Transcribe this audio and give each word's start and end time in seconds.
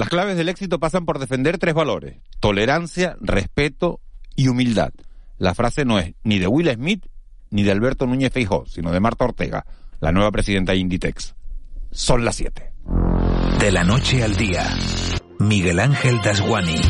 Las 0.00 0.08
claves 0.08 0.38
del 0.38 0.48
éxito 0.48 0.80
pasan 0.80 1.04
por 1.04 1.18
defender 1.18 1.58
tres 1.58 1.74
valores. 1.74 2.16
Tolerancia, 2.40 3.18
respeto 3.20 4.00
y 4.34 4.48
humildad. 4.48 4.94
La 5.36 5.54
frase 5.54 5.84
no 5.84 5.98
es 5.98 6.14
ni 6.24 6.38
de 6.38 6.46
Will 6.46 6.72
Smith 6.72 7.04
ni 7.50 7.64
de 7.64 7.70
Alberto 7.70 8.06
Núñez 8.06 8.32
Feijó, 8.32 8.64
sino 8.64 8.92
de 8.92 9.00
Marta 9.00 9.26
Ortega, 9.26 9.66
la 10.00 10.10
nueva 10.10 10.30
presidenta 10.30 10.72
de 10.72 10.78
Inditex. 10.78 11.34
Son 11.90 12.24
las 12.24 12.36
siete. 12.36 12.72
De 13.58 13.70
la 13.70 13.84
noche 13.84 14.24
al 14.24 14.36
día, 14.36 14.74
Miguel 15.38 15.78
Ángel 15.78 16.18
Dasguani. 16.24 16.80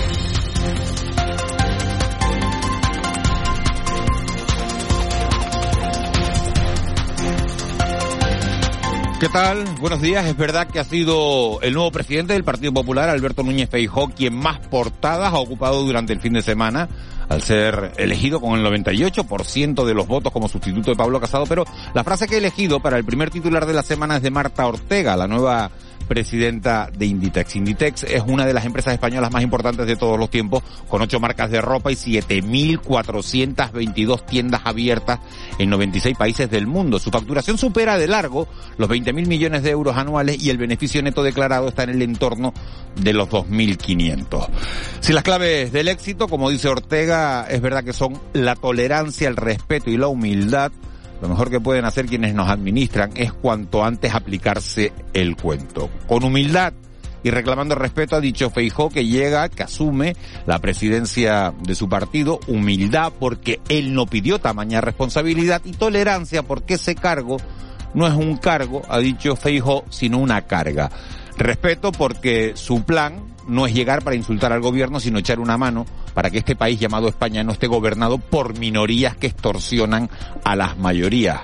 ¿Qué 9.21 9.29
tal? 9.29 9.67
Buenos 9.79 10.01
días. 10.01 10.25
Es 10.25 10.35
verdad 10.35 10.67
que 10.67 10.79
ha 10.79 10.85
sido 10.85 11.61
el 11.61 11.75
nuevo 11.75 11.93
presidente 11.93 12.33
del 12.33 12.43
Partido 12.43 12.73
Popular, 12.73 13.11
Alberto 13.11 13.43
Núñez 13.43 13.69
Feijó, 13.69 14.09
quien 14.09 14.35
más 14.35 14.61
portadas 14.69 15.35
ha 15.35 15.39
ocupado 15.39 15.83
durante 15.83 16.15
el 16.15 16.21
fin 16.21 16.33
de 16.33 16.41
semana 16.41 16.89
al 17.29 17.43
ser 17.43 17.93
elegido 17.99 18.41
con 18.41 18.59
el 18.59 18.65
98% 18.65 19.85
de 19.85 19.93
los 19.93 20.07
votos 20.07 20.33
como 20.33 20.49
sustituto 20.49 20.91
de 20.91 20.97
Pablo 20.97 21.21
Casado, 21.21 21.45
pero 21.47 21.67
la 21.93 22.03
frase 22.03 22.27
que 22.27 22.37
he 22.37 22.39
elegido 22.39 22.81
para 22.81 22.97
el 22.97 23.05
primer 23.05 23.29
titular 23.29 23.67
de 23.67 23.75
la 23.75 23.83
semana 23.83 24.17
es 24.17 24.23
de 24.23 24.31
Marta 24.31 24.67
Ortega, 24.67 25.15
la 25.19 25.29
nueva 25.29 25.71
presidenta 26.11 26.91
de 26.93 27.07
Inditex. 27.07 27.55
Inditex 27.55 28.03
es 28.03 28.25
una 28.27 28.45
de 28.45 28.53
las 28.53 28.65
empresas 28.65 28.93
españolas 28.93 29.31
más 29.31 29.45
importantes 29.45 29.87
de 29.87 29.95
todos 29.95 30.19
los 30.19 30.29
tiempos, 30.29 30.65
con 30.89 31.01
ocho 31.03 31.21
marcas 31.21 31.53
de 31.53 31.61
ropa 31.61 31.93
y 31.93 31.95
7.422 31.95 34.27
tiendas 34.27 34.63
abiertas 34.65 35.21
en 35.61 35.71
96 35.71 36.19
países 36.19 36.51
del 36.51 36.67
mundo. 36.67 36.99
Su 36.99 37.13
facturación 37.13 37.59
supera 37.59 37.97
de 37.97 38.09
largo 38.09 38.49
los 38.77 38.91
20.000 38.91 39.29
millones 39.29 39.63
de 39.63 39.71
euros 39.71 39.97
anuales 39.97 40.43
y 40.43 40.51
el 40.51 40.59
beneficio 40.59 41.01
neto 41.01 41.23
declarado 41.23 41.69
está 41.69 41.85
en 41.85 41.91
el 41.91 42.03
entorno 42.03 42.53
de 42.97 43.13
los 43.13 43.29
2.500. 43.29 44.49
Si 44.99 45.13
las 45.13 45.23
claves 45.23 45.71
del 45.71 45.87
éxito, 45.87 46.27
como 46.27 46.51
dice 46.51 46.67
Ortega, 46.67 47.47
es 47.49 47.61
verdad 47.61 47.85
que 47.85 47.93
son 47.93 48.21
la 48.33 48.57
tolerancia, 48.57 49.29
el 49.29 49.37
respeto 49.37 49.91
y 49.91 49.97
la 49.97 50.09
humildad, 50.09 50.73
lo 51.21 51.29
mejor 51.29 51.51
que 51.51 51.61
pueden 51.61 51.85
hacer 51.85 52.07
quienes 52.07 52.35
nos 52.35 52.49
administran 52.49 53.11
es 53.15 53.33
cuanto 53.33 53.85
antes 53.85 54.15
aplicarse 54.15 54.93
el 55.13 55.37
cuento. 55.37 55.91
Con 56.07 56.25
humildad 56.25 56.73
y 57.23 57.31
reclamando 57.31 57.75
respeto 57.75 58.17
ha 58.17 58.21
dicho 58.21 58.51
Feijó 58.51 58.89
que 58.89 59.07
llega, 59.07 59.49
que 59.49 59.63
asume 59.63 60.17
la 60.47 60.59
presidencia 60.59 61.53
de 61.63 61.75
su 61.75 61.89
partido, 61.89 62.41
humildad 62.47 63.13
porque 63.19 63.61
él 63.69 63.95
no 63.95 64.07
pidió 64.07 64.39
tamaña 64.39 64.81
responsabilidad 64.81 65.61
y 65.65 65.73
tolerancia 65.73 66.43
porque 66.43 66.75
ese 66.75 66.95
cargo 66.95 67.37
no 67.93 68.07
es 68.07 68.15
un 68.15 68.37
cargo, 68.37 68.83
ha 68.89 68.99
dicho 68.99 69.37
Feijó, 69.37 69.85
sino 69.91 70.19
una 70.19 70.43
carga. 70.43 70.91
Respeto 71.37 71.93
porque 71.93 72.53
su 72.55 72.83
plan 72.85 73.35
no 73.47 73.67
es 73.67 73.75
llegar 73.75 74.03
para 74.03 74.17
insultar 74.17 74.53
al 74.53 74.61
gobierno, 74.61 75.01
sino 75.01 75.19
echar 75.19 75.41
una 75.41 75.57
mano 75.57 75.87
para 76.15 76.31
que 76.31 76.39
este 76.39 76.57
país 76.57 76.79
llamado 76.79 77.09
España 77.09 77.45
no 77.45 77.53
esté 77.53 77.67
gobernado 77.67 78.19
por 78.19 78.59
minorías 78.59 79.17
que 79.17 79.29
extorsionan 79.29 80.11
a 80.45 80.57
las 80.57 80.77
mayorías. 80.79 81.41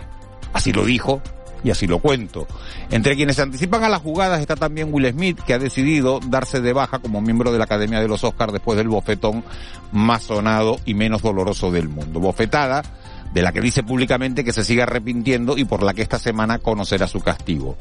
Así 0.53 0.73
lo 0.73 0.85
dijo 0.85 1.21
y 1.65 1.71
así 1.71 1.87
lo 1.87 1.99
cuento. 1.99 2.47
Entre 2.91 3.17
quienes 3.17 3.37
se 3.37 3.43
anticipan 3.43 3.83
a 3.85 3.89
las 3.89 4.03
jugadas 4.03 4.41
está 4.41 4.57
también 4.57 4.93
Will 4.93 5.11
Smith, 5.11 5.41
que 5.41 5.55
ha 5.55 5.59
decidido 5.59 6.21
darse 6.21 6.61
de 6.61 6.73
baja 6.73 6.99
como 6.99 7.21
miembro 7.21 7.53
de 7.53 7.59
la 7.59 7.65
Academia 7.65 8.01
de 8.01 8.09
los 8.09 8.25
Oscars 8.25 8.53
después 8.53 8.77
del 8.77 8.89
bofetón 8.89 9.43
más 9.93 10.25
sonado 10.25 10.79
y 10.85 10.95
menos 10.95 11.23
doloroso 11.23 11.71
del 11.71 11.89
mundo. 11.89 12.21
Bofetada 12.21 12.83
de 13.37 13.43
la 13.43 13.53
que 13.53 13.61
dice 13.61 13.83
públicamente 13.83 14.45
que 14.45 14.53
se 14.55 14.65
sigue 14.65 14.83
arrepintiendo 14.83 15.59
y 15.59 15.67
por 15.67 15.83
la 15.83 15.93
que 15.93 16.01
esta 16.01 16.19
semana 16.19 16.59
conocerá 16.59 17.07
su 17.07 17.21
castigo. 17.21 17.77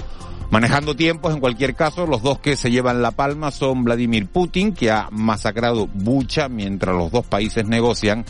Manejando 0.52 0.98
tiempos, 0.98 1.34
en 1.34 1.40
cualquier 1.40 1.76
caso, 1.76 2.06
los 2.06 2.22
dos 2.22 2.40
que 2.40 2.58
se 2.58 2.72
llevan 2.72 3.02
la 3.02 3.12
palma 3.12 3.52
son 3.52 3.86
Vladimir 3.86 4.28
Putin, 4.28 4.74
que 4.74 4.92
ha 4.92 5.08
masacrado 5.12 5.88
Bucha 5.88 6.50
mientras 6.50 6.94
los 6.94 7.10
dos 7.10 7.26
países 7.26 7.66
negocian, 7.66 8.26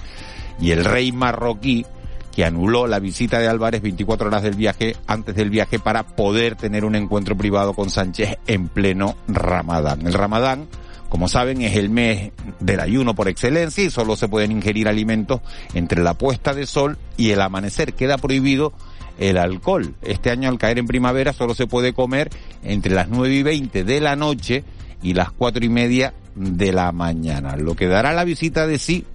y 0.60 0.70
el 0.70 0.86
rey 0.86 1.12
marroquí, 1.12 1.84
que 2.32 2.46
anuló 2.46 2.86
la 2.86 3.00
visita 3.00 3.40
de 3.40 3.48
Álvarez 3.48 3.82
24 3.82 4.28
horas 4.28 4.44
del 4.44 4.56
viaje, 4.56 4.96
antes 5.08 5.34
del 5.34 5.50
viaje, 5.50 5.80
para 5.80 6.04
poder 6.04 6.56
tener 6.56 6.86
un 6.86 6.94
encuentro 6.94 7.36
privado 7.36 7.74
con 7.74 7.90
Sánchez 7.90 8.38
en 8.46 8.68
pleno 8.68 9.16
Ramadán. 9.28 10.06
El 10.06 10.14
Ramadán, 10.14 10.68
como 11.16 11.30
saben, 11.30 11.62
es 11.62 11.78
el 11.78 11.90
mes 11.90 12.34
del 12.60 12.82
ayuno 12.82 13.16
por 13.16 13.30
excelencia 13.30 13.82
y 13.82 13.90
solo 13.90 14.18
se 14.18 14.28
pueden 14.28 14.52
ingerir 14.52 14.90
alimentos 14.90 15.40
entre 15.74 16.04
la 16.04 16.14
puesta 16.14 16.54
de 16.54 16.66
sol 16.66 16.98
y 17.16 17.32
el 17.32 17.40
amanecer. 17.40 17.94
Queda 17.94 18.18
prohibido 18.18 18.74
el 19.18 19.38
alcohol. 19.38 19.96
Este 20.02 20.30
año 20.30 20.50
al 20.50 20.58
caer 20.58 20.78
en 20.78 20.88
primavera 20.88 21.32
solo 21.32 21.56
se 21.56 21.68
puede 21.68 21.94
comer 21.94 22.32
entre 22.66 22.94
las 22.94 23.08
9 23.08 23.34
y 23.34 23.44
20 23.44 23.86
de 23.86 24.02
la 24.02 24.18
noche 24.18 24.66
y 25.02 25.14
las 25.14 25.32
cuatro 25.32 25.64
y 25.64 25.70
media 25.70 26.14
de 26.36 26.74
la 26.74 26.92
mañana. 26.92 27.56
Lo 27.56 27.78
que 27.78 27.88
dará 27.88 28.12
la 28.12 28.26
visita 28.26 28.68
de 28.68 28.78
sí 28.78 29.06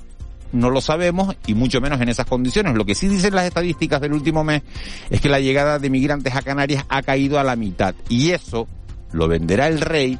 no 0.53 0.71
lo 0.71 0.81
sabemos 0.81 1.37
y 1.47 1.53
mucho 1.53 1.83
menos 1.83 2.01
en 2.01 2.09
esas 2.09 2.25
condiciones. 2.25 2.77
Lo 2.77 2.87
que 2.87 2.95
sí 2.95 3.09
dicen 3.09 3.35
las 3.35 3.45
estadísticas 3.45 4.01
del 4.01 4.15
último 4.15 4.43
mes 4.43 4.63
es 5.11 5.21
que 5.21 5.29
la 5.29 5.39
llegada 5.39 5.79
de 5.79 5.91
migrantes 5.91 6.35
a 6.35 6.41
Canarias 6.41 6.87
ha 6.89 7.03
caído 7.03 7.39
a 7.39 7.45
la 7.45 7.57
mitad 7.57 7.95
y 8.09 8.31
eso 8.31 8.67
lo 9.13 9.29
venderá 9.29 9.69
el 9.69 9.83
rey 9.83 10.19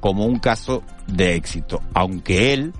como 0.00 0.24
un 0.24 0.38
caso 0.38 0.82
de 1.06 1.34
éxito, 1.34 1.82
aunque 1.94 2.52
él 2.52 2.72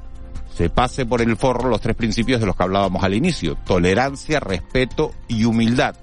se 0.55 0.69
pase 0.69 1.07
por 1.07 1.23
el 1.23 1.37
forro 1.37 1.69
los 1.69 1.81
tres 1.81 1.97
principios 1.97 2.41
de 2.41 2.47
los 2.47 2.57
que 2.57 2.63
hablábamos 2.63 3.05
al 3.05 3.15
inicio, 3.15 3.57
tolerancia, 3.65 4.41
respeto 4.41 5.13
y 5.29 5.45
humildad 5.45 5.95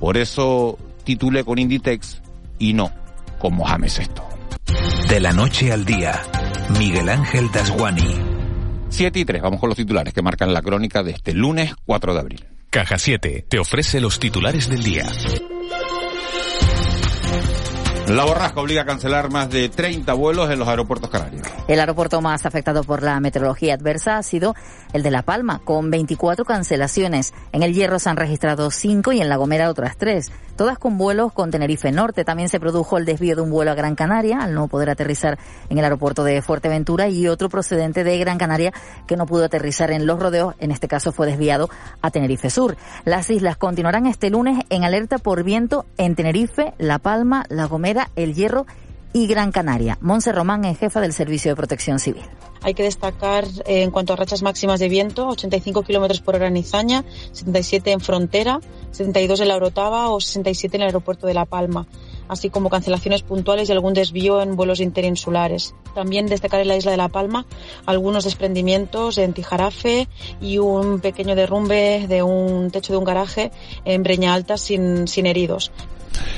por 0.00 0.16
eso 0.16 0.78
titulé 1.04 1.44
con 1.44 1.58
Inditex 1.58 2.22
y 2.58 2.72
no 2.72 2.90
con 3.38 3.54
Mohamed 3.54 3.90
VI. 3.96 5.08
De 5.08 5.20
la 5.20 5.32
noche 5.32 5.72
al 5.72 5.84
día, 5.84 6.22
Miguel 6.78 7.10
Ángel 7.10 7.50
Dasguani. 7.52 8.16
7 8.88 9.18
y 9.18 9.24
3, 9.24 9.42
vamos 9.42 9.60
con 9.60 9.68
los 9.68 9.76
titulares 9.76 10.14
que 10.14 10.22
marcan 10.22 10.54
la 10.54 10.62
crónica 10.62 11.02
de 11.02 11.12
este 11.12 11.34
lunes 11.34 11.74
4 11.84 12.14
de 12.14 12.20
abril. 12.20 12.46
Caja 12.70 12.98
7 12.98 13.44
te 13.46 13.58
ofrece 13.58 14.00
los 14.00 14.18
titulares 14.18 14.70
del 14.70 14.82
día. 14.82 15.06
La 18.10 18.24
borrasca 18.24 18.60
obliga 18.60 18.82
a 18.82 18.84
cancelar 18.84 19.30
más 19.30 19.48
de 19.50 19.68
30 19.68 20.12
vuelos 20.14 20.50
en 20.50 20.58
los 20.58 20.66
aeropuertos 20.66 21.08
canarios. 21.10 21.46
El 21.68 21.78
aeropuerto 21.78 22.20
más 22.20 22.44
afectado 22.44 22.82
por 22.82 23.04
la 23.04 23.20
meteorología 23.20 23.74
adversa 23.74 24.18
ha 24.18 24.22
sido 24.24 24.56
el 24.92 25.04
de 25.04 25.12
La 25.12 25.22
Palma, 25.22 25.60
con 25.62 25.92
24 25.92 26.44
cancelaciones. 26.44 27.32
En 27.52 27.62
el 27.62 27.72
Hierro 27.72 28.00
se 28.00 28.10
han 28.10 28.16
registrado 28.16 28.72
5 28.72 29.12
y 29.12 29.20
en 29.20 29.28
La 29.28 29.36
Gomera 29.36 29.70
otras 29.70 29.96
3, 29.96 30.32
todas 30.60 30.78
con 30.78 30.98
vuelos 30.98 31.32
con 31.32 31.50
Tenerife 31.50 31.90
Norte. 31.90 32.22
También 32.22 32.50
se 32.50 32.60
produjo 32.60 32.98
el 32.98 33.06
desvío 33.06 33.34
de 33.34 33.40
un 33.40 33.48
vuelo 33.48 33.70
a 33.70 33.74
Gran 33.74 33.94
Canaria, 33.94 34.40
al 34.42 34.52
no 34.52 34.68
poder 34.68 34.90
aterrizar 34.90 35.38
en 35.70 35.78
el 35.78 35.84
aeropuerto 35.84 36.22
de 36.22 36.42
Fuerteventura, 36.42 37.08
y 37.08 37.28
otro 37.28 37.48
procedente 37.48 38.04
de 38.04 38.18
Gran 38.18 38.36
Canaria 38.36 38.70
que 39.06 39.16
no 39.16 39.24
pudo 39.24 39.46
aterrizar 39.46 39.90
en 39.90 40.04
Los 40.04 40.20
Rodeos, 40.20 40.54
en 40.58 40.70
este 40.70 40.86
caso 40.86 41.12
fue 41.12 41.26
desviado 41.26 41.70
a 42.02 42.10
Tenerife 42.10 42.50
Sur. 42.50 42.76
Las 43.06 43.30
islas 43.30 43.56
continuarán 43.56 44.04
este 44.04 44.28
lunes 44.28 44.62
en 44.68 44.84
alerta 44.84 45.16
por 45.16 45.44
viento 45.44 45.86
en 45.96 46.14
Tenerife, 46.14 46.74
La 46.76 46.98
Palma, 46.98 47.46
La 47.48 47.64
Gomera, 47.64 48.10
el 48.14 48.34
Hierro 48.34 48.66
y 48.66 48.89
Gran 49.12 49.52
Canaria. 49.52 49.98
Monse 50.00 50.32
Román 50.32 50.64
es 50.64 50.78
jefa 50.78 51.00
del 51.00 51.12
Servicio 51.12 51.50
de 51.50 51.56
Protección 51.56 51.98
Civil. 51.98 52.22
Hay 52.62 52.74
que 52.74 52.82
destacar 52.82 53.44
eh, 53.64 53.82
en 53.82 53.90
cuanto 53.90 54.12
a 54.12 54.16
rachas 54.16 54.42
máximas 54.42 54.80
de 54.80 54.88
viento, 54.88 55.28
85 55.28 55.82
kilómetros 55.82 56.20
por 56.20 56.36
hora 56.36 56.48
en 56.48 56.56
Izaña, 56.58 57.04
77 57.32 57.92
en 57.92 58.00
Frontera, 58.00 58.60
72 58.90 59.40
en 59.40 59.48
la 59.48 59.56
Orotava 59.56 60.10
o 60.10 60.20
67 60.20 60.76
en 60.76 60.82
el 60.82 60.88
aeropuerto 60.88 61.26
de 61.26 61.32
La 61.32 61.46
Palma, 61.46 61.86
así 62.28 62.50
como 62.50 62.68
cancelaciones 62.68 63.22
puntuales 63.22 63.68
y 63.68 63.72
algún 63.72 63.94
desvío 63.94 64.42
en 64.42 64.56
vuelos 64.56 64.80
interinsulares. 64.80 65.74
También 65.94 66.26
destacar 66.26 66.60
en 66.60 66.68
la 66.68 66.76
isla 66.76 66.90
de 66.90 66.98
La 66.98 67.08
Palma 67.08 67.46
algunos 67.86 68.24
desprendimientos 68.24 69.16
en 69.16 69.32
Tijarafe 69.32 70.06
y 70.40 70.58
un 70.58 71.00
pequeño 71.00 71.34
derrumbe 71.34 72.06
de 72.06 72.22
un 72.22 72.70
techo 72.70 72.92
de 72.92 72.98
un 72.98 73.04
garaje 73.04 73.50
en 73.86 74.02
Breña 74.02 74.34
Alta 74.34 74.58
sin, 74.58 75.08
sin 75.08 75.24
heridos. 75.26 75.72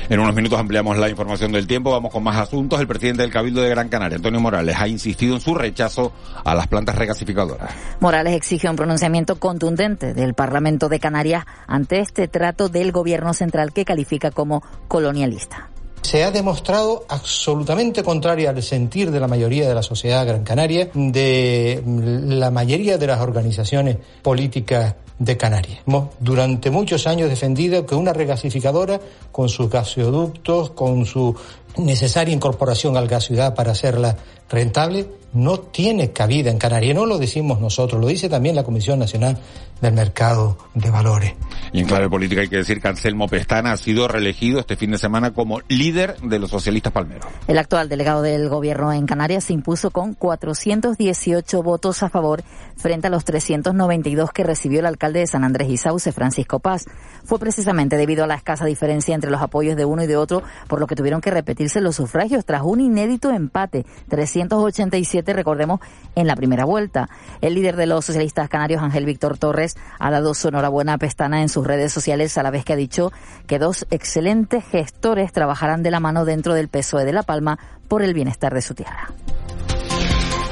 En 0.09 0.19
unos 0.19 0.35
minutos 0.35 0.59
ampliamos 0.59 0.97
la 0.97 1.09
información 1.09 1.51
del 1.51 1.65
tiempo. 1.65 1.91
Vamos 1.91 2.11
con 2.11 2.23
más 2.23 2.37
asuntos. 2.37 2.79
El 2.79 2.87
presidente 2.87 3.21
del 3.21 3.31
Cabildo 3.31 3.61
de 3.61 3.69
Gran 3.69 3.89
Canaria, 3.89 4.17
Antonio 4.17 4.39
Morales, 4.39 4.75
ha 4.77 4.87
insistido 4.87 5.35
en 5.35 5.41
su 5.41 5.55
rechazo 5.55 6.11
a 6.43 6.53
las 6.55 6.67
plantas 6.67 6.95
regasificadoras. 6.95 7.71
Morales 7.99 8.33
exige 8.33 8.69
un 8.69 8.75
pronunciamiento 8.75 9.39
contundente 9.39 10.13
del 10.13 10.33
Parlamento 10.33 10.89
de 10.89 10.99
Canarias 10.99 11.45
ante 11.67 11.99
este 11.99 12.27
trato 12.27 12.69
del 12.69 12.91
gobierno 12.91 13.33
central 13.33 13.73
que 13.73 13.85
califica 13.85 14.31
como 14.31 14.61
colonialista. 14.87 15.69
se 16.01 16.23
ha 16.23 16.31
demostrado 16.31 17.05
absolutamente 17.07 18.03
contraria 18.03 18.49
al 18.49 18.61
sentir 18.61 19.09
de 19.09 19.21
la 19.21 19.27
mayoría 19.27 19.69
de 19.69 19.73
la 19.73 19.81
sociedad 19.81 20.27
gran 20.27 20.43
canaria, 20.43 20.89
de 20.93 21.81
la 21.85 22.51
mayoría 22.51 22.97
de 22.97 23.07
las 23.07 23.21
organizaciones 23.21 23.97
políticas 24.21 24.95
de 25.19 25.37
Canarias. 25.37 25.79
Hemos 25.87 26.09
durante 26.19 26.69
muchos 26.69 27.07
años 27.07 27.29
defendido 27.29 27.85
que 27.85 27.95
una 27.95 28.13
regasificadora, 28.13 28.99
con 29.31 29.49
sus 29.49 29.69
gasoductos, 29.69 30.71
con 30.71 31.05
su 31.05 31.35
necesaria 31.77 32.33
incorporación 32.33 32.97
al 32.97 33.07
gas 33.07 33.25
ciudad 33.25 33.55
para 33.55 33.71
hacerla 33.71 34.15
rentable, 34.49 35.07
no 35.33 35.59
tiene 35.59 36.11
cabida 36.11 36.51
en 36.51 36.57
Canarias. 36.57 36.95
No 36.95 37.05
lo 37.05 37.17
decimos 37.17 37.59
nosotros, 37.59 37.99
lo 37.99 38.07
dice 38.07 38.29
también 38.29 38.55
la 38.55 38.63
Comisión 38.63 38.99
Nacional 38.99 39.37
del 39.83 39.93
Mercado 39.93 40.57
de 40.73 40.89
Valores. 40.89 41.33
Y 41.73 41.79
en 41.79 41.87
clave 41.87 42.09
política 42.09 42.41
hay 42.41 42.47
que 42.47 42.57
decir 42.57 42.81
que 42.81 42.87
Anselmo 42.87 43.27
Pestana 43.27 43.73
ha 43.73 43.77
sido 43.77 44.07
reelegido 44.07 44.59
este 44.59 44.75
fin 44.75 44.91
de 44.91 44.97
semana 44.97 45.33
como 45.33 45.59
líder 45.67 46.17
de 46.21 46.39
los 46.39 46.51
socialistas 46.51 46.93
palmeros. 46.93 47.27
El 47.47 47.57
actual 47.57 47.89
delegado 47.89 48.21
del 48.21 48.47
gobierno 48.47 48.93
en 48.93 49.05
Canarias 49.05 49.45
se 49.45 49.53
impuso 49.53 49.91
con 49.91 50.13
418 50.13 51.63
votos 51.63 52.01
a 52.01 52.09
favor 52.09 52.43
frente 52.77 53.07
a 53.07 53.09
los 53.09 53.25
392 53.25 54.31
que 54.31 54.43
recibió 54.43 54.79
el 54.79 54.85
alcalde 54.85 55.19
de 55.19 55.27
San 55.27 55.43
Andrés 55.43 55.69
y 55.69 55.77
Sauce, 55.77 56.11
Francisco 56.11 56.59
Paz. 56.59 56.85
Fue 57.25 57.39
precisamente 57.39 57.97
debido 57.97 58.23
a 58.23 58.27
la 58.27 58.35
escasa 58.35 58.65
diferencia 58.65 59.15
entre 59.15 59.31
los 59.31 59.41
apoyos 59.41 59.75
de 59.75 59.85
uno 59.85 60.03
y 60.03 60.07
de 60.07 60.15
otro, 60.15 60.43
por 60.67 60.79
lo 60.79 60.87
que 60.87 60.95
tuvieron 60.95 61.21
que 61.21 61.31
repetirse 61.31 61.81
los 61.81 61.97
sufragios 61.97 62.45
tras 62.45 62.61
un 62.63 62.79
inédito 62.79 63.31
empate, 63.31 63.85
387, 64.09 65.33
recordemos, 65.33 65.81
en 66.15 66.27
la 66.27 66.35
primera 66.35 66.65
vuelta. 66.65 67.09
El 67.41 67.55
líder 67.55 67.75
de 67.75 67.87
los 67.87 68.05
socialistas 68.05 68.47
canarios, 68.47 68.81
Ángel 68.81 69.05
Víctor 69.05 69.37
Torres, 69.37 69.72
ha 69.99 70.11
dado 70.11 70.33
su 70.33 70.47
enhorabuena 70.47 70.93
a 70.93 70.97
Pestana 70.97 71.41
en 71.41 71.49
sus 71.49 71.65
redes 71.65 71.91
sociales 71.91 72.37
a 72.37 72.43
la 72.43 72.51
vez 72.51 72.65
que 72.65 72.73
ha 72.73 72.77
dicho 72.77 73.11
que 73.47 73.59
dos 73.59 73.85
excelentes 73.91 74.63
gestores 74.65 75.31
trabajarán 75.31 75.83
de 75.83 75.91
la 75.91 75.99
mano 75.99 76.25
dentro 76.25 76.53
del 76.53 76.69
PSOE 76.69 77.05
de 77.05 77.13
La 77.13 77.23
Palma 77.23 77.59
por 77.87 78.01
el 78.01 78.13
bienestar 78.13 78.53
de 78.53 78.61
su 78.61 78.73
tierra. 78.73 79.09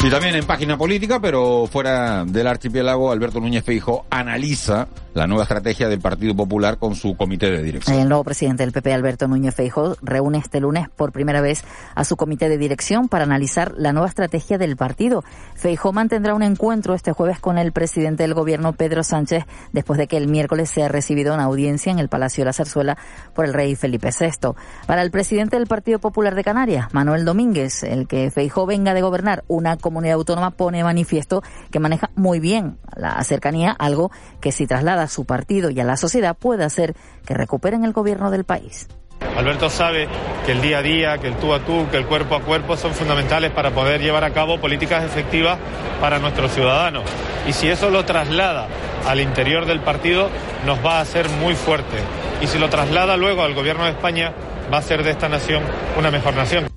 Y 0.03 0.09
también 0.09 0.33
en 0.33 0.45
página 0.45 0.80
política, 0.80 1.19
pero 1.19 1.68
fuera 1.68 2.25
del 2.25 2.48
archipiélago, 2.48 3.12
Alberto 3.12 3.39
Núñez 3.39 3.63
Feijo 3.63 4.07
analiza 4.09 4.88
la 5.13 5.27
nueva 5.27 5.44
estrategia 5.44 5.89
del 5.89 6.00
Partido 6.00 6.36
Popular 6.36 6.80
con 6.80 6.95
su 6.95 7.15
comité 7.15 7.51
de 7.51 7.62
dirección. 7.62 8.00
El 8.00 8.09
nuevo 8.09 8.24
presidente 8.24 8.63
del 8.63 8.71
PP, 8.71 8.94
Alberto 8.94 9.27
Núñez 9.27 9.53
Feijo, 9.53 9.95
reúne 10.01 10.39
este 10.39 10.59
lunes 10.59 10.89
por 10.89 11.12
primera 11.12 11.42
vez 11.42 11.63
a 11.94 12.03
su 12.03 12.15
comité 12.15 12.50
de 12.50 12.57
dirección 12.57 13.09
para 13.09 13.25
analizar 13.25 13.74
la 13.77 13.94
nueva 13.94 14.07
estrategia 14.07 14.57
del 14.57 14.75
partido. 14.75 15.24
Feijo 15.53 15.94
mantendrá 15.94 16.33
un 16.33 16.42
encuentro 16.42 16.95
este 16.95 17.12
jueves 17.12 17.39
con 17.39 17.59
el 17.59 17.71
presidente 17.71 18.24
del 18.24 18.33
gobierno, 18.33 18.74
Pedro 18.74 19.03
Sánchez, 19.03 19.45
después 19.71 20.00
de 20.00 20.07
que 20.07 20.18
el 20.18 20.27
miércoles 20.27 20.71
sea 20.71 20.88
recibido 20.88 21.36
una 21.36 21.44
audiencia 21.44 21.92
en 21.92 22.00
el 22.00 22.09
Palacio 22.09 22.42
de 22.42 22.45
la 22.45 22.53
Zarzuela 22.53 22.98
por 23.36 23.45
el 23.45 23.53
rey 23.53 23.75
Felipe 23.75 24.09
VI. 24.18 24.53
Para 24.88 25.03
el 25.03 25.12
presidente 25.12 25.57
del 25.57 25.68
Partido 25.68 26.00
Popular 26.00 26.33
de 26.33 26.44
Canarias, 26.44 26.92
Manuel 26.92 27.24
Domínguez, 27.24 27.83
el 27.83 28.07
que 28.07 28.31
Feijo 28.31 28.65
venga 28.65 28.95
de 28.95 29.01
gobernar 29.01 29.44
una 29.48 29.77
comunidad 29.77 29.90
autónoma 30.11 30.51
pone 30.51 30.83
manifiesto 30.83 31.43
que 31.71 31.79
maneja 31.79 32.09
muy 32.15 32.39
bien 32.39 32.77
la 32.95 33.21
cercanía, 33.23 33.71
algo 33.71 34.11
que 34.39 34.51
si 34.51 34.67
traslada 34.67 35.03
a 35.03 35.07
su 35.07 35.25
partido 35.25 35.69
y 35.69 35.79
a 35.79 35.83
la 35.83 35.97
sociedad 35.97 36.35
puede 36.38 36.63
hacer 36.63 36.95
que 37.25 37.33
recuperen 37.33 37.83
el 37.83 37.93
gobierno 37.93 38.31
del 38.31 38.43
país. 38.43 38.88
Alberto 39.38 39.69
sabe 39.69 40.07
que 40.45 40.51
el 40.51 40.61
día 40.61 40.79
a 40.79 40.81
día, 40.81 41.17
que 41.17 41.27
el 41.27 41.35
tú 41.35 41.53
a 41.53 41.59
tú, 41.59 41.88
que 41.89 41.97
el 41.97 42.05
cuerpo 42.05 42.35
a 42.35 42.41
cuerpo 42.41 42.75
son 42.75 42.93
fundamentales 42.93 43.51
para 43.51 43.71
poder 43.71 44.01
llevar 44.01 44.23
a 44.23 44.31
cabo 44.31 44.59
políticas 44.59 45.03
efectivas 45.03 45.57
para 45.99 46.19
nuestros 46.19 46.51
ciudadanos. 46.51 47.03
Y 47.47 47.53
si 47.53 47.67
eso 47.67 47.89
lo 47.89 48.03
traslada 48.03 48.67
al 49.07 49.19
interior 49.19 49.65
del 49.65 49.79
partido, 49.79 50.29
nos 50.65 50.83
va 50.85 50.97
a 50.97 51.01
hacer 51.01 51.29
muy 51.29 51.55
fuerte. 51.55 51.97
Y 52.41 52.47
si 52.47 52.59
lo 52.59 52.69
traslada 52.69 53.15
luego 53.17 53.43
al 53.43 53.53
gobierno 53.53 53.85
de 53.85 53.91
España, 53.91 54.33
va 54.71 54.77
a 54.77 54.79
hacer 54.79 55.03
de 55.03 55.11
esta 55.11 55.29
nación 55.29 55.63
una 55.97 56.11
mejor 56.11 56.35
nación. 56.35 56.67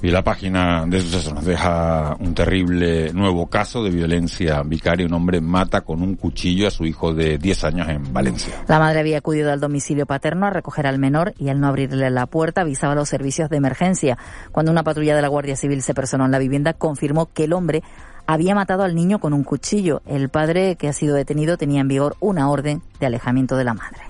Y 0.00 0.10
la 0.10 0.22
página 0.22 0.84
de 0.86 1.00
sucesos 1.00 1.34
nos 1.34 1.44
deja 1.44 2.16
un 2.20 2.34
terrible 2.34 3.12
nuevo 3.12 3.48
caso 3.48 3.82
de 3.82 3.90
violencia 3.90 4.62
vicaria. 4.62 5.06
Un 5.06 5.12
hombre 5.12 5.40
mata 5.40 5.80
con 5.80 6.02
un 6.02 6.14
cuchillo 6.14 6.68
a 6.68 6.70
su 6.70 6.84
hijo 6.84 7.12
de 7.12 7.36
10 7.38 7.64
años 7.64 7.88
en 7.88 8.12
Valencia. 8.12 8.54
La 8.68 8.78
madre 8.78 9.00
había 9.00 9.18
acudido 9.18 9.50
al 9.50 9.60
domicilio 9.60 10.06
paterno 10.06 10.46
a 10.46 10.50
recoger 10.50 10.86
al 10.86 10.98
menor 10.98 11.34
y 11.38 11.48
al 11.48 11.60
no 11.60 11.66
abrirle 11.66 12.10
la 12.10 12.26
puerta 12.26 12.60
avisaba 12.60 12.94
los 12.94 13.08
servicios 13.08 13.50
de 13.50 13.56
emergencia. 13.56 14.18
Cuando 14.52 14.70
una 14.70 14.84
patrulla 14.84 15.16
de 15.16 15.22
la 15.22 15.28
Guardia 15.28 15.56
Civil 15.56 15.82
se 15.82 15.94
personó 15.94 16.26
en 16.26 16.30
la 16.30 16.38
vivienda, 16.38 16.74
confirmó 16.74 17.26
que 17.32 17.44
el 17.44 17.52
hombre 17.52 17.82
había 18.28 18.54
matado 18.54 18.84
al 18.84 18.94
niño 18.94 19.18
con 19.18 19.32
un 19.32 19.42
cuchillo. 19.42 20.02
El 20.06 20.28
padre 20.28 20.76
que 20.76 20.86
ha 20.86 20.92
sido 20.92 21.16
detenido 21.16 21.56
tenía 21.56 21.80
en 21.80 21.88
vigor 21.88 22.16
una 22.20 22.50
orden 22.50 22.82
de 23.00 23.06
alejamiento 23.06 23.56
de 23.56 23.64
la 23.64 23.74
madre. 23.74 24.00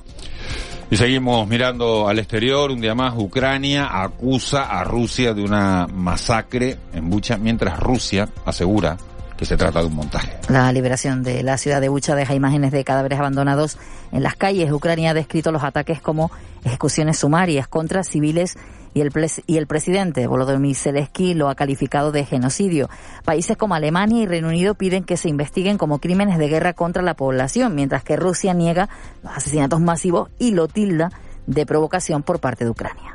Y 0.90 0.96
seguimos 0.96 1.46
mirando 1.46 2.08
al 2.08 2.18
exterior. 2.18 2.70
Un 2.70 2.80
día 2.80 2.94
más, 2.94 3.14
Ucrania 3.16 4.02
acusa 4.02 4.64
a 4.64 4.84
Rusia 4.84 5.34
de 5.34 5.42
una 5.42 5.86
masacre 5.86 6.78
en 6.94 7.10
Bucha, 7.10 7.36
mientras 7.36 7.78
Rusia 7.78 8.28
asegura 8.46 8.96
que 9.36 9.44
se 9.44 9.56
trata 9.56 9.80
de 9.80 9.86
un 9.86 9.94
montaje. 9.94 10.38
La 10.48 10.72
liberación 10.72 11.22
de 11.22 11.42
la 11.42 11.58
ciudad 11.58 11.80
de 11.82 11.90
Bucha 11.90 12.14
deja 12.14 12.34
imágenes 12.34 12.72
de 12.72 12.84
cadáveres 12.84 13.18
abandonados 13.18 13.76
en 14.12 14.22
las 14.22 14.34
calles. 14.34 14.72
Ucrania 14.72 15.10
ha 15.10 15.14
descrito 15.14 15.52
los 15.52 15.62
ataques 15.62 16.00
como 16.00 16.30
ejecuciones 16.64 17.18
sumarias 17.18 17.68
contra 17.68 18.02
civiles 18.02 18.56
y 18.98 19.00
el, 19.00 19.12
y 19.46 19.56
el 19.58 19.66
presidente 19.66 20.26
Volodymyr 20.26 20.74
Zelensky 20.74 21.34
lo 21.34 21.48
ha 21.48 21.54
calificado 21.54 22.10
de 22.10 22.24
genocidio. 22.24 22.88
Países 23.24 23.56
como 23.56 23.74
Alemania 23.74 24.22
y 24.22 24.26
Reino 24.26 24.48
Unido 24.48 24.74
piden 24.74 25.04
que 25.04 25.16
se 25.16 25.28
investiguen 25.28 25.78
como 25.78 26.00
crímenes 26.00 26.38
de 26.38 26.48
guerra 26.48 26.72
contra 26.72 27.02
la 27.02 27.14
población, 27.14 27.74
mientras 27.74 28.02
que 28.02 28.16
Rusia 28.16 28.54
niega 28.54 28.88
los 29.22 29.36
asesinatos 29.36 29.80
masivos 29.80 30.30
y 30.38 30.50
lo 30.50 30.66
tilda 30.66 31.10
de 31.46 31.64
provocación 31.64 32.24
por 32.24 32.40
parte 32.40 32.64
de 32.64 32.70
Ucrania. 32.70 33.14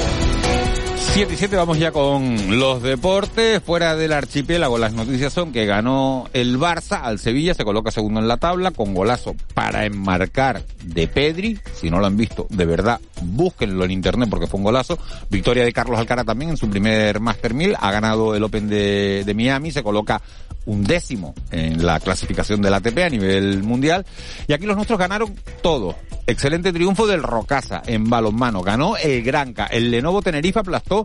7 1.13 1.33
y 1.33 1.37
7 1.37 1.57
vamos 1.57 1.77
ya 1.77 1.91
con 1.91 2.57
los 2.57 2.81
deportes. 2.81 3.61
Fuera 3.61 3.97
del 3.97 4.13
archipiélago, 4.13 4.77
las 4.77 4.93
noticias 4.93 5.33
son 5.33 5.51
que 5.51 5.65
ganó 5.65 6.29
el 6.31 6.57
Barça 6.57 7.01
al 7.03 7.19
Sevilla, 7.19 7.53
se 7.53 7.65
coloca 7.65 7.91
segundo 7.91 8.21
en 8.21 8.29
la 8.29 8.37
tabla 8.37 8.71
con 8.71 8.93
golazo 8.93 9.35
para 9.53 9.85
enmarcar 9.85 10.63
de 10.85 11.09
Pedri. 11.09 11.59
Si 11.73 11.89
no 11.89 11.99
lo 11.99 12.05
han 12.05 12.15
visto, 12.15 12.47
de 12.49 12.65
verdad, 12.65 13.01
búsquenlo 13.21 13.83
en 13.83 13.91
internet 13.91 14.29
porque 14.29 14.47
fue 14.47 14.59
un 14.59 14.63
golazo. 14.63 14.97
Victoria 15.29 15.65
de 15.65 15.73
Carlos 15.73 15.99
Alcara 15.99 16.23
también 16.23 16.51
en 16.51 16.57
su 16.57 16.69
primer 16.69 17.19
Master 17.19 17.53
1000. 17.53 17.75
Ha 17.77 17.91
ganado 17.91 18.33
el 18.33 18.43
Open 18.43 18.69
de, 18.69 19.23
de 19.25 19.33
Miami, 19.33 19.71
se 19.71 19.83
coloca 19.83 20.21
un 20.65 20.83
décimo 20.83 21.33
en 21.51 21.85
la 21.85 21.99
clasificación 21.99 22.61
del 22.61 22.73
ATP 22.73 22.97
a 22.99 23.09
nivel 23.09 23.63
mundial. 23.63 24.05
Y 24.47 24.53
aquí 24.53 24.65
los 24.65 24.75
nuestros 24.75 24.99
ganaron 24.99 25.33
todo. 25.61 25.95
Excelente 26.27 26.71
triunfo 26.71 27.07
del 27.07 27.23
Rocasa 27.23 27.81
en 27.85 28.09
balonmano. 28.09 28.61
Ganó 28.61 28.95
el 28.95 29.23
Granca. 29.23 29.65
El 29.65 29.89
Lenovo 29.91 30.21
Tenerife 30.21 30.59
aplastó 30.59 31.00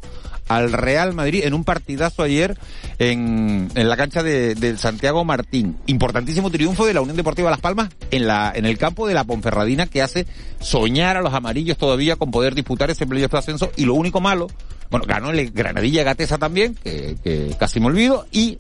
al 0.49 0.73
Real 0.73 1.13
Madrid 1.13 1.43
en 1.45 1.55
un 1.55 1.65
partidazo 1.65 2.23
ayer 2.23 2.59
en, 2.99 3.69
en 3.75 3.89
la 3.89 3.97
cancha 3.97 4.23
de, 4.23 4.55
de, 4.55 4.77
Santiago 4.77 5.25
Martín. 5.25 5.77
Importantísimo 5.87 6.51
triunfo 6.51 6.87
de 6.87 6.95
la 6.95 7.01
Unión 7.01 7.17
Deportiva 7.17 7.51
Las 7.51 7.61
Palmas 7.61 7.91
en 8.11 8.27
la, 8.27 8.53
en 8.55 8.65
el 8.65 8.79
campo 8.79 9.07
de 9.07 9.15
la 9.15 9.25
Ponferradina 9.25 9.87
que 9.87 10.03
hace 10.03 10.27
soñar 10.61 11.17
a 11.17 11.23
los 11.23 11.35
amarillos 11.35 11.77
todavía 11.77 12.17
con 12.17 12.31
poder 12.31 12.55
disputar 12.55 12.91
ese 12.91 13.07
playoff 13.07 13.33
de 13.33 13.39
ascenso. 13.39 13.73
Y 13.77 13.85
lo 13.85 13.95
único 13.95 14.21
malo, 14.21 14.49
bueno, 14.91 15.07
ganó 15.07 15.31
el 15.31 15.51
Granadilla 15.51 16.05
Gatesa 16.05 16.39
también, 16.39 16.75
que, 16.75 17.17
que 17.23 17.57
casi 17.59 17.81
me 17.81 17.87
olvido, 17.87 18.27
y 18.31 18.59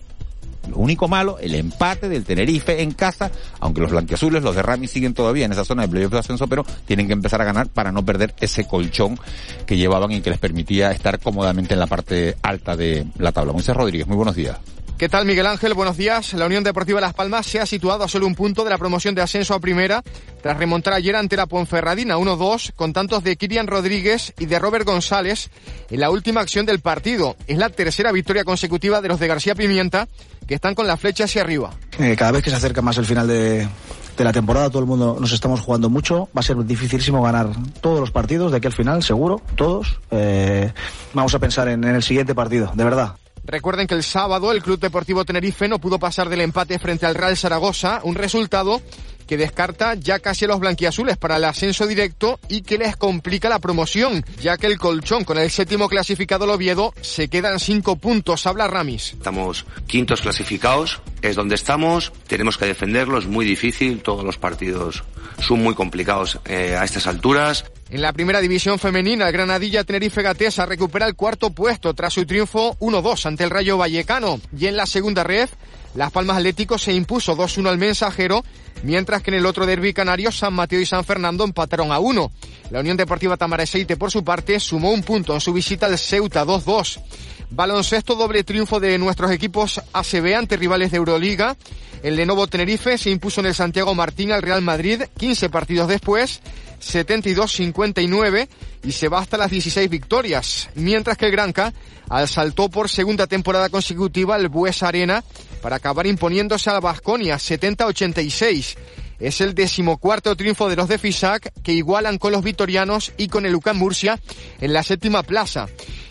lo 0.68 0.76
único 0.76 1.08
malo, 1.08 1.38
el 1.38 1.54
empate 1.54 2.08
del 2.08 2.24
Tenerife 2.24 2.82
en 2.82 2.92
casa, 2.92 3.30
aunque 3.60 3.80
los 3.80 3.90
blanquiazules, 3.90 4.42
los 4.42 4.54
de 4.54 4.62
Rami 4.62 4.88
siguen 4.88 5.14
todavía 5.14 5.46
en 5.46 5.52
esa 5.52 5.64
zona 5.64 5.82
de 5.82 5.88
playoff 5.88 6.12
de 6.12 6.18
ascenso, 6.18 6.46
pero 6.46 6.64
tienen 6.86 7.06
que 7.06 7.12
empezar 7.12 7.40
a 7.40 7.44
ganar 7.44 7.68
para 7.68 7.92
no 7.92 8.04
perder 8.04 8.34
ese 8.40 8.66
colchón 8.66 9.18
que 9.66 9.76
llevaban 9.76 10.12
y 10.12 10.20
que 10.20 10.30
les 10.30 10.38
permitía 10.38 10.92
estar 10.92 11.18
cómodamente 11.18 11.74
en 11.74 11.80
la 11.80 11.86
parte 11.86 12.36
alta 12.42 12.76
de 12.76 13.06
la 13.18 13.32
tabla. 13.32 13.52
Moisés 13.52 13.76
Rodríguez, 13.76 14.06
muy 14.06 14.16
buenos 14.16 14.34
días. 14.34 14.58
¿Qué 14.98 15.10
tal, 15.10 15.26
Miguel 15.26 15.46
Ángel? 15.46 15.74
Buenos 15.74 15.98
días. 15.98 16.32
La 16.32 16.46
Unión 16.46 16.64
Deportiva 16.64 17.02
Las 17.02 17.12
Palmas 17.12 17.44
se 17.44 17.60
ha 17.60 17.66
situado 17.66 18.02
a 18.02 18.08
solo 18.08 18.26
un 18.26 18.34
punto 18.34 18.64
de 18.64 18.70
la 18.70 18.78
promoción 18.78 19.14
de 19.14 19.20
ascenso 19.20 19.52
a 19.52 19.60
primera, 19.60 20.02
tras 20.42 20.56
remontar 20.56 20.94
ayer 20.94 21.14
ante 21.16 21.36
la 21.36 21.44
Ponferradina 21.44 22.16
1-2, 22.16 22.72
con 22.74 22.94
tantos 22.94 23.22
de 23.22 23.36
Kirian 23.36 23.66
Rodríguez 23.66 24.32
y 24.38 24.46
de 24.46 24.58
Robert 24.58 24.86
González 24.86 25.50
en 25.90 26.00
la 26.00 26.08
última 26.08 26.40
acción 26.40 26.64
del 26.64 26.80
partido. 26.80 27.36
Es 27.46 27.58
la 27.58 27.68
tercera 27.68 28.10
victoria 28.10 28.44
consecutiva 28.44 29.02
de 29.02 29.08
los 29.08 29.20
de 29.20 29.26
García 29.26 29.54
Pimienta, 29.54 30.08
que 30.48 30.54
están 30.54 30.74
con 30.74 30.86
la 30.86 30.96
flecha 30.96 31.24
hacia 31.24 31.42
arriba. 31.42 31.74
Eh, 31.98 32.16
cada 32.16 32.32
vez 32.32 32.42
que 32.42 32.48
se 32.48 32.56
acerca 32.56 32.80
más 32.80 32.96
el 32.96 33.04
final 33.04 33.28
de, 33.28 33.68
de 34.16 34.24
la 34.24 34.32
temporada, 34.32 34.70
todo 34.70 34.80
el 34.80 34.86
mundo 34.86 35.18
nos 35.20 35.30
estamos 35.30 35.60
jugando 35.60 35.90
mucho. 35.90 36.30
Va 36.34 36.40
a 36.40 36.42
ser 36.42 36.56
dificilísimo 36.64 37.22
ganar 37.22 37.50
todos 37.82 38.00
los 38.00 38.12
partidos 38.12 38.50
de 38.50 38.56
aquí 38.56 38.66
al 38.68 38.72
final, 38.72 39.02
seguro, 39.02 39.42
todos. 39.56 40.00
Eh, 40.10 40.72
vamos 41.12 41.34
a 41.34 41.38
pensar 41.38 41.68
en, 41.68 41.84
en 41.84 41.96
el 41.96 42.02
siguiente 42.02 42.34
partido, 42.34 42.72
de 42.74 42.82
verdad. 42.82 43.16
Recuerden 43.46 43.86
que 43.86 43.94
el 43.94 44.02
sábado 44.02 44.50
el 44.50 44.60
Club 44.60 44.80
Deportivo 44.80 45.24
Tenerife 45.24 45.68
no 45.68 45.78
pudo 45.78 46.00
pasar 46.00 46.28
del 46.28 46.40
empate 46.40 46.80
frente 46.80 47.06
al 47.06 47.14
Real 47.14 47.36
Zaragoza, 47.36 48.00
un 48.02 48.16
resultado 48.16 48.82
que 49.26 49.36
descarta 49.36 49.94
ya 49.94 50.18
casi 50.18 50.44
a 50.44 50.48
los 50.48 50.60
blanquiazules 50.60 51.16
para 51.16 51.36
el 51.36 51.44
ascenso 51.44 51.86
directo 51.86 52.38
y 52.48 52.62
que 52.62 52.78
les 52.78 52.96
complica 52.96 53.48
la 53.48 53.58
promoción, 53.58 54.24
ya 54.40 54.56
que 54.56 54.66
el 54.66 54.78
colchón 54.78 55.24
con 55.24 55.38
el 55.38 55.50
séptimo 55.50 55.88
clasificado 55.88 56.44
el 56.44 56.50
Oviedo 56.50 56.94
se 57.00 57.28
quedan 57.28 57.58
cinco 57.58 57.96
puntos. 57.96 58.46
Habla 58.46 58.68
Ramis. 58.68 59.12
Estamos 59.12 59.66
quintos 59.86 60.20
clasificados, 60.20 61.00
es 61.22 61.36
donde 61.36 61.54
estamos, 61.54 62.12
tenemos 62.26 62.56
que 62.58 62.66
defenderlo, 62.66 63.18
es 63.18 63.26
muy 63.26 63.44
difícil, 63.44 64.02
todos 64.02 64.24
los 64.24 64.38
partidos 64.38 65.04
son 65.40 65.62
muy 65.62 65.74
complicados 65.74 66.40
eh, 66.46 66.76
a 66.78 66.84
estas 66.84 67.06
alturas. 67.06 67.64
En 67.88 68.02
la 68.02 68.12
primera 68.12 68.40
división 68.40 68.78
femenina, 68.78 69.26
el 69.26 69.32
Granadilla 69.32 69.84
Tenerife 69.84 70.22
Gatesa 70.22 70.66
recupera 70.66 71.06
el 71.06 71.14
cuarto 71.14 71.50
puesto 71.50 71.94
tras 71.94 72.14
su 72.14 72.26
triunfo 72.26 72.76
1-2 72.80 73.26
ante 73.26 73.44
el 73.44 73.50
Rayo 73.50 73.78
Vallecano. 73.78 74.40
Y 74.58 74.66
en 74.66 74.76
la 74.76 74.86
segunda 74.86 75.22
red, 75.22 75.48
Las 75.96 76.12
Palmas 76.12 76.36
Atlético 76.36 76.76
se 76.76 76.92
impuso 76.92 77.34
2-1 77.34 77.68
al 77.70 77.78
mensajero, 77.78 78.44
mientras 78.82 79.22
que 79.22 79.30
en 79.30 79.38
el 79.38 79.46
otro 79.46 79.64
derby 79.64 79.94
canario, 79.94 80.30
San 80.30 80.52
Mateo 80.52 80.78
y 80.78 80.84
San 80.84 81.04
Fernando 81.04 81.42
empataron 81.42 81.90
a 81.90 81.98
1. 81.98 82.30
La 82.70 82.80
Unión 82.80 82.98
Deportiva 82.98 83.38
Tamaraceite, 83.38 83.96
por 83.96 84.10
su 84.10 84.22
parte, 84.22 84.60
sumó 84.60 84.90
un 84.90 85.02
punto 85.02 85.32
en 85.32 85.40
su 85.40 85.54
visita 85.54 85.86
al 85.86 85.96
Ceuta 85.96 86.44
2-2. 86.44 87.00
Baloncesto 87.48 88.14
doble 88.14 88.44
triunfo 88.44 88.78
de 88.78 88.98
nuestros 88.98 89.30
equipos 89.30 89.80
ACB 89.94 90.34
ante 90.36 90.58
rivales 90.58 90.90
de 90.90 90.98
Euroliga. 90.98 91.56
El 92.02 92.16
Lenovo 92.16 92.46
Tenerife 92.46 92.98
se 92.98 93.08
impuso 93.08 93.40
en 93.40 93.46
el 93.46 93.54
Santiago 93.54 93.94
Martín 93.94 94.32
al 94.32 94.42
Real 94.42 94.60
Madrid 94.60 95.02
15 95.16 95.48
partidos 95.48 95.88
después, 95.88 96.40
72-59 96.80 98.48
y 98.84 98.92
se 98.92 99.08
va 99.08 99.20
hasta 99.20 99.38
las 99.38 99.50
16 99.50 99.88
victorias. 99.88 100.68
Mientras 100.74 101.16
que 101.16 101.26
el 101.26 101.32
Granca 101.32 101.72
asaltó 102.10 102.68
por 102.68 102.90
segunda 102.90 103.26
temporada 103.26 103.70
consecutiva 103.70 104.36
el 104.36 104.48
Bues 104.48 104.82
Arena 104.82 105.24
para 105.60 105.76
acabar 105.76 106.06
imponiéndose 106.06 106.70
a 106.70 106.80
Basconia 106.80 107.36
70-86. 107.36 108.76
Es 109.18 109.40
el 109.40 109.54
decimocuarto 109.54 110.36
triunfo 110.36 110.68
de 110.68 110.76
los 110.76 110.88
de 110.88 110.98
Fisac 110.98 111.52
que 111.62 111.72
igualan 111.72 112.18
con 112.18 112.32
los 112.32 112.44
vitorianos 112.44 113.12
y 113.16 113.28
con 113.28 113.46
el 113.46 113.54
UCAM 113.54 113.78
Murcia 113.78 114.20
en 114.60 114.72
la 114.72 114.82
séptima 114.82 115.22
plaza. 115.22 115.66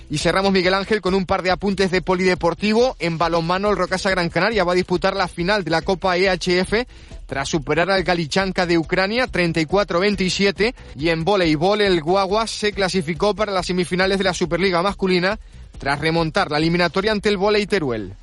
Y 0.10 0.20
cerramos 0.20 0.52
Miguel 0.52 0.74
Ángel 0.74 1.02
con 1.02 1.16
un 1.16 1.26
par 1.26 1.42
de 1.42 1.52
apuntes 1.52 1.90
de 1.92 2.02
polideportivo. 2.02 2.96
En 3.00 3.18
balonmano 3.18 3.70
el 3.70 3.78
Rocasa 3.78 4.10
Gran 4.10 4.30
Canaria 4.30 4.64
va 4.64 4.74
a 4.74 4.76
disputar 4.76 5.16
la 5.16 5.28
final 5.28 5.64
de 5.64 5.72
la 5.72 5.82
Copa 5.82 6.18
EHF 6.18 6.86
tras 7.26 7.50
superar 7.50 7.90
al 7.90 8.04
Galichanka 8.04 8.66
de 8.66 8.78
Ucrania 8.78 9.28
34-27 9.28 10.76
y 10.96 11.10
en 11.10 11.24
voleibol 11.24 11.82
el 11.82 12.02
Guagua 12.02 12.46
se 12.46 12.72
clasificó 12.72 13.34
para 13.34 13.52
las 13.52 13.66
semifinales 13.66 14.20
de 14.20 14.26
la 14.26 14.34
Superliga 14.34 14.84
masculina 14.84 15.40
tras 15.80 16.00
remontar 16.00 16.52
la 16.52 16.58
eliminatoria 16.58 17.12
ante 17.12 17.30
el 17.30 17.38
volei 17.38 17.66
Teruel. 17.66 18.14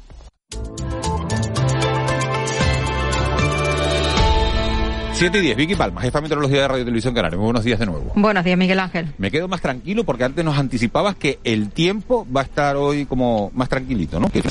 7 5.22 5.38
y 5.38 5.40
10, 5.40 5.56
Vicky 5.56 5.76
Palma, 5.76 6.00
jefa 6.00 6.18
de 6.18 6.22
meteorología 6.22 6.62
de 6.62 6.66
Radio 6.66 6.84
Televisión 6.84 7.14
Canaria. 7.14 7.38
Muy 7.38 7.44
buenos 7.44 7.62
días 7.62 7.78
de 7.78 7.86
nuevo. 7.86 8.10
Buenos 8.16 8.44
días, 8.44 8.58
Miguel 8.58 8.80
Ángel. 8.80 9.06
Me 9.18 9.30
quedo 9.30 9.46
más 9.46 9.60
tranquilo 9.60 10.02
porque 10.02 10.24
antes 10.24 10.44
nos 10.44 10.58
anticipabas 10.58 11.14
que 11.14 11.38
el 11.44 11.70
tiempo 11.70 12.26
va 12.36 12.40
a 12.40 12.42
estar 12.42 12.74
hoy 12.74 13.06
como 13.06 13.52
más 13.54 13.68
tranquilito, 13.68 14.18
¿no? 14.18 14.28
Que 14.30 14.42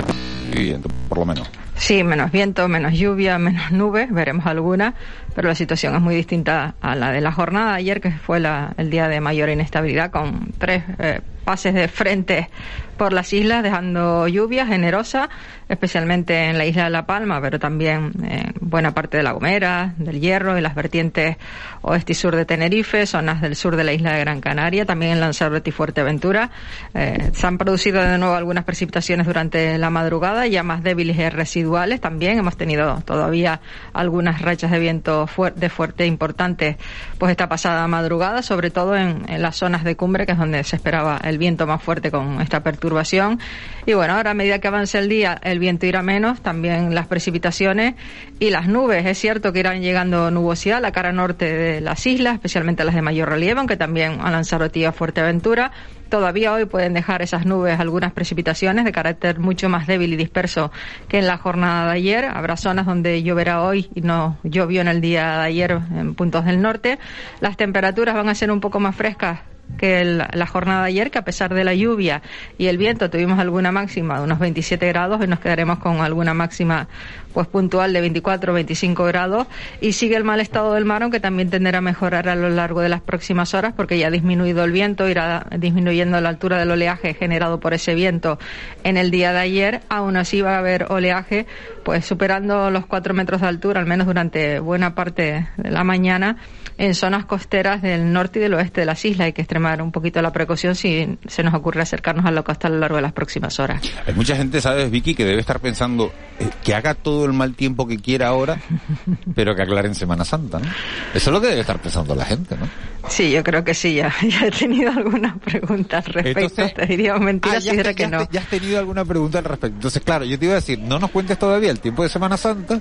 por 1.09 1.17
lo 1.17 1.25
menos. 1.25 1.49
Sí, 1.75 2.05
menos 2.05 2.31
viento, 2.31 2.69
menos 2.69 2.93
lluvia, 2.93 3.37
menos 3.37 3.69
nubes, 3.71 4.13
veremos 4.13 4.45
alguna, 4.45 4.93
pero 5.35 5.47
la 5.47 5.55
situación 5.55 5.95
es 5.95 6.01
muy 6.01 6.15
distinta 6.15 6.75
a 6.81 6.95
la 6.95 7.11
de 7.11 7.21
la 7.21 7.31
jornada 7.31 7.73
ayer, 7.75 8.01
que 8.01 8.11
fue 8.11 8.39
la, 8.39 8.73
el 8.77 8.89
día 8.89 9.07
de 9.07 9.21
mayor 9.21 9.49
inestabilidad, 9.49 10.11
con 10.11 10.51
tres 10.57 10.83
eh, 10.99 11.21
pases 11.43 11.73
de 11.73 11.87
frente 11.87 12.49
por 12.97 13.13
las 13.13 13.33
islas, 13.33 13.63
dejando 13.63 14.27
lluvia 14.27 14.67
generosa, 14.67 15.27
especialmente 15.67 16.49
en 16.49 16.57
la 16.59 16.65
isla 16.65 16.83
de 16.83 16.91
La 16.91 17.07
Palma, 17.07 17.41
pero 17.41 17.57
también 17.57 18.11
en 18.23 18.53
buena 18.61 18.93
parte 18.93 19.17
de 19.17 19.23
La 19.23 19.31
Gomera, 19.31 19.95
del 19.97 20.19
Hierro 20.19 20.55
y 20.55 20.61
las 20.61 20.75
vertientes 20.75 21.37
oeste 21.81 22.11
y 22.11 22.15
sur 22.15 22.35
de 22.35 22.45
Tenerife, 22.45 23.07
zonas 23.07 23.41
del 23.41 23.55
sur 23.55 23.75
de 23.75 23.83
la 23.83 23.93
isla 23.93 24.13
de 24.13 24.19
Gran 24.19 24.39
Canaria, 24.39 24.85
también 24.85 25.13
en 25.13 25.19
Lanzarote 25.19 25.71
y 25.71 25.73
Fuerteventura. 25.73 26.51
Eh, 26.93 27.31
se 27.33 27.47
han 27.47 27.57
producido 27.57 28.03
de 28.03 28.17
nuevo 28.19 28.35
algunas 28.35 28.65
precipitaciones 28.65 29.25
durante 29.25 29.79
la 29.79 29.89
madrugada, 29.89 30.45
ya 30.45 30.61
más 30.61 30.83
débiles 30.83 31.17
y 31.17 31.27
residuales 31.29 32.01
también. 32.01 32.37
Hemos 32.37 32.55
tenido 32.55 33.01
todavía 33.03 33.61
algunas 33.93 34.41
rachas 34.41 34.69
de 34.69 34.77
viento 34.77 35.20
de 35.55 35.69
fuerte 35.69 36.05
importantes 36.05 36.77
pues 37.17 37.31
esta 37.31 37.47
pasada 37.49 37.87
madrugada, 37.87 38.41
sobre 38.41 38.71
todo 38.71 38.95
en, 38.95 39.29
en 39.29 39.41
las 39.41 39.57
zonas 39.57 39.83
de 39.83 39.95
cumbre, 39.95 40.25
que 40.25 40.33
es 40.33 40.37
donde 40.37 40.63
se 40.63 40.75
esperaba 40.75 41.19
el 41.23 41.37
viento 41.37 41.67
más 41.67 41.81
fuerte 41.81 42.11
con 42.11 42.41
esta 42.41 42.61
perturbación. 42.63 43.39
Y 43.85 43.93
bueno, 43.93 44.15
ahora 44.15 44.31
a 44.31 44.33
medida 44.33 44.59
que 44.59 44.67
avance 44.67 44.97
el 44.97 45.09
día, 45.09 45.39
el 45.43 45.59
viento 45.59 45.85
irá 45.85 46.01
menos, 46.01 46.41
también 46.41 46.93
las 46.93 47.07
precipitaciones 47.07 47.95
y 48.39 48.49
las 48.49 48.67
nubes. 48.67 49.05
Es 49.05 49.17
cierto 49.17 49.53
que 49.53 49.59
irán 49.59 49.81
llegando 49.81 50.31
nubosidad 50.31 50.77
a 50.77 50.81
la 50.81 50.91
cara 50.91 51.11
norte 51.11 51.45
de 51.45 51.81
las 51.81 52.05
islas, 52.05 52.35
especialmente 52.35 52.83
las 52.83 52.95
de 52.95 53.01
mayor 53.01 53.29
relieve, 53.29 53.59
aunque 53.59 53.77
también 53.77 54.19
a 54.21 54.31
Lanzarote 54.31 54.79
y 54.79 54.85
a 54.85 54.91
Fuerteventura. 54.91 55.71
Todavía 56.11 56.51
hoy 56.51 56.65
pueden 56.65 56.93
dejar 56.93 57.21
esas 57.21 57.45
nubes 57.45 57.79
algunas 57.79 58.11
precipitaciones 58.11 58.83
de 58.83 58.91
carácter 58.91 59.39
mucho 59.39 59.69
más 59.69 59.87
débil 59.87 60.11
y 60.11 60.17
disperso 60.17 60.69
que 61.07 61.19
en 61.19 61.25
la 61.25 61.37
jornada 61.37 61.85
de 61.85 61.93
ayer. 61.93 62.25
Habrá 62.25 62.57
zonas 62.57 62.85
donde 62.85 63.23
lloverá 63.23 63.61
hoy 63.61 63.89
y 63.95 64.01
no 64.01 64.37
llovió 64.43 64.81
en 64.81 64.89
el 64.89 64.99
día 64.99 65.37
de 65.37 65.45
ayer 65.45 65.71
en 65.71 66.13
puntos 66.13 66.43
del 66.43 66.61
norte. 66.61 66.99
Las 67.39 67.55
temperaturas 67.55 68.13
van 68.13 68.27
a 68.27 68.35
ser 68.35 68.51
un 68.51 68.59
poco 68.59 68.81
más 68.81 68.93
frescas 68.93 69.39
que 69.77 70.03
la 70.03 70.47
jornada 70.47 70.81
de 70.81 70.89
ayer, 70.89 71.11
que 71.11 71.17
a 71.17 71.23
pesar 71.23 71.53
de 71.53 71.63
la 71.63 71.73
lluvia 71.73 72.21
y 72.57 72.67
el 72.67 72.77
viento 72.77 73.09
tuvimos 73.09 73.39
alguna 73.39 73.71
máxima 73.71 74.17
de 74.17 74.25
unos 74.25 74.37
27 74.37 74.85
grados 74.89 75.23
y 75.23 75.27
nos 75.27 75.39
quedaremos 75.39 75.79
con 75.79 76.01
alguna 76.01 76.33
máxima 76.33 76.89
pues 77.33 77.47
puntual 77.47 77.93
de 77.93 78.01
24 78.01 78.51
o 78.51 78.55
25 78.55 79.03
grados 79.05 79.47
y 79.79 79.93
sigue 79.93 80.15
el 80.15 80.23
mal 80.23 80.39
estado 80.39 80.73
del 80.73 80.85
mar 80.85 81.03
aunque 81.03 81.19
también 81.19 81.49
tenderá 81.49 81.79
a 81.79 81.81
mejorar 81.81 82.29
a 82.29 82.35
lo 82.35 82.49
largo 82.49 82.81
de 82.81 82.89
las 82.89 83.01
próximas 83.01 83.53
horas 83.53 83.73
porque 83.75 83.97
ya 83.97 84.07
ha 84.07 84.11
disminuido 84.11 84.63
el 84.63 84.71
viento, 84.71 85.07
irá 85.09 85.47
disminuyendo 85.57 86.19
la 86.21 86.29
altura 86.29 86.59
del 86.59 86.71
oleaje 86.71 87.13
generado 87.13 87.59
por 87.59 87.73
ese 87.73 87.95
viento 87.95 88.39
en 88.83 88.97
el 88.97 89.11
día 89.11 89.33
de 89.33 89.39
ayer, 89.39 89.81
aún 89.89 90.17
así 90.17 90.41
va 90.41 90.55
a 90.55 90.59
haber 90.59 90.91
oleaje 90.91 91.45
pues 91.83 92.05
superando 92.05 92.69
los 92.69 92.85
4 92.85 93.13
metros 93.13 93.41
de 93.41 93.47
altura 93.47 93.79
al 93.79 93.85
menos 93.85 94.07
durante 94.07 94.59
buena 94.59 94.95
parte 94.95 95.47
de 95.57 95.71
la 95.71 95.83
mañana 95.83 96.37
en 96.77 96.95
zonas 96.95 97.25
costeras 97.25 97.81
del 97.81 98.11
norte 98.11 98.39
y 98.39 98.41
del 98.41 98.55
oeste 98.55 98.81
de 98.81 98.85
las 98.85 99.05
islas. 99.05 99.27
Hay 99.27 99.33
que 99.33 99.41
extremar 99.41 99.81
un 99.83 99.91
poquito 99.91 100.19
la 100.21 100.31
precaución 100.31 100.75
si 100.75 101.17
se 101.27 101.43
nos 101.43 101.53
ocurre 101.53 101.81
acercarnos 101.81 102.25
a 102.25 102.31
la 102.31 102.41
costa 102.41 102.67
a 102.67 102.71
lo 102.71 102.79
largo 102.79 102.95
de 102.95 103.03
las 103.03 103.13
próximas 103.13 103.59
horas. 103.59 103.81
Hay 104.07 104.15
mucha 104.15 104.35
gente, 104.35 104.61
¿sabes, 104.61 104.89
Vicky, 104.89 105.13
que 105.13 105.23
debe 105.23 105.41
estar 105.41 105.59
pensando 105.59 106.11
eh, 106.39 106.49
que 106.63 106.73
haga 106.73 106.95
todo 106.95 107.20
el 107.25 107.33
mal 107.33 107.55
tiempo 107.55 107.87
que 107.87 107.97
quiera 107.97 108.27
ahora, 108.27 108.59
pero 109.35 109.55
que 109.55 109.61
aclare 109.63 109.87
en 109.87 109.95
Semana 109.95 110.25
Santa, 110.25 110.59
¿no? 110.59 110.65
Eso 111.13 111.29
es 111.29 111.33
lo 111.33 111.41
que 111.41 111.47
debe 111.47 111.61
estar 111.61 111.79
pensando 111.81 112.15
la 112.15 112.25
gente, 112.25 112.55
¿no? 112.57 112.67
Sí, 113.09 113.31
yo 113.31 113.43
creo 113.43 113.63
que 113.63 113.73
sí, 113.73 113.95
ya, 113.95 114.13
ya 114.21 114.45
he 114.47 114.51
tenido 114.51 114.91
algunas 114.91 115.37
preguntas 115.39 116.05
al 116.07 116.13
respecto. 116.13 116.39
Entonces- 116.41 116.73
te 116.73 116.85
diría 116.85 117.17
mentira 117.17 117.57
Ah, 117.57 117.61
si 117.61 117.65
ya, 117.67 117.71
dijera 117.73 117.89
has- 117.91 117.95
que 117.95 118.03
ya 118.03 118.09
no. 118.09 118.27
ya 118.31 118.39
has 118.41 118.47
tenido 118.47 118.79
alguna 118.79 119.03
pregunta 119.05 119.39
al 119.39 119.43
respecto. 119.45 119.75
Entonces, 119.75 120.01
claro, 120.03 120.25
yo 120.25 120.37
te 120.39 120.45
iba 120.45 120.53
a 120.53 120.55
decir, 120.55 120.79
no 120.79 120.99
nos 120.99 121.11
cuentes 121.11 121.37
todavía 121.39 121.71
el 121.71 121.79
tiempo 121.79 122.03
de 122.03 122.09
Semana 122.09 122.37
Santa, 122.37 122.79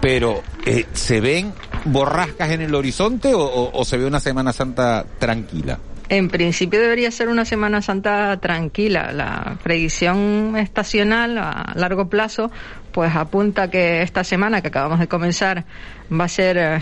pero 0.00 0.42
eh, 0.64 0.86
¿se 0.92 1.20
ven 1.20 1.52
borrascas 1.84 2.50
en 2.50 2.62
el 2.62 2.74
horizonte 2.74 3.34
o, 3.34 3.40
o- 3.42 3.78
o 3.80 3.84
se 3.84 3.96
ve 3.98 4.06
una 4.06 4.20
Semana 4.20 4.52
Santa 4.52 5.04
tranquila? 5.18 5.78
En 6.08 6.28
principio 6.28 6.80
debería 6.80 7.10
ser 7.12 7.28
una 7.28 7.44
Semana 7.44 7.82
Santa 7.82 8.36
tranquila. 8.40 9.12
La 9.12 9.56
predicción 9.62 10.56
estacional 10.56 11.38
a 11.38 11.72
largo 11.76 12.08
plazo 12.08 12.50
pues 12.92 13.14
apunta 13.14 13.70
que 13.70 14.02
esta 14.02 14.24
semana 14.24 14.60
que 14.60 14.68
acabamos 14.68 14.98
de 14.98 15.08
comenzar 15.08 15.64
va 16.12 16.24
a 16.24 16.28
ser, 16.28 16.56
eh, 16.58 16.80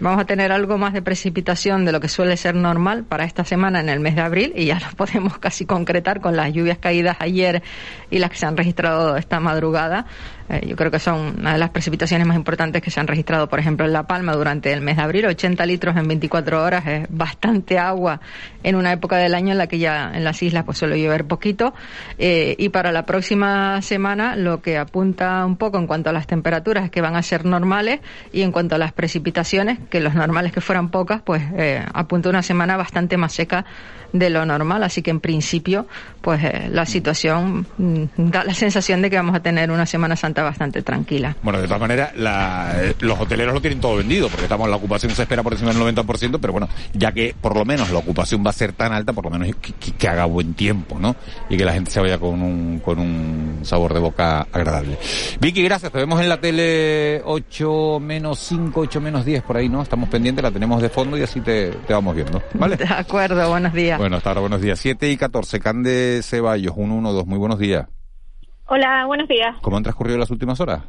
vamos 0.00 0.20
a 0.20 0.24
tener 0.24 0.50
algo 0.50 0.78
más 0.78 0.92
de 0.92 1.02
precipitación 1.02 1.84
de 1.84 1.92
lo 1.92 2.00
que 2.00 2.08
suele 2.08 2.36
ser 2.36 2.54
normal 2.54 3.04
para 3.04 3.24
esta 3.24 3.44
semana 3.44 3.80
en 3.80 3.88
el 3.88 4.00
mes 4.00 4.16
de 4.16 4.22
abril 4.22 4.52
y 4.56 4.66
ya 4.66 4.80
lo 4.80 4.90
podemos 4.96 5.38
casi 5.38 5.64
concretar 5.64 6.20
con 6.20 6.36
las 6.36 6.52
lluvias 6.52 6.78
caídas 6.78 7.16
ayer 7.20 7.62
y 8.10 8.18
las 8.18 8.30
que 8.30 8.36
se 8.36 8.46
han 8.46 8.56
registrado 8.56 9.16
esta 9.16 9.40
madrugada. 9.40 10.06
Eh, 10.48 10.66
yo 10.68 10.76
creo 10.76 10.90
que 10.90 10.98
son 10.98 11.36
una 11.38 11.54
de 11.54 11.58
las 11.58 11.70
precipitaciones 11.70 12.26
más 12.26 12.36
importantes 12.36 12.82
que 12.82 12.90
se 12.90 13.00
han 13.00 13.06
registrado, 13.06 13.48
por 13.48 13.58
ejemplo, 13.58 13.86
en 13.86 13.92
La 13.92 14.06
Palma 14.06 14.34
durante 14.34 14.72
el 14.72 14.82
mes 14.82 14.96
de 14.96 15.02
abril. 15.02 15.26
80 15.26 15.64
litros 15.66 15.96
en 15.96 16.06
24 16.06 16.62
horas 16.62 16.86
es 16.86 17.06
bastante 17.08 17.78
agua 17.78 18.20
en 18.62 18.76
una 18.76 18.92
época 18.92 19.16
del 19.16 19.34
año 19.34 19.52
en 19.52 19.58
la 19.58 19.66
que 19.68 19.78
ya 19.78 20.10
en 20.12 20.24
las 20.24 20.42
islas 20.42 20.64
pues 20.64 20.78
suele 20.78 21.00
llover 21.00 21.24
poquito. 21.24 21.74
Eh, 22.18 22.56
y 22.58 22.68
para 22.68 22.92
la 22.92 23.06
próxima 23.06 23.80
semana 23.80 24.36
lo 24.36 24.60
que 24.60 24.76
apunta 24.76 25.43
un 25.46 25.56
poco 25.56 25.78
en 25.78 25.86
cuanto 25.86 26.10
a 26.10 26.12
las 26.12 26.26
temperaturas 26.26 26.90
que 26.90 27.00
van 27.00 27.16
a 27.16 27.22
ser 27.22 27.44
normales 27.44 28.00
y 28.32 28.42
en 28.42 28.52
cuanto 28.52 28.74
a 28.74 28.78
las 28.78 28.92
precipitaciones, 28.92 29.78
que 29.90 30.00
los 30.00 30.14
normales 30.14 30.52
que 30.52 30.60
fueran 30.60 30.90
pocas, 30.90 31.20
pues 31.22 31.42
eh, 31.56 31.84
apunta 31.92 32.28
una 32.28 32.42
semana 32.42 32.76
bastante 32.76 33.16
más 33.16 33.32
seca 33.32 33.64
de 34.12 34.30
lo 34.30 34.46
normal. 34.46 34.82
Así 34.84 35.02
que 35.02 35.10
en 35.10 35.18
principio, 35.20 35.86
pues 36.20 36.42
eh, 36.44 36.68
la 36.70 36.86
situación 36.86 37.66
mm, 37.78 38.04
da 38.16 38.44
la 38.44 38.54
sensación 38.54 39.02
de 39.02 39.10
que 39.10 39.16
vamos 39.16 39.34
a 39.34 39.40
tener 39.40 39.70
una 39.72 39.86
Semana 39.86 40.14
Santa 40.14 40.42
bastante 40.44 40.82
tranquila. 40.82 41.36
Bueno, 41.42 41.60
de 41.60 41.66
todas 41.66 41.80
maneras, 41.80 42.12
la- 42.16 42.72
eh, 42.80 42.94
los 43.00 43.18
hoteleros 43.18 43.52
lo 43.54 43.60
tienen 43.60 43.80
todo 43.80 43.96
vendido, 43.96 44.28
porque 44.28 44.44
estamos 44.44 44.68
la 44.68 44.76
ocupación 44.76 45.12
se 45.12 45.22
espera 45.22 45.42
por 45.42 45.52
encima 45.52 45.72
del 45.72 45.80
90%, 45.82 46.38
pero 46.40 46.52
bueno, 46.52 46.68
ya 46.92 47.10
que 47.12 47.34
por 47.40 47.56
lo 47.56 47.64
menos 47.64 47.90
la 47.90 47.98
ocupación 47.98 48.44
va 48.46 48.50
a 48.50 48.52
ser 48.52 48.72
tan 48.72 48.92
alta, 48.92 49.12
por 49.12 49.24
lo 49.24 49.30
menos 49.30 49.48
que- 49.56 49.72
que 49.92 50.08
haga 50.08 50.24
buen 50.26 50.54
tiempo, 50.54 50.98
¿no? 51.00 51.16
Y 51.50 51.56
que 51.56 51.64
la 51.64 51.72
gente 51.72 51.90
se 51.90 52.00
vaya 52.00 52.18
con 52.18 52.40
un, 52.40 52.78
con 52.84 52.98
un 53.00 53.58
sabor 53.62 53.94
de 53.94 54.00
boca 54.00 54.46
agradable. 54.52 54.96
Vicky, 55.40 55.62
gracias. 55.62 55.92
Te 55.92 55.98
vemos 55.98 56.20
en 56.20 56.28
la 56.28 56.40
tele 56.40 57.20
8 57.24 57.98
menos 58.00 58.38
5, 58.38 58.80
8 58.80 59.00
menos 59.00 59.24
10 59.24 59.42
por 59.42 59.56
ahí, 59.56 59.68
¿no? 59.68 59.82
Estamos 59.82 60.08
pendientes, 60.08 60.42
la 60.42 60.50
tenemos 60.50 60.80
de 60.80 60.88
fondo 60.88 61.18
y 61.18 61.22
así 61.22 61.40
te, 61.40 61.70
te 61.70 61.92
vamos 61.92 62.14
viendo. 62.14 62.42
¿Vale? 62.54 62.76
De 62.76 62.84
acuerdo, 62.84 63.48
buenos 63.48 63.72
días. 63.72 63.98
Bueno, 63.98 64.16
hasta 64.16 64.30
ahora, 64.30 64.40
buenos 64.40 64.60
días. 64.60 64.78
7 64.78 65.10
y 65.10 65.16
14, 65.16 65.60
Cande 65.60 66.20
Ceballos, 66.22 66.74
112, 66.74 67.28
muy 67.28 67.38
buenos 67.38 67.58
días. 67.58 67.88
Hola, 68.66 69.04
buenos 69.06 69.28
días. 69.28 69.56
¿Cómo 69.60 69.76
han 69.76 69.82
transcurrido 69.82 70.18
las 70.18 70.30
últimas 70.30 70.60
horas? 70.60 70.82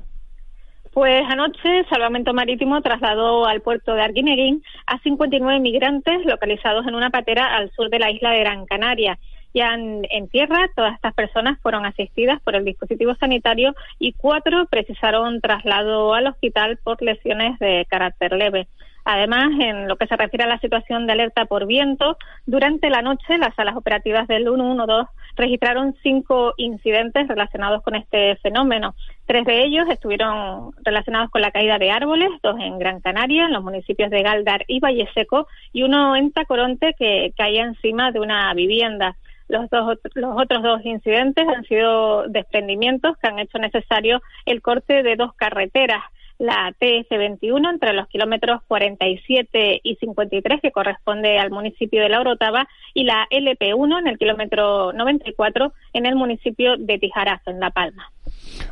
Pues 0.93 1.23
anoche 1.29 1.83
Salvamento 1.89 2.33
Marítimo 2.33 2.81
trasladó 2.81 3.45
al 3.47 3.59
puerto 3.59 3.93
de 3.93 4.01
Arguineguín 4.01 4.63
a 4.87 4.97
59 4.99 5.59
migrantes 5.59 6.25
localizados 6.25 6.87
en 6.87 6.95
una 6.95 7.09
patera 7.09 7.57
al 7.57 7.69
sur 7.71 7.89
de 7.89 7.99
la 7.99 8.11
isla 8.11 8.29
de 8.29 8.39
Gran 8.39 8.65
Canaria. 8.65 9.19
En, 9.55 10.05
en, 10.09 10.27
tierra, 10.27 10.69
todas 10.75 10.95
estas 10.95 11.13
personas 11.13 11.57
fueron 11.62 11.85
asistidas 11.85 12.41
por 12.41 12.55
el 12.55 12.65
dispositivo 12.65 13.15
sanitario 13.15 13.74
y 14.00 14.12
cuatro 14.12 14.65
precisaron 14.65 15.39
traslado 15.39 16.13
al 16.13 16.27
hospital 16.27 16.77
por 16.83 17.01
lesiones 17.01 17.57
de 17.59 17.88
carácter 17.89 18.33
leve. 18.33 18.67
Además, 19.05 19.51
en 19.59 19.88
lo 19.88 19.97
que 19.97 20.07
se 20.07 20.17
refiere 20.17 20.45
a 20.45 20.47
la 20.47 20.59
situación 20.59 21.05
de 21.05 21.13
alerta 21.13 21.45
por 21.45 21.67
viento, 21.67 22.17
durante 22.47 22.89
la 22.89 23.03
noche 23.03 23.38
las 23.38 23.53
salas 23.53 23.75
operativas 23.77 24.27
del 24.27 24.45
112 24.45 25.09
registraron 25.35 25.95
cinco 26.01 26.53
incidentes 26.57 27.27
relacionados 27.27 27.83
con 27.83 27.95
este 27.95 28.35
fenómeno. 28.38 28.95
Tres 29.27 29.45
de 29.45 29.63
ellos 29.63 29.85
estuvieron 29.89 30.71
relacionados 30.83 31.29
con 31.29 31.41
la 31.41 31.51
caída 31.51 31.77
de 31.77 31.91
árboles, 31.91 32.29
dos 32.41 32.59
en 32.59 32.79
Gran 32.79 33.00
Canaria, 33.00 33.45
en 33.45 33.53
los 33.53 33.63
municipios 33.63 34.09
de 34.09 34.24
Galdar 34.24 34.65
y 34.67 34.79
Valle 34.79 35.07
Seco, 35.13 35.47
y 35.71 35.83
uno 35.83 36.15
en 36.15 36.31
Tacoronte 36.31 36.95
que 36.97 37.31
caía 37.38 37.63
encima 37.63 38.12
de 38.12 38.19
una 38.19 38.53
vivienda. 38.53 39.15
Los, 39.47 39.69
dos, 39.69 39.97
los 40.15 40.41
otros 40.41 40.63
dos 40.63 40.85
incidentes 40.85 41.47
han 41.47 41.63
sido 41.65 42.27
desprendimientos 42.27 43.17
que 43.17 43.27
han 43.27 43.39
hecho 43.39 43.59
necesario 43.59 44.21
el 44.45 44.61
corte 44.61 45.03
de 45.03 45.15
dos 45.15 45.33
carreteras 45.35 46.01
la 46.37 46.73
TS21 46.79 47.69
entre 47.69 47.93
los 47.93 48.07
kilómetros 48.07 48.61
47 48.67 49.81
y 49.83 49.95
53 49.95 50.61
que 50.61 50.71
corresponde 50.71 51.37
al 51.39 51.51
municipio 51.51 52.01
de 52.01 52.09
La 52.09 52.19
Orotava 52.19 52.67
y 52.93 53.03
la 53.03 53.25
LP1 53.31 53.99
en 53.99 54.07
el 54.07 54.17
kilómetro 54.17 54.91
94 54.93 55.73
en 55.93 56.05
el 56.05 56.15
municipio 56.15 56.75
de 56.77 56.97
Tijarazo, 56.97 57.51
en 57.51 57.59
La 57.59 57.69
Palma. 57.69 58.11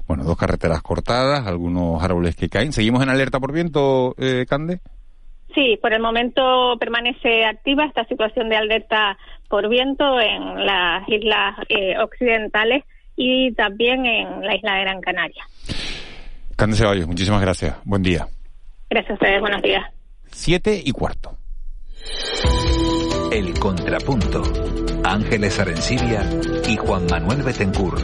Bueno, 0.07 0.23
dos 0.23 0.37
carreteras 0.37 0.81
cortadas, 0.81 1.47
algunos 1.47 2.03
árboles 2.03 2.35
que 2.35 2.49
caen. 2.49 2.73
¿Seguimos 2.73 3.01
en 3.03 3.09
alerta 3.09 3.39
por 3.39 3.53
viento, 3.53 4.15
eh, 4.17 4.45
Cande? 4.47 4.81
Sí, 5.53 5.77
por 5.81 5.93
el 5.93 6.01
momento 6.01 6.75
permanece 6.79 7.45
activa 7.45 7.86
esta 7.86 8.05
situación 8.05 8.50
de 8.50 8.55
alerta 8.55 9.17
por 9.50 9.69
viento 9.69 10.19
en 10.19 10.65
las 10.65 11.07
islas 11.07 11.55
eh, 11.69 11.95
occidentales 12.00 12.83
y 13.15 13.53
también 13.53 14.05
en 14.05 14.41
la 14.41 14.55
isla 14.55 14.75
de 14.75 14.81
Gran 14.81 15.01
Canaria. 15.01 15.43
Cande 16.55 16.75
Ceballos, 16.75 17.07
muchísimas 17.07 17.41
gracias. 17.41 17.77
Buen 17.83 18.01
día. 18.01 18.27
Gracias 18.89 19.12
a 19.12 19.13
ustedes, 19.13 19.41
buenos 19.41 19.62
días. 19.62 19.83
Siete 20.25 20.81
y 20.83 20.91
cuarto. 20.91 21.38
El 23.31 23.57
Contrapunto. 23.60 24.41
Ángeles 25.03 25.60
Arencibia 25.60 26.22
y 26.67 26.75
Juan 26.77 27.05
Manuel 27.10 27.43
Betencur. 27.43 27.95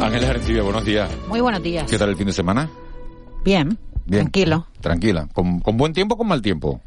Ángeles 0.00 0.28
Arencibia, 0.28 0.62
buenos 0.62 0.84
días. 0.84 1.10
Muy 1.28 1.40
buenos 1.40 1.62
días. 1.62 1.90
¿Qué 1.90 1.98
tal 1.98 2.10
el 2.10 2.16
fin 2.16 2.26
de 2.26 2.32
semana? 2.32 2.70
Bien, 3.44 3.78
Bien. 4.08 4.22
tranquilo. 4.24 4.66
Tranquila. 4.80 5.28
¿Con, 5.32 5.60
¿Con 5.60 5.76
buen 5.76 5.92
tiempo 5.92 6.14
o 6.14 6.18
con 6.18 6.26
mal 6.26 6.42
tiempo? 6.42 6.80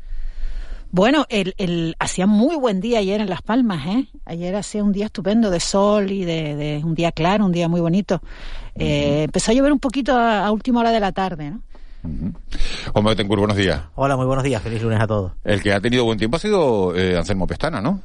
Bueno, 0.93 1.25
el, 1.29 1.53
el, 1.57 1.95
hacía 1.99 2.25
muy 2.27 2.57
buen 2.57 2.81
día 2.81 2.99
ayer 2.99 3.21
en 3.21 3.29
Las 3.29 3.41
Palmas, 3.41 3.87
¿eh? 3.87 4.07
Ayer 4.25 4.53
hacía 4.57 4.83
un 4.83 4.91
día 4.91 5.05
estupendo 5.05 5.49
de 5.49 5.61
sol 5.61 6.11
y 6.11 6.25
de, 6.25 6.55
de 6.57 6.81
un 6.83 6.95
día 6.95 7.13
claro, 7.13 7.45
un 7.45 7.53
día 7.53 7.69
muy 7.69 7.79
bonito. 7.79 8.21
Eh, 8.75 9.23
empezó 9.23 9.51
a 9.51 9.53
llover 9.53 9.71
un 9.71 9.79
poquito 9.79 10.17
a, 10.17 10.45
a 10.45 10.51
última 10.51 10.81
hora 10.81 10.91
de 10.91 10.99
la 10.99 11.13
tarde, 11.13 11.51
¿no? 11.51 11.61
Juan 12.91 13.05
Betancourt, 13.05 13.39
buenos 13.39 13.55
días. 13.57 13.79
Hola, 13.95 14.17
muy 14.17 14.25
buenos 14.25 14.43
días. 14.43 14.61
Feliz 14.61 14.81
lunes 14.81 14.99
a 14.99 15.07
todos. 15.07 15.31
El 15.43 15.61
que 15.61 15.71
ha 15.71 15.79
tenido 15.79 16.03
buen 16.03 16.17
tiempo 16.17 16.37
ha 16.37 16.39
sido 16.39 16.93
eh, 16.97 17.15
Anselmo 17.15 17.45
Pestana, 17.47 17.79
¿no? 17.79 18.01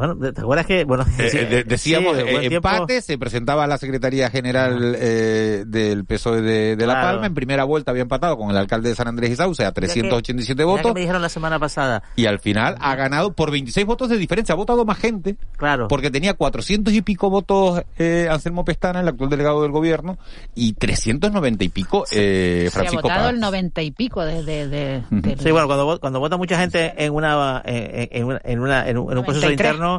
Bueno, 0.00 0.32
¿te 0.32 0.40
acuerdas 0.40 0.64
que, 0.66 0.84
bueno, 0.84 1.04
Eh, 1.18 1.44
de- 1.44 1.64
decíamos, 1.64 2.16
sí, 2.16 2.24
de 2.24 2.32
buen 2.32 2.44
eh, 2.52 2.54
empate, 2.56 3.02
se 3.02 3.18
presentaba 3.18 3.64
a 3.64 3.66
la 3.66 3.76
Secretaría 3.76 4.30
General 4.30 4.96
eh, 4.98 5.64
del 5.66 6.06
PSOE 6.06 6.40
de, 6.40 6.74
de 6.76 6.86
La. 6.86 7.00
Palma, 7.02 7.26
en 7.26 7.34
primera 7.34 7.64
vuelta 7.64 7.90
había 7.90 8.02
empatado 8.02 8.38
con 8.38 8.50
el 8.50 8.56
alcalde 8.56 8.88
de 8.88 8.94
San 8.94 9.08
Andrés 9.08 9.30
y 9.30 9.36
Sauce 9.36 9.62
a 9.64 9.72
387 9.72 10.54
Ya 10.54 10.56
que 10.56 10.64
votos, 10.64 10.94
me 10.94 11.00
dijeron 11.00 11.20
la 11.20 11.28
semana 11.28 11.58
pasada. 11.58 12.02
y 12.16 12.24
al 12.26 12.38
final 12.38 12.76
ha 12.80 12.94
ganado 12.96 13.32
por 13.34 13.50
26 13.50 13.84
votos 13.86 14.08
de 14.08 14.16
diferencia, 14.16 14.54
ha 14.54 14.56
votado 14.56 14.84
más 14.86 14.96
gente, 14.98 15.36
Claro. 15.58 15.86
porque 15.88 16.10
tenía 16.10 16.32
400 16.34 16.94
y 16.94 17.02
pico 17.02 17.28
votos 17.28 17.82
eh, 17.98 18.26
Anselmo 18.30 18.64
Pestana, 18.64 19.00
el 19.00 19.08
actual 19.08 19.28
delegado 19.28 19.60
del 19.62 19.70
gobierno, 19.70 20.16
y 20.54 20.72
390 20.72 21.64
y 21.64 21.68
pico 21.68 22.04
eh, 22.10 22.62
Se 22.62 22.68
ha 22.68 22.70
Francisco 22.70 23.02
votado 23.02 23.20
Paz. 23.24 23.30
el 23.34 23.40
noventa 23.40 23.82
y 23.82 23.90
pico 23.90 24.24
de, 24.24 24.42
de, 24.68 25.02
Sí, 25.42 25.50
bueno, 25.50 25.66
cuando, 25.66 25.98
cuando 26.00 26.20
vota 26.20 26.36
mucha 26.38 26.58
gente 26.58 26.94
en 26.96 27.12
una 27.12 27.62
en, 27.64 28.08
en 28.12 28.24
una, 28.24 28.40
en, 28.44 28.60
una- 28.60 28.88
en 28.88 28.98
un, 28.98 29.12
en 29.12 29.18
un 29.18 29.24
proceso 29.24 29.46
93. 29.46 29.52
interno 29.72 29.89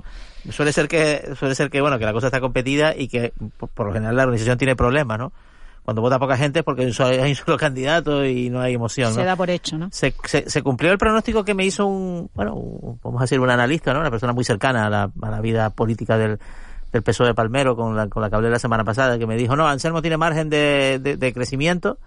suele 0.50 0.72
ser 0.74 0.88
que 0.88 1.34
suele 1.38 1.56
ser 1.56 1.70
que 1.70 1.82
bueno 1.82 2.00
que 2.00 2.06
la 2.06 2.14
cosa 2.14 2.28
está 2.28 2.40
competida 2.40 2.96
y 2.96 3.08
que 3.08 3.34
por, 3.58 3.70
por 3.70 3.88
lo 3.88 3.94
general 3.94 4.16
la 4.16 4.24
organización 4.24 4.58
tiene 4.58 4.76
problemas, 4.76 5.20
¿no? 5.20 5.32
Cuando 5.84 6.02
vota 6.04 6.20
poca 6.20 6.38
gente 6.38 6.60
es 6.60 6.66
porque 6.66 6.84
hay 6.84 6.88
un 6.90 6.94
solo- 7.36 7.58
candidato 7.60 8.24
y 8.26 8.50
no 8.52 8.62
hay 8.62 8.76
emoción, 8.76 9.14
se 9.14 9.20
¿no? 9.22 9.26
da 9.26 9.36
por 9.36 9.50
hecho, 9.50 9.78
¿no? 9.80 9.90
Se, 9.92 10.14
se, 10.26 10.48
se 10.50 10.62
cumplió 10.62 10.92
el 10.92 10.98
pronóstico 11.00 11.44
que 11.44 11.54
me 11.56 11.66
hizo 11.66 11.86
un, 11.88 12.30
bueno, 12.36 12.54
un- 12.56 13.00
vamos 13.04 13.20
a 13.22 13.24
decir 13.24 13.40
un 13.40 13.50
analista, 13.50 13.92
¿no? 13.94 14.00
Una 14.00 14.12
persona 14.12 14.32
muy 14.34 14.44
cercana 14.44 14.86
a 14.86 14.90
la, 14.90 15.12
a 15.22 15.30
la 15.32 15.42
vida 15.42 15.72
política 15.72 16.18
del, 16.18 16.38
del 16.92 17.02
PSOE 17.02 17.28
de 17.30 17.34
Palmero 17.34 17.76
con 17.76 17.96
la, 17.96 18.08
con 18.10 18.22
la 18.22 18.30
que 18.30 18.36
hablé 18.36 18.50
la 18.52 18.60
semana 18.60 18.84
pasada, 18.84 19.18
que 19.18 19.26
me 19.26 19.36
dijo, 19.38 19.56
no, 19.56 19.68
Anselmo 19.68 20.02
tiene 20.02 20.18
margen 20.18 20.50
de, 20.52 21.00
de, 21.02 21.18
de 21.18 21.34
crecimiento 21.34 21.98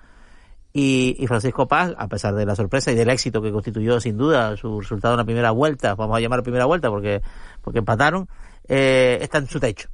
y, 0.73 1.17
y 1.19 1.27
Francisco 1.29 1.67
Paz, 1.69 1.95
a 1.97 2.09
pesar 2.09 2.35
de 2.35 2.45
la 2.47 2.57
sorpresa 2.57 2.91
y 2.91 2.95
del 2.97 3.09
éxito 3.11 3.41
que 3.41 3.53
constituyó 3.53 4.01
sin 4.01 4.17
duda 4.17 4.57
su 4.57 4.81
resultado 4.81 5.15
en 5.15 5.19
la 5.19 5.25
primera 5.25 5.51
vuelta, 5.53 5.95
vamos 5.95 6.17
a 6.17 6.21
llamar 6.21 6.43
primera 6.43 6.65
vuelta 6.65 6.91
porque, 6.91 7.23
porque 7.65 7.79
empataron, 7.81 8.29
eh, 8.69 9.19
está 9.21 9.39
en 9.39 9.49
su 9.49 9.59
techo. 9.59 9.89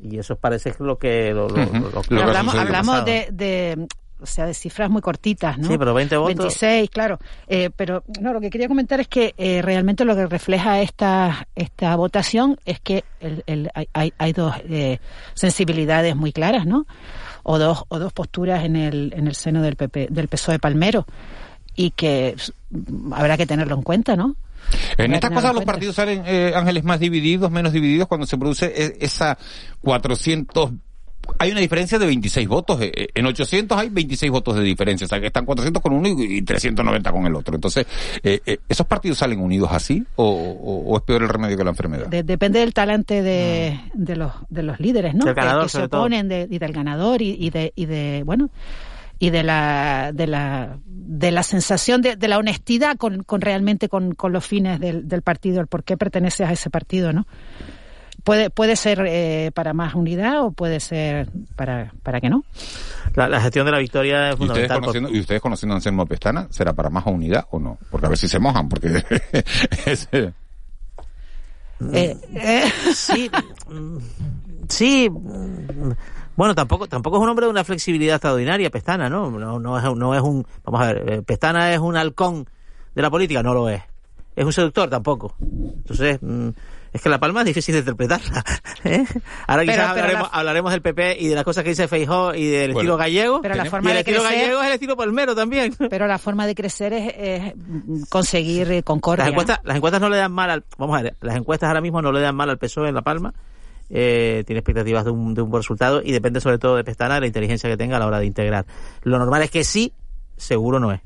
Y 0.00 0.18
eso 0.18 0.36
parece 0.36 0.72
lo 0.78 0.96
que... 0.96 1.32
Lo, 1.34 1.48
lo- 1.48 1.62
Ujú. 1.64 1.72
lo- 1.74 1.90
lo- 1.90 2.02
Pero 2.08 2.30
que 2.30 2.58
hablamos 2.58 3.04
de, 3.04 3.28
de, 3.32 3.86
o 4.20 4.26
sea, 4.26 4.46
de 4.46 4.54
cifras 4.54 4.88
muy 4.90 5.02
cortitas, 5.02 5.58
¿no? 5.58 5.66
Sí, 5.68 5.76
pero 5.76 5.92
20 5.92 6.16
votos. 6.16 6.36
26, 6.36 6.88
claro. 6.90 7.18
Eh, 7.48 7.70
pero 7.74 8.04
no, 8.20 8.32
lo 8.32 8.40
que 8.40 8.48
quería 8.50 8.68
comentar 8.68 9.00
es 9.00 9.08
que 9.08 9.34
eh, 9.36 9.60
realmente 9.60 10.04
lo 10.04 10.14
que 10.14 10.26
refleja 10.26 10.80
esta 10.80 11.48
esta 11.56 11.96
votación 11.96 12.58
es 12.64 12.78
que 12.80 13.04
el, 13.20 13.42
el- 13.46 13.70
hay, 13.74 13.88
hay, 13.92 14.12
hay 14.18 14.32
dos 14.32 14.54
eh, 14.68 15.00
sensibilidades 15.34 16.14
muy 16.14 16.32
claras, 16.32 16.64
¿no? 16.66 16.86
O 17.42 17.58
dos 17.58 17.84
o 17.88 17.98
dos 17.98 18.12
posturas 18.12 18.64
en 18.64 18.76
el 18.76 19.12
en 19.16 19.26
el 19.26 19.34
seno 19.34 19.62
del 19.62 19.74
PP, 19.76 20.08
del 20.10 20.28
PSOE 20.28 20.58
Palmero 20.58 21.06
y 21.74 21.90
que 21.92 22.36
mm, 22.70 23.12
habrá 23.14 23.36
que 23.36 23.46
tenerlo 23.46 23.74
en 23.74 23.82
cuenta, 23.82 24.16
¿no? 24.16 24.36
En 24.96 25.04
Habrá 25.06 25.14
estas 25.16 25.30
cosas 25.30 25.54
los 25.54 25.64
partidos 25.64 25.94
salen, 25.96 26.22
eh, 26.26 26.52
Ángeles, 26.54 26.84
más 26.84 27.00
divididos, 27.00 27.50
menos 27.50 27.72
divididos, 27.72 28.08
cuando 28.08 28.26
se 28.26 28.36
produce 28.38 28.66
e- 28.74 28.96
esa 29.00 29.36
400... 29.82 30.72
Hay 31.38 31.50
una 31.50 31.60
diferencia 31.60 31.98
de 31.98 32.06
26 32.06 32.48
votos. 32.48 32.80
eh, 32.80 32.90
eh, 32.94 33.08
En 33.14 33.26
800 33.26 33.76
hay 33.76 33.90
26 33.90 34.32
votos 34.32 34.56
de 34.56 34.62
diferencia. 34.62 35.04
O 35.04 35.08
sea, 35.08 35.20
que 35.20 35.26
están 35.26 35.44
400 35.44 35.82
con 35.82 35.92
uno 35.92 36.08
y 36.08 36.38
y 36.38 36.42
390 36.42 37.12
con 37.12 37.26
el 37.26 37.34
otro. 37.34 37.54
Entonces, 37.54 37.86
eh, 38.22 38.40
eh, 38.46 38.58
¿esos 38.66 38.86
partidos 38.86 39.18
salen 39.18 39.38
unidos 39.40 39.68
así? 39.70 40.02
¿O, 40.16 40.24
o- 40.24 40.84
o 40.90 40.96
es 40.96 41.02
peor 41.02 41.22
el 41.22 41.28
remedio 41.28 41.58
que 41.58 41.64
la 41.64 41.70
enfermedad? 41.70 42.06
De- 42.06 42.22
depende 42.22 42.60
del 42.60 42.72
talante 42.72 43.20
de, 43.22 43.78
de 43.92 44.16
los 44.16 44.32
de 44.48 44.62
los 44.62 44.80
líderes, 44.80 45.14
¿no? 45.14 45.26
Del 45.26 45.34
Que- 45.34 45.40
ganador, 45.42 45.64
que, 45.64 45.68
se 45.68 45.82
oponen 45.82 46.28
de- 46.28 46.48
y 46.50 46.58
del 46.58 46.72
ganador 46.72 47.20
y, 47.20 47.36
y 47.38 47.50
de 47.50 47.74
y 47.76 47.84
de 47.84 48.22
bueno 48.24 48.48
y 49.18 49.30
de 49.30 49.42
la 49.42 50.12
de 50.14 50.26
la 50.26 50.78
de 50.86 51.30
la 51.32 51.42
sensación 51.42 52.00
de, 52.02 52.16
de 52.16 52.28
la 52.28 52.38
honestidad 52.38 52.96
con, 52.96 53.24
con 53.24 53.40
realmente 53.40 53.88
con, 53.88 54.14
con 54.14 54.32
los 54.32 54.44
fines 54.46 54.78
del, 54.80 55.08
del 55.08 55.22
partido, 55.22 55.60
el 55.60 55.66
por 55.66 55.82
qué 55.84 55.96
perteneces 55.96 56.46
a 56.48 56.52
ese 56.52 56.70
partido, 56.70 57.12
¿no? 57.12 57.26
Puede 58.24 58.50
puede 58.50 58.76
ser 58.76 59.04
eh, 59.08 59.50
para 59.54 59.72
más 59.72 59.94
unidad 59.94 60.42
o 60.44 60.50
puede 60.52 60.80
ser 60.80 61.28
para 61.56 61.92
para 62.02 62.20
que 62.20 62.28
no. 62.28 62.44
La, 63.14 63.26
la 63.28 63.40
gestión 63.40 63.64
de 63.64 63.72
la 63.72 63.78
victoria 63.78 64.30
es 64.30 64.38
¿Y 64.38 64.44
ustedes, 64.44 64.68
fundamental. 64.70 65.02
por- 65.02 65.16
¿Y 65.16 65.20
ustedes 65.20 65.40
conociendo 65.40 65.74
a 65.74 65.76
Anselmo 65.78 66.04
Pestana, 66.06 66.46
será 66.50 66.72
para 66.74 66.90
más 66.90 67.06
unidad 67.06 67.46
o 67.50 67.58
no? 67.58 67.78
Porque 67.90 68.06
a 68.06 68.08
ver 68.10 68.18
si 68.18 68.28
se 68.28 68.38
mojan, 68.38 68.68
porque... 68.68 69.02
ese- 69.86 70.34
Eh, 71.92 72.16
eh, 72.34 72.64
Sí, 72.94 73.30
sí. 74.68 75.08
Bueno, 76.38 76.54
tampoco 76.54 76.86
tampoco 76.86 77.16
es 77.16 77.22
un 77.24 77.28
hombre 77.28 77.46
de 77.46 77.50
una 77.50 77.64
flexibilidad 77.64 78.14
extraordinaria, 78.14 78.70
Pestana, 78.70 79.08
¿no? 79.10 79.28
No, 79.28 79.58
no, 79.58 79.76
es, 79.76 79.84
no 79.96 80.14
es 80.14 80.22
un... 80.22 80.46
Vamos 80.64 80.80
a 80.80 80.86
ver, 80.92 81.10
eh, 81.12 81.22
Pestana 81.22 81.72
es 81.74 81.80
un 81.80 81.96
halcón 81.96 82.46
de 82.94 83.02
la 83.02 83.10
política, 83.10 83.42
no 83.42 83.54
lo 83.54 83.68
es. 83.68 83.82
Es 84.36 84.44
un 84.44 84.52
seductor, 84.52 84.88
tampoco. 84.88 85.34
Entonces, 85.40 86.18
mm, 86.22 86.50
es 86.92 87.02
que 87.02 87.08
La 87.08 87.18
Palma 87.18 87.40
es 87.40 87.46
difícil 87.46 87.72
de 87.74 87.80
interpretarla. 87.80 88.44
¿eh? 88.84 89.04
Ahora 89.48 89.62
Pero- 89.62 89.62
quizás 89.62 89.76
pero 89.76 89.88
hablaremos, 89.88 90.30
la- 90.32 90.38
hablaremos 90.38 90.70
del 90.70 90.80
PP 90.82 91.16
y 91.18 91.26
de 91.26 91.34
las 91.34 91.42
cosas 91.42 91.64
que 91.64 91.70
dice 91.70 91.88
Feijó 91.88 92.32
y 92.32 92.46
del 92.46 92.68
Bueno, 92.72 92.78
estilo 92.82 92.96
gallego. 92.96 93.42
pero 93.42 93.54
la 93.56 93.66
y 93.66 93.68
forma 93.68 93.90
el 93.90 93.94
de 93.96 94.00
estilo 94.02 94.20
crecer- 94.22 94.38
gallego 94.38 94.60
es 94.60 94.66
el 94.68 94.72
estilo 94.74 94.96
palmero 94.96 95.34
también. 95.34 95.74
pero 95.90 96.06
la 96.06 96.18
forma 96.18 96.46
de 96.46 96.54
crecer 96.54 96.92
es, 96.92 97.14
es 97.18 97.54
conseguir 98.08 98.70
eh, 98.70 98.82
concordia. 98.84 99.24
Las 99.24 99.32
encuestas, 99.32 99.58
las 99.64 99.76
encuestas 99.76 100.00
no 100.00 100.08
le 100.08 100.18
dan 100.18 100.30
mal 100.30 100.50
al, 100.50 100.64
vamos 100.78 100.96
a 100.96 101.02
ver, 101.02 101.16
las 101.20 101.34
encuestas 101.36 101.66
ahora 101.66 101.80
mismo 101.80 102.00
no 102.00 102.12
le 102.12 102.20
dan 102.20 102.36
mal 102.36 102.48
al 102.48 102.58
PSOE 102.58 102.90
en 102.90 102.94
La 102.94 103.02
Palma 103.02 103.34
eh, 103.90 104.44
tiene 104.46 104.60
expectativas 104.60 105.04
de 105.04 105.10
un, 105.10 105.34
de 105.34 105.42
un 105.42 105.50
buen 105.50 105.62
resultado 105.62 106.02
y 106.04 106.12
depende 106.12 106.40
sobre 106.40 106.58
todo 106.58 106.76
de 106.76 106.84
Pestana, 106.84 107.20
la 107.20 107.26
inteligencia 107.26 107.68
que 107.68 107.76
tenga 107.76 107.96
a 107.96 107.98
la 108.00 108.06
hora 108.06 108.20
de 108.20 108.26
integrar. 108.26 108.66
Lo 109.02 109.18
normal 109.18 109.42
es 109.42 109.50
que 109.50 109.64
sí, 109.64 109.92
seguro 110.36 110.80
no 110.80 110.92
es. 110.92 111.00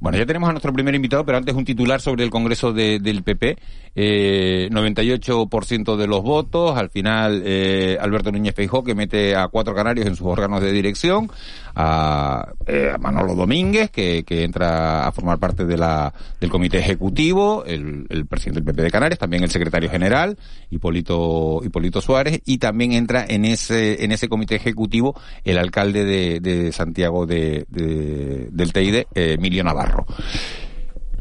Bueno, 0.00 0.18
ya 0.18 0.26
tenemos 0.26 0.48
a 0.48 0.52
nuestro 0.52 0.72
primer 0.72 0.94
invitado, 0.94 1.24
pero 1.24 1.38
antes 1.38 1.54
un 1.54 1.64
titular 1.64 2.00
sobre 2.00 2.24
el 2.24 2.30
Congreso 2.30 2.72
del 2.72 3.22
PP. 3.22 3.56
Eh, 3.94 4.68
98% 4.70 5.96
de 5.96 6.06
los 6.06 6.22
votos. 6.22 6.76
Al 6.76 6.90
final, 6.90 7.42
eh, 7.44 7.98
Alberto 8.00 8.32
Núñez 8.32 8.54
Feijó, 8.54 8.82
que 8.82 8.94
mete 8.94 9.36
a 9.36 9.48
cuatro 9.48 9.74
canarios 9.74 10.06
en 10.06 10.16
sus 10.16 10.26
órganos 10.26 10.62
de 10.62 10.72
dirección. 10.72 11.30
A, 11.74 12.52
eh, 12.66 12.94
Manolo 13.00 13.34
Domínguez, 13.34 13.90
que, 13.90 14.24
entra 14.28 15.06
a 15.06 15.12
formar 15.12 15.38
parte 15.38 15.64
de 15.64 15.76
la, 15.76 16.12
del 16.40 16.50
comité 16.50 16.78
ejecutivo. 16.78 17.64
El, 17.66 18.06
presidente 18.26 18.60
del 18.60 18.64
PP 18.64 18.82
de 18.82 18.90
Canarias. 18.90 19.18
También 19.18 19.42
el 19.42 19.50
secretario 19.50 19.90
general, 19.90 20.38
Hipólito, 20.70 21.60
Hipólito 21.62 22.00
Suárez. 22.00 22.40
Y 22.46 22.58
también 22.58 22.92
entra 22.92 23.24
en 23.28 23.44
ese, 23.44 24.04
en 24.04 24.12
ese 24.12 24.28
comité 24.28 24.56
ejecutivo 24.56 25.20
el 25.44 25.58
alcalde 25.58 26.04
de, 26.40 26.72
Santiago 26.72 27.26
de, 27.26 27.66
del 27.68 28.72
TID, 28.72 28.94
eh, 28.94 29.06
Emilio 29.14 29.64
Navarro. 29.64 30.06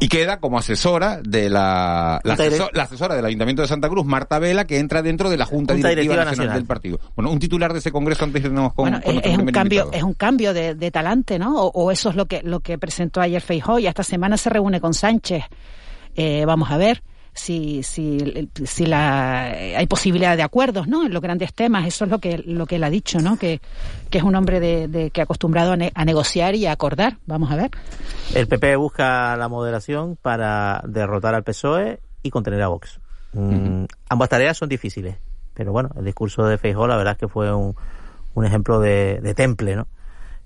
Y 0.01 0.07
queda 0.07 0.39
como 0.39 0.57
asesora 0.57 1.21
de 1.21 1.47
la, 1.47 2.19
la, 2.23 2.33
asesora 2.81 3.15
del 3.15 3.23
Ayuntamiento 3.23 3.61
de 3.61 3.67
Santa 3.67 3.87
Cruz, 3.87 4.03
Marta 4.03 4.39
Vela, 4.39 4.65
que 4.65 4.79
entra 4.79 5.03
dentro 5.03 5.29
de 5.29 5.37
la 5.37 5.45
Junta, 5.45 5.75
Directiva, 5.75 6.25
Nacional, 6.25 6.55
del 6.55 6.65
Partido. 6.65 6.99
Bueno, 7.15 7.29
un 7.29 7.37
titular 7.37 7.71
de 7.71 7.77
ese 7.77 7.91
congreso 7.91 8.25
antes 8.25 8.41
de 8.41 8.49
irnos 8.49 8.73
con, 8.73 8.89
bueno, 8.89 8.99
es, 9.05 9.37
un 9.37 9.45
cambio, 9.51 9.91
es 9.93 10.01
un 10.01 10.15
cambio 10.15 10.55
de, 10.55 10.89
talante, 10.89 11.37
¿no? 11.37 11.55
O, 11.67 11.91
eso 11.91 12.09
es 12.09 12.15
lo 12.15 12.25
que 12.25 12.41
lo 12.43 12.61
que 12.61 12.79
presentó 12.79 13.21
ayer 13.21 13.43
Feijóo 13.43 13.77
y 13.77 13.85
esta 13.85 14.01
semana 14.01 14.37
se 14.37 14.49
reúne 14.49 14.81
con 14.81 14.95
Sánchez. 14.95 15.43
Eh, 16.15 16.45
vamos 16.45 16.71
a 16.71 16.77
ver 16.77 17.03
si, 17.33 17.83
si, 17.83 18.49
si 18.65 18.85
la, 18.85 19.43
hay 19.43 19.87
posibilidad 19.87 20.35
de 20.35 20.43
acuerdos 20.43 20.87
¿no? 20.87 21.05
en 21.05 21.13
los 21.13 21.21
grandes 21.21 21.53
temas. 21.53 21.87
Eso 21.87 22.05
es 22.05 22.11
lo 22.11 22.19
que, 22.19 22.37
lo 22.39 22.65
que 22.65 22.75
él 22.75 22.83
ha 22.83 22.89
dicho, 22.89 23.19
¿no? 23.19 23.37
que, 23.37 23.61
que 24.09 24.17
es 24.17 24.23
un 24.23 24.35
hombre 24.35 24.59
de, 24.59 25.11
que 25.11 25.21
ha 25.21 25.23
acostumbrado 25.23 25.73
a, 25.73 26.05
negociar 26.05 26.55
y 26.55 26.65
a 26.65 26.71
acordar. 26.71 27.17
Vamos 27.25 27.51
a 27.51 27.55
ver. 27.55 27.71
El 28.33 28.47
PP 28.47 28.75
busca 28.75 29.35
la 29.37 29.47
moderación 29.47 30.17
para 30.21 30.83
derrotar 30.87 31.35
al 31.35 31.43
PSOE 31.43 31.99
y 32.23 32.29
contener 32.29 32.61
a 32.61 32.67
Vox. 32.67 32.99
Mm, 33.33 33.85
ambas 34.09 34.29
tareas 34.29 34.57
son 34.57 34.67
difíciles, 34.67 35.15
pero 35.53 35.71
bueno, 35.71 35.89
el 35.97 36.03
discurso 36.03 36.43
de 36.45 36.57
Feijóo 36.57 36.85
la 36.85 36.97
verdad 36.97 37.13
es 37.13 37.19
que 37.19 37.27
fue 37.29 37.53
un, 37.53 37.75
un 38.33 38.45
ejemplo 38.45 38.81
de, 38.81 39.21
de 39.21 39.33
temple, 39.33 39.77
¿no? 39.77 39.87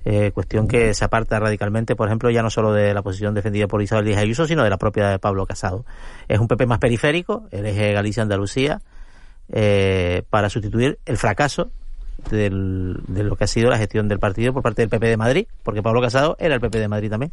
Eh, 0.08 0.32
cuestión 0.32 0.68
que 0.68 0.94
se 0.94 1.04
aparta 1.04 1.40
radicalmente, 1.40 1.96
por 1.96 2.08
ejemplo, 2.08 2.30
ya 2.30 2.44
no 2.44 2.52
solo 2.52 2.72
de 2.72 2.94
la 2.94 3.02
posición 3.02 3.34
defendida 3.34 3.68
por 3.68 3.82
Isabel 3.82 4.06
Díaz 4.06 4.20
Ayuso, 4.20 4.46
sino 4.46 4.64
de 4.64 4.70
la 4.70 4.78
propia 4.78 5.10
de 5.10 5.18
Pablo 5.18 5.48
Casado. 5.48 5.84
Es 6.28 6.40
un 6.40 6.48
PP 6.48 6.68
más 6.68 6.78
periférico, 6.78 7.48
el 7.50 7.66
eje 7.66 7.92
Galicia-Andalucía, 7.92 8.82
eh, 9.52 10.22
para 10.30 10.50
sustituir 10.50 11.00
el 11.06 11.18
fracaso 11.18 11.72
de 12.30 12.50
lo 12.50 13.36
que 13.36 13.44
ha 13.44 13.48
sido 13.48 13.70
la 13.70 13.78
gestión 13.78 14.08
del 14.08 14.20
partido 14.20 14.54
por 14.54 14.64
parte 14.64 14.82
del 14.82 14.90
PP 14.90 15.08
de 15.08 15.18
Madrid, 15.18 15.48
porque 15.64 15.84
Pablo 15.84 16.02
Casado 16.02 16.36
era 16.40 16.56
el 16.56 16.62
PP 16.62 16.80
de 16.80 16.88
Madrid 16.88 17.10
también. 17.10 17.32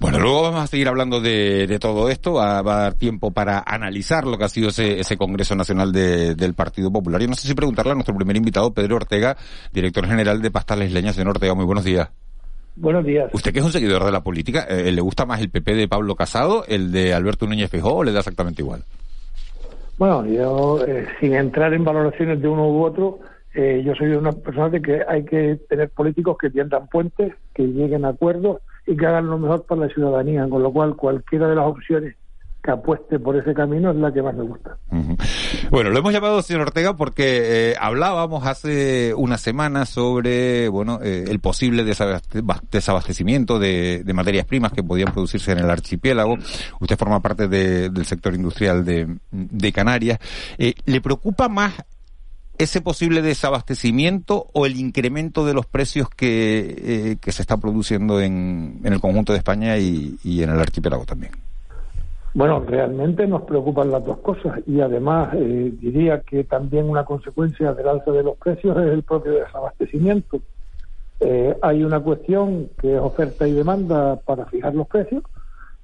Bueno, 0.00 0.18
luego 0.18 0.42
vamos 0.42 0.64
a 0.64 0.66
seguir 0.66 0.88
hablando 0.88 1.20
de, 1.20 1.78
todo 1.80 2.08
esto, 2.08 2.34
va, 2.34 2.58
a 2.58 2.62
dar 2.62 2.94
tiempo 2.94 3.30
para 3.30 3.62
analizar 3.64 4.26
lo 4.26 4.38
que 4.38 4.44
ha 4.44 4.48
sido 4.48 4.68
ese, 4.68 5.16
Congreso 5.16 5.54
Nacional 5.54 5.92
del 5.92 6.54
Partido 6.54 6.90
Popular. 6.90 7.22
Y 7.22 7.28
no 7.28 7.34
sé 7.34 7.46
si 7.46 7.54
preguntarle 7.54 7.92
a 7.92 7.94
nuestro 7.94 8.14
primer 8.14 8.36
invitado, 8.36 8.72
Pedro 8.72 8.96
Ortega, 8.96 9.36
director 9.72 10.06
general 10.06 10.40
de 10.42 10.50
Pastales 10.50 10.92
Leñas. 10.92 11.14
Señor 11.14 11.30
Ortega, 11.30 11.54
muy 11.54 11.64
buenos 11.64 11.84
días. 11.84 12.08
Buenos 12.74 13.04
días. 13.04 13.30
¿Usted 13.32 13.52
que 13.52 13.58
es 13.58 13.64
un 13.64 13.72
seguidor 13.72 14.04
de 14.04 14.12
la 14.12 14.22
política, 14.22 14.66
eh, 14.68 14.90
le 14.90 15.00
gusta 15.02 15.26
más 15.26 15.40
el 15.40 15.50
PP 15.50 15.74
de 15.74 15.88
Pablo 15.88 16.14
Casado, 16.14 16.64
el 16.66 16.90
de 16.90 17.12
Alberto 17.12 17.46
Núñez 17.46 17.70
Feijóo 17.70 17.96
o 17.96 18.04
le 18.04 18.12
da 18.12 18.20
exactamente 18.20 18.62
igual? 18.62 18.82
Bueno, 19.98 20.26
yo, 20.26 20.82
eh, 20.86 21.06
sin 21.20 21.34
entrar 21.34 21.74
en 21.74 21.84
valoraciones 21.84 22.40
de 22.40 22.48
uno 22.48 22.66
u 22.66 22.82
otro, 22.84 23.20
eh, 23.54 23.82
yo 23.84 23.94
soy 23.94 24.08
una 24.12 24.32
persona 24.32 24.70
de 24.70 24.80
que 24.80 25.02
hay 25.06 25.24
que 25.24 25.58
tener 25.68 25.90
políticos 25.90 26.36
que 26.40 26.50
tiendan 26.50 26.86
puentes, 26.88 27.34
que 27.54 27.64
lleguen 27.64 28.04
a 28.04 28.08
acuerdos 28.08 28.62
y 28.86 28.96
que 28.96 29.06
hagan 29.06 29.28
lo 29.28 29.38
mejor 29.38 29.64
para 29.64 29.82
la 29.82 29.88
ciudadanía, 29.88 30.48
con 30.48 30.62
lo 30.62 30.72
cual 30.72 30.96
cualquiera 30.96 31.48
de 31.48 31.56
las 31.56 31.66
opciones 31.66 32.16
que 32.62 32.70
apueste 32.70 33.18
por 33.18 33.36
ese 33.36 33.52
camino 33.54 33.90
es 33.90 33.96
la 33.96 34.12
que 34.12 34.22
más 34.22 34.34
me 34.34 34.44
gusta. 34.44 34.78
Bueno, 35.70 35.90
lo 35.90 35.98
hemos 35.98 36.12
llamado 36.12 36.40
señor 36.42 36.62
Ortega 36.62 36.96
porque 36.96 37.70
eh, 37.70 37.74
hablábamos 37.78 38.46
hace 38.46 39.12
una 39.14 39.36
semana 39.36 39.84
sobre 39.84 40.68
bueno 40.68 41.00
eh, 41.02 41.24
el 41.28 41.40
posible 41.40 41.82
desabastecimiento 41.82 43.58
de, 43.58 44.04
materias 44.14 44.46
primas 44.46 44.72
que 44.72 44.84
podían 44.84 45.12
producirse 45.12 45.52
en 45.52 45.58
el 45.58 45.70
archipiélago. 45.70 46.36
Usted 46.80 46.96
forma 46.96 47.20
parte 47.20 47.48
del 47.48 48.06
sector 48.06 48.34
industrial 48.34 48.84
de, 48.84 49.08
de 49.30 49.72
Canarias. 49.72 50.20
¿Le 50.56 51.00
preocupa 51.00 51.48
más 51.48 51.74
ese 52.58 52.80
posible 52.80 53.22
desabastecimiento 53.22 54.46
o 54.52 54.66
el 54.66 54.76
incremento 54.76 55.44
de 55.46 55.54
los 55.54 55.66
precios 55.66 56.08
que, 56.08 57.16
eh, 57.22 57.32
se 57.32 57.42
está 57.42 57.56
produciendo 57.56 58.20
en, 58.20 58.80
en, 58.84 58.92
el 58.92 59.00
conjunto 59.00 59.32
de 59.32 59.38
España 59.38 59.78
y, 59.78 60.18
en 60.24 60.50
el 60.50 60.60
archipiélago 60.60 61.04
también? 61.04 61.32
Bueno, 62.34 62.64
realmente 62.66 63.26
nos 63.26 63.42
preocupan 63.42 63.90
las 63.90 64.04
dos 64.04 64.18
cosas 64.18 64.60
y 64.66 64.80
además 64.80 65.34
eh, 65.34 65.72
diría 65.80 66.20
que 66.20 66.44
también 66.44 66.88
una 66.88 67.04
consecuencia 67.04 67.74
del 67.74 67.88
alza 67.88 68.10
de 68.10 68.22
los 68.22 68.36
precios 68.38 68.76
es 68.78 68.92
el 68.92 69.02
propio 69.02 69.32
desabastecimiento. 69.32 70.40
Eh, 71.20 71.56
hay 71.60 71.84
una 71.84 72.00
cuestión 72.00 72.68
que 72.80 72.94
es 72.94 73.00
oferta 73.00 73.46
y 73.46 73.52
demanda 73.52 74.16
para 74.16 74.46
fijar 74.46 74.74
los 74.74 74.88
precios 74.88 75.22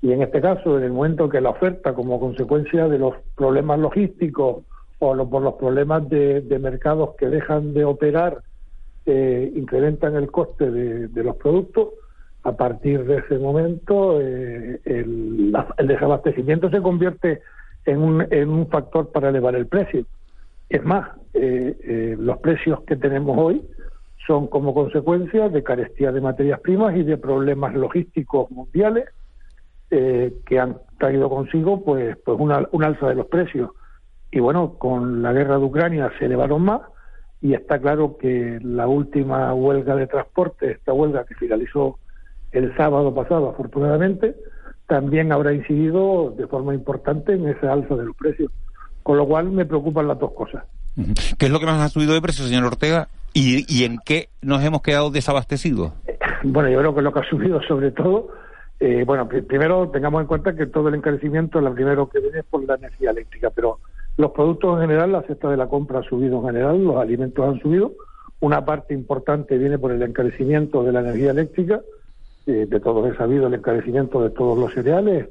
y 0.00 0.12
en 0.12 0.22
este 0.22 0.40
caso, 0.40 0.78
en 0.78 0.84
el 0.84 0.92
momento 0.92 1.28
que 1.28 1.40
la 1.40 1.50
oferta 1.50 1.92
como 1.92 2.20
consecuencia 2.20 2.86
de 2.88 2.98
los 2.98 3.14
problemas 3.36 3.80
logísticos 3.80 4.64
o 4.98 5.28
por 5.28 5.42
los 5.42 5.54
problemas 5.54 6.08
de, 6.08 6.58
mercados 6.60 7.10
que 7.16 7.28
dejan 7.28 7.72
de 7.74 7.84
operar 7.84 8.38
eh, 9.06 9.52
incrementan 9.54 10.16
el 10.16 10.30
coste 10.30 10.70
de, 10.70 11.22
los 11.22 11.36
productos, 11.36 11.90
a 12.42 12.52
partir 12.52 13.04
de 13.04 13.18
ese 13.18 13.38
momento 13.38 14.20
eh, 14.20 14.80
el, 14.84 15.54
desabastecimiento 15.86 16.70
se 16.70 16.82
convierte 16.82 17.40
en 17.86 18.02
un, 18.02 18.26
en 18.30 18.50
un 18.50 18.68
factor 18.68 19.10
para 19.10 19.30
elevar 19.30 19.54
el 19.54 19.66
precio. 19.66 20.04
Es 20.68 20.84
más, 20.84 21.08
eh, 21.32 22.16
los 22.18 22.38
precios 22.38 22.80
que 22.82 22.96
tenemos 22.96 23.36
hoy 23.38 23.62
son 24.26 24.46
como 24.48 24.74
consecuencia 24.74 25.48
de 25.48 25.62
carestía 25.62 26.12
de 26.12 26.20
materias 26.20 26.60
primas 26.60 26.94
y 26.96 27.02
de 27.02 27.16
problemas 27.16 27.74
logísticos 27.74 28.50
mundiales 28.50 29.06
que 29.88 30.58
han 30.58 30.76
traído 30.98 31.30
consigo 31.30 31.82
pues, 31.82 32.14
pues 32.22 32.38
un 32.38 32.84
alza 32.84 33.08
de 33.08 33.14
los 33.14 33.26
precios 33.26 33.70
y 34.30 34.40
bueno, 34.40 34.74
con 34.78 35.22
la 35.22 35.32
guerra 35.32 35.58
de 35.58 35.64
Ucrania 35.64 36.12
se 36.18 36.26
elevaron 36.26 36.62
más 36.62 36.82
y 37.40 37.54
está 37.54 37.78
claro 37.78 38.16
que 38.18 38.58
la 38.62 38.86
última 38.86 39.54
huelga 39.54 39.94
de 39.96 40.06
transporte, 40.06 40.72
esta 40.72 40.92
huelga 40.92 41.24
que 41.24 41.34
finalizó 41.34 41.98
el 42.52 42.76
sábado 42.76 43.14
pasado 43.14 43.50
afortunadamente, 43.50 44.34
también 44.86 45.32
habrá 45.32 45.52
incidido 45.52 46.34
de 46.36 46.46
forma 46.46 46.74
importante 46.74 47.34
en 47.34 47.48
ese 47.48 47.66
alza 47.68 47.94
de 47.94 48.06
los 48.06 48.16
precios. 48.16 48.50
Con 49.02 49.16
lo 49.16 49.26
cual 49.26 49.50
me 49.50 49.64
preocupan 49.64 50.08
las 50.08 50.18
dos 50.18 50.32
cosas. 50.32 50.64
¿Qué 51.38 51.46
es 51.46 51.52
lo 51.52 51.60
que 51.60 51.66
más 51.66 51.80
ha 51.80 51.88
subido 51.88 52.12
de 52.12 52.20
precios, 52.20 52.48
señor 52.48 52.64
Ortega? 52.64 53.08
¿Y, 53.32 53.64
¿Y 53.68 53.84
en 53.84 53.98
qué 54.04 54.28
nos 54.42 54.62
hemos 54.64 54.82
quedado 54.82 55.10
desabastecidos? 55.10 55.92
Bueno, 56.44 56.68
yo 56.68 56.78
creo 56.78 56.94
que 56.94 57.02
lo 57.02 57.12
que 57.12 57.18
ha 57.18 57.28
subido 57.28 57.60
sobre 57.62 57.90
todo 57.90 58.28
eh, 58.80 59.02
bueno, 59.04 59.28
primero 59.28 59.88
tengamos 59.90 60.20
en 60.20 60.28
cuenta 60.28 60.54
que 60.54 60.66
todo 60.66 60.88
el 60.88 60.94
encarecimiento, 60.94 61.60
lo 61.60 61.74
primero 61.74 62.08
que 62.08 62.20
viene 62.20 62.40
es 62.40 62.44
por 62.44 62.64
la 62.64 62.76
energía 62.76 63.10
eléctrica, 63.10 63.50
pero 63.50 63.80
los 64.18 64.32
productos 64.32 64.74
en 64.74 64.88
general, 64.88 65.12
la 65.12 65.22
cesta 65.22 65.48
de 65.48 65.56
la 65.56 65.68
compra 65.68 66.00
ha 66.00 66.02
subido 66.02 66.38
en 66.38 66.46
general, 66.46 66.84
los 66.84 66.96
alimentos 66.96 67.48
han 67.48 67.60
subido. 67.60 67.92
Una 68.40 68.64
parte 68.64 68.92
importante 68.92 69.56
viene 69.56 69.78
por 69.78 69.92
el 69.92 70.02
encarecimiento 70.02 70.82
de 70.82 70.92
la 70.92 71.00
energía 71.00 71.30
eléctrica. 71.30 71.80
Eh, 72.46 72.66
de 72.68 72.80
todos 72.80 73.08
he 73.08 73.16
sabido 73.16 73.46
el 73.46 73.54
encarecimiento 73.54 74.20
de 74.20 74.30
todos 74.30 74.58
los 74.58 74.74
cereales, 74.74 75.28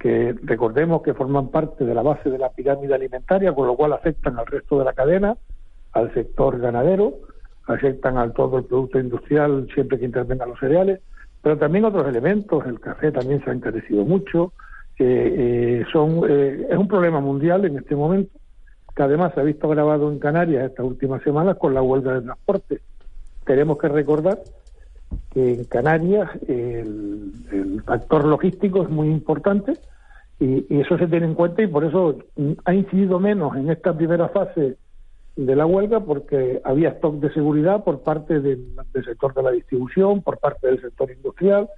que 0.00 0.34
recordemos 0.42 1.02
que 1.02 1.14
forman 1.14 1.48
parte 1.48 1.84
de 1.84 1.94
la 1.94 2.02
base 2.02 2.28
de 2.28 2.38
la 2.38 2.50
pirámide 2.50 2.94
alimentaria, 2.94 3.54
con 3.54 3.68
lo 3.68 3.76
cual 3.76 3.92
afectan 3.92 4.36
al 4.36 4.46
resto 4.46 4.80
de 4.80 4.84
la 4.84 4.94
cadena, 4.94 5.36
al 5.92 6.12
sector 6.12 6.58
ganadero, 6.58 7.14
afectan 7.68 8.18
al 8.18 8.32
todo 8.32 8.58
el 8.58 8.64
producto 8.64 8.98
industrial 8.98 9.68
siempre 9.72 9.98
que 9.98 10.06
intervengan 10.06 10.48
los 10.48 10.58
cereales, 10.58 11.00
pero 11.40 11.56
también 11.56 11.84
otros 11.84 12.08
elementos, 12.08 12.66
el 12.66 12.80
café 12.80 13.12
también 13.12 13.44
se 13.44 13.50
ha 13.50 13.52
encarecido 13.52 14.04
mucho, 14.04 14.52
eh, 14.98 15.84
son 15.92 16.22
eh, 16.28 16.68
es 16.70 16.76
un 16.76 16.88
problema 16.88 17.20
mundial 17.20 17.64
en 17.64 17.78
este 17.78 17.96
momento 17.96 18.38
que 18.94 19.02
además 19.02 19.32
se 19.34 19.40
ha 19.40 19.44
visto 19.44 19.66
agravado 19.66 20.10
en 20.10 20.18
Canarias 20.18 20.70
estas 20.70 20.86
últimas 20.86 21.22
semanas 21.22 21.56
con 21.58 21.74
la 21.74 21.82
huelga 21.82 22.14
de 22.14 22.22
transporte. 22.22 22.80
Tenemos 23.44 23.78
que 23.78 23.88
recordar 23.88 24.38
que 25.30 25.54
en 25.54 25.64
Canarias 25.64 26.30
el, 26.46 27.32
factor 27.84 28.24
logístico 28.24 28.82
es 28.82 28.88
muy 28.88 29.08
importante 29.08 29.74
y, 30.40 30.64
eso 30.78 30.96
se 30.96 31.06
tiene 31.06 31.26
en 31.26 31.34
cuenta 31.34 31.62
y 31.62 31.66
por 31.66 31.84
eso 31.84 32.18
ha 32.64 32.74
incidido 32.74 33.18
menos 33.18 33.56
en 33.56 33.70
esta 33.70 33.94
primera 33.96 34.28
fase 34.28 34.76
de 35.36 35.56
la 35.56 35.66
huelga 35.66 36.00
porque 36.00 36.60
había 36.64 36.90
stock 36.90 37.16
de 37.16 37.32
seguridad 37.32 37.82
por 37.82 38.02
parte 38.02 38.40
del 38.40 38.64
sector 39.04 39.34
de 39.34 39.42
la 39.42 39.50
distribución, 39.50 40.22
por 40.22 40.38
parte 40.38 40.68
del 40.68 40.80
sector 40.80 41.10
industrial, 41.10 41.68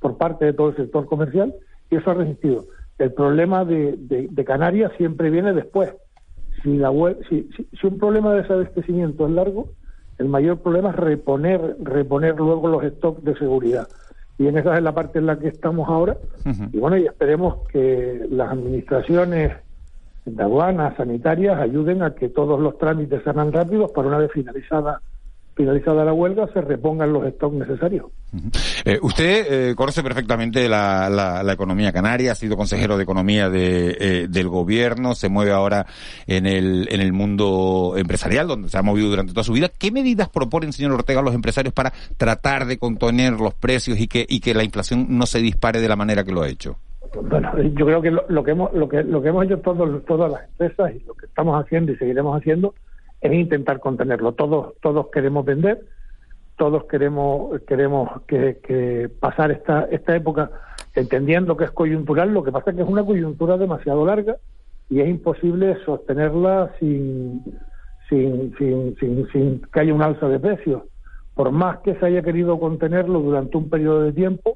por 0.00 0.16
parte 0.16 0.46
de 0.46 0.52
todo 0.54 0.70
el 0.70 0.76
sector 0.76 1.04
comercial 1.06 1.54
y 1.92 1.96
eso 1.96 2.10
ha 2.10 2.14
resistido. 2.14 2.64
El 2.98 3.12
problema 3.12 3.64
de, 3.64 4.30
Canarias 4.46 4.92
siempre 4.96 5.30
viene 5.30 5.52
después. 5.52 5.92
si, 6.62 6.76
la, 6.76 6.90
si, 7.28 7.48
si, 7.78 7.86
un 7.86 7.98
problema 7.98 8.32
de 8.32 8.42
desabastecimiento 8.42 9.26
es 9.26 9.32
largo, 9.32 9.68
el 10.18 10.28
mayor 10.28 10.58
problema 10.58 10.90
es 10.90 10.96
reponer, 10.96 11.76
reponer 11.82 12.36
luego 12.36 12.68
los 12.68 12.84
stocks 12.84 13.22
de 13.24 13.36
seguridad. 13.36 13.88
Y 14.38 14.46
en 14.46 14.56
esa 14.56 14.76
es 14.76 14.82
la 14.82 14.92
parte 14.92 15.18
en 15.18 15.26
la 15.26 15.38
que 15.38 15.48
estamos 15.48 15.88
ahora. 15.88 16.16
Y 16.72 16.78
bueno, 16.78 16.96
y 16.96 17.06
esperemos 17.06 17.68
que 17.68 18.26
las 18.30 18.50
administraciones 18.50 19.52
de 20.24 20.42
aduanas, 20.42 20.96
sanitarias, 20.96 21.58
ayuden 21.58 22.02
a 22.02 22.14
que 22.14 22.28
todos 22.28 22.58
los 22.58 22.78
trámites 22.78 23.22
sean 23.22 23.52
rápidos 23.52 23.90
para 23.92 24.08
una 24.08 24.18
vez 24.18 24.32
finalizada 24.32 25.00
finalizada 25.54 26.04
la 26.04 26.12
huelga, 26.12 26.46
se 26.52 26.60
repongan 26.60 27.12
los 27.12 27.26
stocks 27.34 27.54
necesarios. 27.54 28.06
Eh, 28.84 28.98
usted 29.02 29.70
eh, 29.70 29.74
conoce 29.74 30.02
perfectamente 30.02 30.68
la, 30.68 31.10
la, 31.10 31.52
economía 31.52 31.92
canaria, 31.92 32.32
ha 32.32 32.34
sido 32.34 32.56
consejero 32.56 32.96
de 32.96 33.02
economía 33.02 33.50
de, 33.50 33.96
eh, 34.00 34.28
del 34.28 34.48
gobierno, 34.48 35.14
se 35.14 35.28
mueve 35.28 35.52
ahora 35.52 35.86
en 36.26 36.46
el, 36.46 36.88
en 36.90 37.00
el 37.00 37.12
mundo 37.12 37.94
empresarial, 37.96 38.48
donde 38.48 38.68
se 38.68 38.78
ha 38.78 38.82
movido 38.82 39.10
durante 39.10 39.32
toda 39.32 39.44
su 39.44 39.52
vida. 39.52 39.68
¿Qué 39.68 39.90
medidas 39.90 40.28
proponen, 40.28 40.72
señor 40.72 40.92
Ortega, 40.92 41.20
a 41.20 41.22
los 41.22 41.34
empresarios 41.34 41.74
para 41.74 41.92
tratar 42.16 42.66
de 42.66 42.78
contener 42.78 43.34
los 43.34 43.54
precios 43.54 44.00
y 44.00 44.08
que, 44.08 44.24
y 44.28 44.40
que 44.40 44.54
la 44.54 44.64
inflación 44.64 45.06
no 45.10 45.26
se 45.26 45.40
dispare 45.40 45.80
de 45.80 45.88
la 45.88 45.96
manera 45.96 46.24
que 46.24 46.32
lo 46.32 46.42
ha 46.42 46.48
hecho? 46.48 46.78
Bueno, 47.20 47.52
yo 47.58 47.84
creo 47.84 48.00
que 48.00 48.10
lo, 48.10 48.42
que 48.42 48.52
hemos 48.52 48.72
lo 48.72 48.88
que 48.88 49.02
lo 49.02 49.20
que 49.20 49.28
hemos 49.28 49.44
hecho 49.44 49.58
todos 49.58 50.02
todas 50.06 50.32
las 50.32 50.48
empresas 50.48 50.92
y 50.94 51.04
lo 51.06 51.12
que 51.12 51.26
estamos 51.26 51.62
haciendo 51.62 51.92
y 51.92 51.96
seguiremos 51.96 52.40
haciendo 52.40 52.74
es 53.22 53.32
intentar 53.32 53.80
contenerlo. 53.80 54.32
Todos, 54.32 54.74
todos 54.80 55.06
queremos 55.08 55.44
vender, 55.44 55.80
todos 56.56 56.84
queremos, 56.84 57.60
queremos 57.62 58.22
que, 58.26 59.10
pasar 59.20 59.52
esta, 59.52 59.84
esta 59.84 60.14
época 60.14 60.50
entendiendo 60.94 61.56
que 61.56 61.64
es 61.64 61.70
coyuntural, 61.70 62.34
lo 62.34 62.42
que 62.42 62.52
pasa 62.52 62.70
es 62.70 62.76
que 62.76 62.82
es 62.82 62.88
una 62.88 63.04
coyuntura 63.04 63.56
demasiado 63.56 64.04
larga 64.04 64.36
y 64.90 65.00
es 65.00 65.08
imposible 65.08 65.78
sostenerla 65.86 66.72
sin, 66.78 67.42
sin, 68.08 68.54
sin, 68.58 68.96
sin, 68.98 69.26
sin 69.32 69.62
que 69.72 69.80
haya 69.80 69.94
un 69.94 70.02
alza 70.02 70.28
de 70.28 70.38
precios. 70.38 70.82
Por 71.34 71.50
más 71.50 71.78
que 71.78 71.94
se 71.94 72.04
haya 72.04 72.22
querido 72.22 72.60
contenerlo 72.60 73.20
durante 73.20 73.56
un 73.56 73.70
periodo 73.70 74.02
de 74.02 74.12
tiempo, 74.12 74.54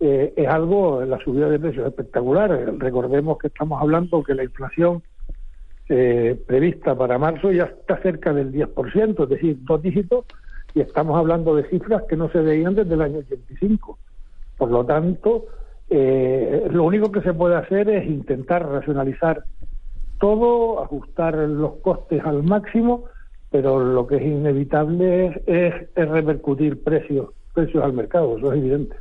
eh, 0.00 0.32
es 0.36 0.48
algo, 0.48 1.04
la 1.04 1.18
subida 1.18 1.48
de 1.48 1.58
precios 1.58 1.86
espectacular. 1.86 2.50
Recordemos 2.78 3.36
que 3.38 3.48
estamos 3.48 3.82
hablando 3.82 4.22
que 4.22 4.34
la 4.34 4.44
inflación 4.44 5.02
eh, 5.88 6.40
prevista 6.46 6.96
para 6.96 7.18
marzo 7.18 7.52
ya 7.52 7.64
está 7.64 7.96
cerca 7.98 8.32
del 8.32 8.52
10%, 8.52 9.22
es 9.22 9.28
decir, 9.28 9.56
dos 9.60 9.82
dígitos, 9.82 10.24
y 10.74 10.80
estamos 10.80 11.16
hablando 11.16 11.54
de 11.54 11.68
cifras 11.68 12.02
que 12.08 12.16
no 12.16 12.30
se 12.30 12.40
veían 12.40 12.74
desde 12.74 12.94
el 12.94 13.02
año 13.02 13.18
85. 13.18 13.98
Por 14.58 14.70
lo 14.70 14.84
tanto, 14.84 15.46
eh, 15.88 16.66
lo 16.70 16.84
único 16.84 17.12
que 17.12 17.22
se 17.22 17.32
puede 17.32 17.56
hacer 17.56 17.88
es 17.88 18.06
intentar 18.06 18.68
racionalizar 18.68 19.44
todo, 20.18 20.82
ajustar 20.82 21.34
los 21.34 21.76
costes 21.76 22.22
al 22.24 22.42
máximo, 22.42 23.04
pero 23.50 23.78
lo 23.78 24.06
que 24.06 24.16
es 24.16 24.22
inevitable 24.22 25.26
es, 25.46 25.88
es, 25.94 26.08
repercutir 26.08 26.82
precios, 26.82 27.30
precios 27.54 27.84
al 27.84 27.92
mercado, 27.92 28.36
eso 28.36 28.52
es 28.52 28.58
evidente. 28.58 28.96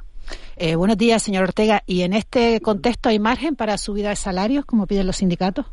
Eh, 0.57 0.75
buenos 0.75 0.97
días, 0.97 1.23
señor 1.23 1.43
Ortega. 1.43 1.81
¿Y 1.85 2.01
en 2.01 2.13
este 2.13 2.61
contexto 2.61 3.09
hay 3.09 3.19
margen 3.19 3.55
para 3.55 3.77
subida 3.77 4.09
de 4.09 4.15
salarios, 4.15 4.65
como 4.65 4.87
piden 4.87 5.07
los 5.07 5.17
sindicatos? 5.17 5.65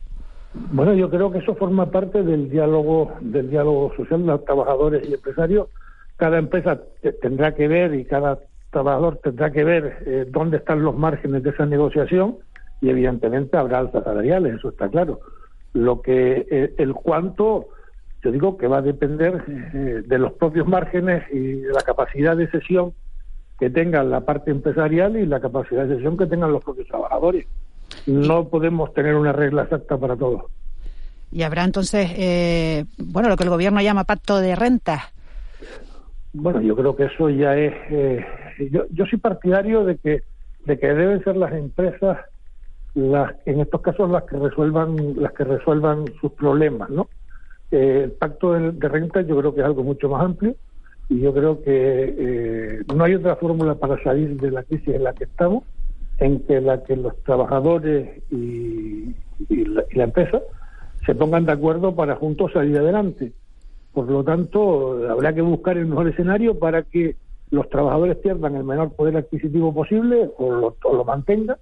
Bueno, 0.55 0.95
yo 0.95 1.09
creo 1.09 1.31
que 1.33 1.39
eso 1.39 1.55
forma 1.55 1.91
parte 1.91 2.23
del 2.23 2.51
diálogo 2.51 3.13
del 3.21 3.49
diálogo 3.51 3.93
social 3.97 4.21
de 4.21 4.27
los 4.27 4.45
trabajadores 4.45 5.09
y 5.09 5.15
empresarios. 5.15 5.69
Cada 6.17 6.39
empresa 6.39 6.81
tendrá 7.23 7.55
que 7.55 7.69
ver 7.69 7.95
y 7.95 8.05
cada 8.05 8.39
trabajador 8.71 9.19
tendrá 9.23 9.51
que 9.51 9.65
ver 9.65 10.03
eh, 10.07 10.27
dónde 10.29 10.59
están 10.59 10.83
los 10.83 10.97
márgenes 10.97 11.43
de 11.43 11.51
esa 11.51 11.67
negociación 11.67 12.39
y 12.81 12.91
evidentemente 12.91 13.57
habrá 13.57 13.79
alzas 13.79 14.05
salariales, 14.05 14.57
eso 14.57 14.71
está 14.71 14.89
claro. 14.89 15.21
Lo 15.73 16.03
que 16.03 16.47
eh, 16.51 16.75
el 16.79 16.93
cuánto, 16.95 17.69
yo 18.23 18.31
digo 18.31 18.59
que 18.59 18.67
va 18.67 18.79
a 18.79 18.83
depender 18.83 19.45
eh, 19.49 20.03
de 20.07 20.19
los 20.19 20.33
propios 20.35 20.67
márgenes 20.67 21.23
y 21.33 21.61
de 21.61 21.73
la 21.73 21.83
capacidad 21.83 22.37
de 22.37 22.51
sesión 22.51 22.93
que 23.59 23.71
tengan 23.71 24.11
la 24.11 24.23
parte 24.23 24.51
empresarial 24.51 25.17
y 25.17 25.25
la 25.25 25.41
capacidad 25.41 25.87
de 25.87 25.97
sesión 25.97 26.19
que 26.19 26.27
tengan 26.27 26.53
los 26.53 26.65
propios 26.65 26.89
trabajadores. 26.89 27.47
No 28.07 28.49
podemos 28.49 28.93
tener 28.95 29.15
una 29.15 29.33
regla 29.33 29.63
exacta 29.63 29.97
para 29.97 30.17
todo. 30.17 30.49
Y 31.33 31.43
habrá 31.43 31.65
entonces, 31.65 32.11
eh, 32.17 32.85
bueno, 32.99 33.31
lo 33.31 33.37
que 33.37 33.45
el 33.45 33.51
gobierno 33.51 33.81
llama 33.81 34.05
pacto 34.05 34.39
de 34.39 34.55
renta. 34.55 35.13
Bueno, 36.35 36.61
yo 36.61 36.77
creo 36.77 36.95
que 36.95 37.05
eso 37.07 37.31
ya 37.31 37.57
es. 37.57 37.73
Eh, 37.91 38.27
yo, 38.71 38.85
yo 38.91 39.07
soy 39.07 39.19
partidario 39.19 39.85
de 39.85 39.97
que 39.97 40.23
de 40.67 40.79
que 40.79 40.87
deben 40.87 41.25
ser 41.25 41.37
las 41.37 41.53
empresas 41.53 42.19
las 42.95 43.35
en 43.47 43.61
estos 43.61 43.81
casos 43.81 44.09
las 44.11 44.23
que 44.25 44.37
resuelvan 44.37 44.97
las 45.17 45.33
que 45.33 45.45
resuelvan 45.45 46.05
sus 46.21 46.33
problemas, 46.33 46.91
¿no? 46.91 47.09
Eh, 47.71 48.03
el 48.05 48.13
pacto 48.13 48.53
de, 48.53 48.89
renta 48.89 49.23
yo 49.23 49.39
creo 49.39 49.55
que 49.55 49.61
es 49.61 49.67
algo 49.67 49.83
mucho 49.83 50.09
más 50.11 50.23
amplio 50.23 50.55
y 51.09 51.21
yo 51.21 51.33
creo 51.33 51.63
que 51.63 52.85
no 52.95 53.05
hay 53.05 53.15
otra 53.15 53.37
fórmula 53.37 53.75
para 53.75 54.03
salir 54.03 54.39
de 54.39 54.51
la 54.51 54.63
crisis 54.63 54.95
en 54.95 55.05
la 55.05 55.15
que 55.15 55.25
estamos 55.25 55.65
en 56.23 56.39
que 56.45 56.61
la 56.61 56.85
que 56.85 56.95
los 56.95 57.21
trabajadores 57.25 58.23
y, 58.31 59.15
la, 59.49 60.05
empresa 60.05 60.41
se 61.05 61.17
pongan 61.17 61.47
de 61.47 61.53
acuerdo 61.53 61.97
para 61.97 62.15
juntos 62.15 62.53
salir 62.53 62.79
adelante. 62.79 63.33
Por 63.93 64.09
lo 64.09 64.23
tanto, 64.23 65.09
habrá 65.11 65.35
que 65.35 65.43
buscar 65.43 65.77
el 65.77 65.87
mejor 65.87 66.09
escenario 66.09 66.59
para 66.61 66.83
que 66.83 67.17
los 67.51 67.69
trabajadores 67.69 68.19
pierdan 68.19 68.55
el 68.55 68.63
menor 68.63 68.93
poder 68.93 69.17
adquisitivo 69.17 69.75
posible 69.75 70.31
o 70.39 70.53
lo, 70.53 70.77
lo 70.93 71.05
mantengan 71.05 71.57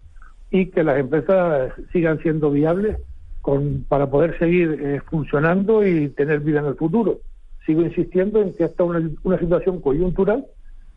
y 0.50 0.66
que 0.66 0.84
las 0.84 0.98
empresas 0.98 1.72
sigan 1.90 2.18
siendo 2.18 2.50
viables 2.50 2.98
con, 3.40 3.86
para 3.88 4.10
poder 4.10 4.38
seguir 4.38 4.78
eh, 4.78 5.00
funcionando 5.08 5.86
y 5.86 6.10
tener 6.10 6.40
vida 6.40 6.60
en 6.60 6.66
el 6.66 6.74
futuro. 6.74 7.20
Sigo 7.64 7.80
insistiendo 7.80 8.42
en 8.42 8.52
que 8.52 8.64
esta 8.64 8.84
es 8.84 8.90
una, 8.90 9.10
una 9.22 9.38
situación 9.38 9.80
coyuntural, 9.80 10.44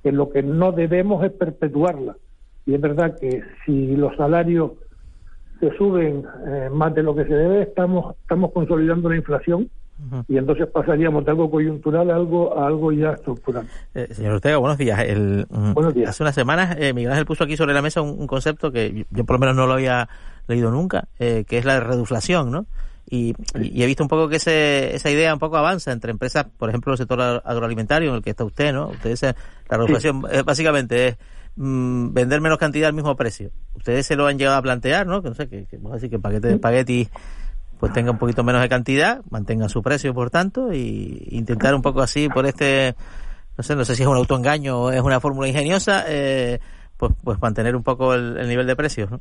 que 0.04 0.12
lo 0.12 0.30
que 0.30 0.44
no 0.44 0.74
debemos 0.74 1.24
es 1.24 1.32
perpetuarla 1.32 2.18
y 2.66 2.74
es 2.74 2.82
verdad 2.82 3.18
que 3.20 3.44
si 3.66 3.96
los 3.96 4.16
salarios 4.16 4.72
se 5.60 5.76
suben 5.78 6.26
eh, 6.48 6.70
más 6.72 6.94
de 6.94 7.04
lo 7.04 7.16
que 7.16 7.26
se 7.26 7.34
debe, 7.34 7.64
estamos, 7.64 8.16
estamos 8.22 8.52
consolidando 8.52 9.10
la 9.10 9.16
inflación 9.16 9.70
y 10.28 10.38
entonces 10.38 10.68
pasaríamos 10.68 11.24
de 11.24 11.32
algo 11.32 11.50
coyuntural 11.50 12.10
a 12.12 12.16
algo, 12.16 12.58
a 12.58 12.68
algo 12.68 12.92
ya 12.92 13.12
estructural. 13.12 13.68
Eh, 13.94 14.08
señor 14.12 14.34
Ortega, 14.34 14.58
buenos 14.58 14.78
días. 14.78 15.00
El, 15.00 15.46
mm, 15.50 15.74
buenos 15.74 15.94
días. 15.94 16.10
Hace 16.10 16.24
unas 16.24 16.36
semanas 16.36 16.76
eh, 16.80 16.94
Miguel 16.94 17.12
Ángel 17.12 17.26
puso 17.26 17.44
aquí 17.44 17.56
sobre 17.56 17.74
la 17.74 17.82
mesa 17.82 18.02
un, 18.02 18.28
concepto 18.28 18.72
que 18.72 19.06
yo, 19.10 19.24
por 19.24 19.36
lo 19.36 19.40
menos 19.40 19.56
no 19.56 19.66
lo 19.66 19.74
había 19.74 20.10
leído 20.48 20.72
nunca, 20.72 21.08
eh, 21.20 21.46
que 21.48 21.58
es 21.58 21.66
la 21.66 21.80
reduflación, 21.80 22.52
¿no? 22.52 22.66
Y, 23.10 23.36
he 23.56 23.86
visto 23.86 24.04
un 24.04 24.10
poco 24.10 24.28
que 24.28 24.38
ese, 24.38 24.96
esa 24.96 25.10
idea 25.10 25.34
un 25.34 25.40
poco 25.40 25.58
avanza 25.58 25.92
entre 25.92 26.12
empresas, 26.12 26.46
por 26.58 26.70
ejemplo, 26.70 26.94
el 26.94 26.98
sector 26.98 27.22
agroalimentario 27.22 28.10
en 28.10 28.16
el 28.16 28.24
que 28.24 28.32
está 28.32 28.44
usted, 28.44 28.74
¿no? 28.74 28.90
Usted 28.90 29.12
dice, 29.12 29.36
la 29.70 29.78
reduflación 29.78 30.24
básicamente 30.46 31.08
es 31.08 31.18
Mm, 31.56 32.14
vender 32.14 32.42
menos 32.42 32.58
cantidad 32.58 32.88
al 32.88 32.96
mismo 32.96 33.16
precio. 33.16 33.52
Ustedes 33.76 34.06
se 34.08 34.16
lo 34.16 34.26
han 34.26 34.40
llegado 34.40 34.58
a 34.58 34.62
plantear, 34.62 35.06
¿no? 35.06 35.22
Que 35.22 35.30
no 35.30 35.36
sé, 35.36 35.48
que, 35.48 35.68
vamos 35.74 35.92
a 35.92 35.96
decir 35.96 36.10
que 36.10 36.16
el 36.16 36.22
paquete 36.22 36.48
de 36.48 36.54
espagueti 36.56 37.08
pues 37.80 37.92
tenga 37.92 38.12
un 38.12 38.18
poquito 38.18 38.44
menos 38.44 38.62
de 38.62 38.70
cantidad, 38.70 39.22
mantenga 39.30 39.68
su 39.68 39.84
precio, 39.84 40.14
por 40.14 40.30
tanto, 40.30 40.72
y 40.72 41.28
intentar 41.32 41.76
un 41.76 41.82
poco 41.82 42.02
así 42.02 42.30
por 42.30 42.46
este, 42.46 42.96
no 43.58 43.64
sé, 43.64 43.76
no 43.76 43.84
sé 43.84 43.96
si 43.96 44.04
es 44.04 44.08
un 44.08 44.16
autoengaño 44.16 44.84
o 44.84 44.92
es 44.92 45.02
una 45.02 45.20
fórmula 45.20 45.50
ingeniosa, 45.50 46.06
eh, 46.08 46.60
pues, 46.96 47.12
pues 47.22 47.42
mantener 47.42 47.76
un 47.76 47.84
poco 47.84 48.14
el, 48.14 48.48
nivel 48.48 48.68
de 48.68 48.78
precios, 48.78 49.12
¿no? 49.12 49.20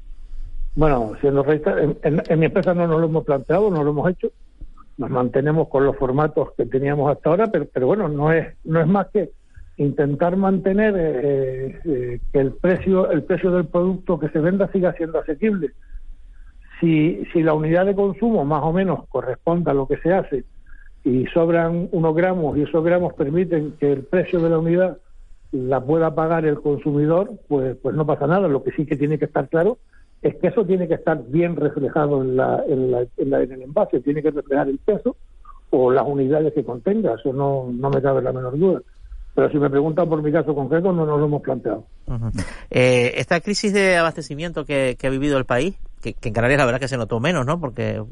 Bueno, 0.77 1.13
siendo 1.21 1.45
en, 1.45 1.99
en, 2.03 2.39
mi 2.39 2.47
empresa 2.47 2.73
no 2.73 2.87
nos 2.87 3.01
lo 3.01 3.07
hemos 3.07 3.25
planteado, 3.25 3.69
no 3.69 3.83
lo 3.83 3.91
hemos 3.91 4.09
hecho, 4.11 4.29
nos 4.97 5.11
mantenemos 5.11 5.69
con 5.69 5.85
los 5.85 5.97
formatos 5.97 6.51
que 6.57 6.65
teníamos 6.65 7.11
hasta 7.11 7.31
ahora, 7.31 7.49
pero, 7.49 7.67
pero 7.67 7.89
bueno, 7.89 8.09
no 8.09 8.33
es, 8.33 8.55
no 8.63 8.81
es 8.81 8.87
más 8.87 9.09
que 9.09 9.33
intentar 9.77 10.37
mantener 10.37 10.95
eh, 10.97 11.81
eh, 11.85 12.21
que 12.33 12.39
el 12.39 12.53
precio 12.53 13.11
el 13.11 13.23
precio 13.23 13.51
del 13.51 13.67
producto 13.67 14.19
que 14.19 14.29
se 14.29 14.39
venda 14.39 14.71
siga 14.71 14.93
siendo 14.95 15.19
asequible. 15.19 15.71
Si 16.81 17.25
si 17.33 17.43
la 17.43 17.55
unidad 17.55 17.87
de 17.87 17.95
consumo 17.95 18.45
más 18.45 18.63
o 18.63 18.73
menos 18.73 19.07
corresponde 19.09 19.71
a 19.71 19.75
lo 19.75 19.87
que 19.87 19.97
se 19.99 20.13
hace 20.13 20.45
y 21.05 21.27
sobran 21.27 21.89
unos 21.93 22.15
gramos 22.15 22.57
y 22.57 22.63
esos 22.63 22.85
gramos 22.85 23.15
permiten 23.15 23.73
que 23.81 23.93
el 23.93 24.05
precio 24.05 24.41
de 24.41 24.51
la 24.51 24.59
unidad 24.59 24.99
la 25.51 25.81
pueda 25.81 26.15
pagar 26.15 26.45
el 26.45 26.61
consumidor 26.61 27.31
pues 27.49 27.77
pues 27.83 27.95
no 27.95 28.07
pasa 28.07 28.27
nada. 28.27 28.49
Lo 28.49 28.63
que 28.63 28.73
sí 28.73 28.85
que 28.85 28.97
tiene 28.97 29.19
que 29.19 29.25
estar 29.25 29.49
claro 29.49 29.79
es 30.21 30.37
que 30.37 30.49
eso 30.49 30.65
tiene 30.67 30.87
que 30.87 30.95
estar 30.95 31.21
bien 31.29 31.57
reflejado 31.57 32.23
en 32.23 32.37
la 32.37 32.63
en, 32.69 32.91
la, 32.91 33.03
en, 33.17 33.33
el 33.33 33.63
envase. 33.63 34.01
Tiene 34.01 34.23
que 34.23 34.31
reflejar 34.33 34.69
el 34.69 34.79
peso 34.79 35.17
o 35.71 35.91
las 35.91 36.07
unidades 36.07 36.53
que 36.53 36.65
contenga. 36.65 37.15
Eso 37.15 37.33
no 37.33 37.71
no 37.73 37.89
me 37.89 38.03
cabe 38.03 38.21
la 38.21 38.33
menor 38.33 38.59
duda 38.59 38.83
pero 39.35 39.51
si 39.51 39.59
me 39.59 39.71
preguntan 39.71 40.09
por 40.09 40.23
mi 40.23 40.31
caso 40.31 40.55
concreto, 40.55 40.93
no 40.93 41.07
nos 41.07 41.19
lo 41.19 41.27
hemos 41.27 41.43
planteado. 41.43 41.85
eh, 42.71 43.15
esta 43.17 43.41
crisis 43.41 43.73
de 43.73 43.97
abastecimiento 43.97 44.65
que, 44.65 44.97
ha 45.03 45.09
vivido 45.09 45.39
el 45.39 45.45
país, 45.45 45.79
que, 46.03 46.15
en 46.23 46.33
Canarias 46.35 46.59
la 46.59 46.67
verdad 46.67 46.81
que 46.81 46.89
se 46.89 46.99
notó 46.99 47.21
menos, 47.21 47.47
¿no? 47.47 47.59
Porque 47.59 48.03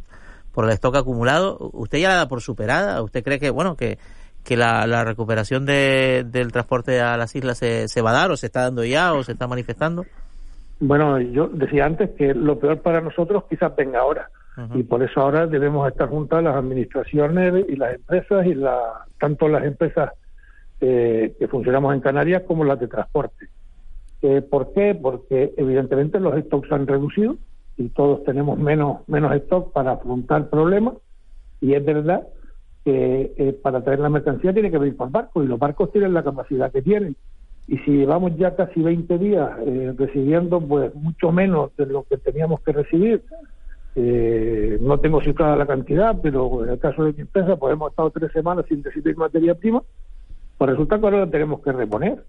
por 0.52 0.64
el 0.64 0.70
stock 0.70 0.96
acumulado, 0.96 1.58
¿usted 1.72 1.98
ya 1.98 2.08
la 2.08 2.14
da 2.16 2.28
por 2.28 2.40
superada? 2.40 3.02
¿Usted 3.02 3.22
cree 3.22 3.38
que, 3.38 3.50
bueno, 3.50 3.76
que, 3.76 3.98
que 4.44 4.56
la, 4.56 5.04
recuperación 5.04 5.66
del 5.66 6.52
transporte 6.52 7.00
a 7.00 7.16
las 7.16 7.34
islas 7.36 7.58
se, 7.58 7.88
se 7.88 8.02
va 8.02 8.10
a 8.10 8.14
dar 8.14 8.30
o 8.30 8.36
se 8.36 8.46
está 8.46 8.62
dando 8.62 8.84
ya 8.84 9.12
o 9.12 9.22
se 9.22 9.32
está 9.32 9.46
manifestando? 9.46 10.04
Bueno, 10.80 11.20
yo 11.20 11.48
decía 11.48 11.84
antes 11.84 12.10
que 12.16 12.32
lo 12.32 12.58
peor 12.58 12.80
para 12.80 13.02
nosotros 13.02 13.44
quizás 13.48 13.74
venga 13.76 14.00
ahora. 14.00 14.30
Y 14.74 14.82
por 14.82 15.02
eso 15.02 15.20
ahora 15.20 15.46
debemos 15.46 15.88
estar 15.88 16.08
juntas 16.08 16.42
las 16.42 16.54
administraciones 16.54 17.64
y 17.66 17.76
las 17.76 17.94
empresas, 17.94 18.44
y 18.44 18.54
la, 18.54 19.06
tanto 19.18 19.48
las 19.48 19.64
empresas 19.64 20.10
eh, 20.80 21.34
que 21.38 21.48
funcionamos 21.48 21.94
en 21.94 22.00
Canarias 22.00 22.42
como 22.46 22.64
las 22.64 22.80
de 22.80 22.88
transporte. 22.88 23.48
Eh, 24.22 24.42
¿Por 24.42 24.72
qué? 24.72 24.94
Porque 24.94 25.54
evidentemente 25.56 26.20
los 26.20 26.38
stocks 26.44 26.70
han 26.72 26.86
reducido 26.86 27.36
y 27.76 27.88
todos 27.88 28.22
tenemos 28.24 28.58
menos, 28.58 29.08
menos 29.08 29.34
stock 29.36 29.72
para 29.72 29.92
afrontar 29.92 30.50
problemas. 30.50 30.94
Y 31.60 31.74
es 31.74 31.84
verdad 31.84 32.26
que 32.84 33.32
eh, 33.36 33.52
para 33.62 33.82
traer 33.82 34.00
la 34.00 34.08
mercancía 34.08 34.52
tiene 34.52 34.70
que 34.70 34.78
venir 34.78 34.96
por 34.96 35.10
barco 35.10 35.42
y 35.42 35.46
los 35.46 35.58
barcos 35.58 35.92
tienen 35.92 36.14
la 36.14 36.22
capacidad 36.22 36.70
que 36.70 36.82
tienen. 36.82 37.16
Y 37.66 37.78
si 37.78 37.92
llevamos 37.92 38.36
ya 38.36 38.56
casi 38.56 38.82
20 38.82 39.18
días 39.18 39.50
eh, 39.64 39.94
recibiendo 39.96 40.60
pues 40.60 40.94
mucho 40.94 41.30
menos 41.30 41.74
de 41.76 41.86
lo 41.86 42.02
que 42.04 42.16
teníamos 42.18 42.60
que 42.60 42.72
recibir, 42.72 43.22
no 44.80 44.98
tengo 44.98 45.20
cifrada 45.20 45.56
la 45.56 45.66
cantidad, 45.66 46.16
pero 46.22 46.64
en 46.64 46.70
el 46.70 46.78
caso 46.78 47.04
de 47.04 47.12
mi 47.12 47.20
empresa 47.20 47.56
pues 47.56 47.74
hemos 47.74 47.90
estado 47.90 48.10
tres 48.10 48.32
semanas 48.32 48.64
sin 48.68 48.82
recibir 48.82 49.16
materia 49.16 49.54
prima, 49.54 49.82
pues 50.60 50.72
resulta 50.72 50.98
que 50.98 51.06
ahora 51.06 51.20
la 51.20 51.30
tenemos 51.30 51.62
que 51.62 51.72
reponer. 51.72 52.22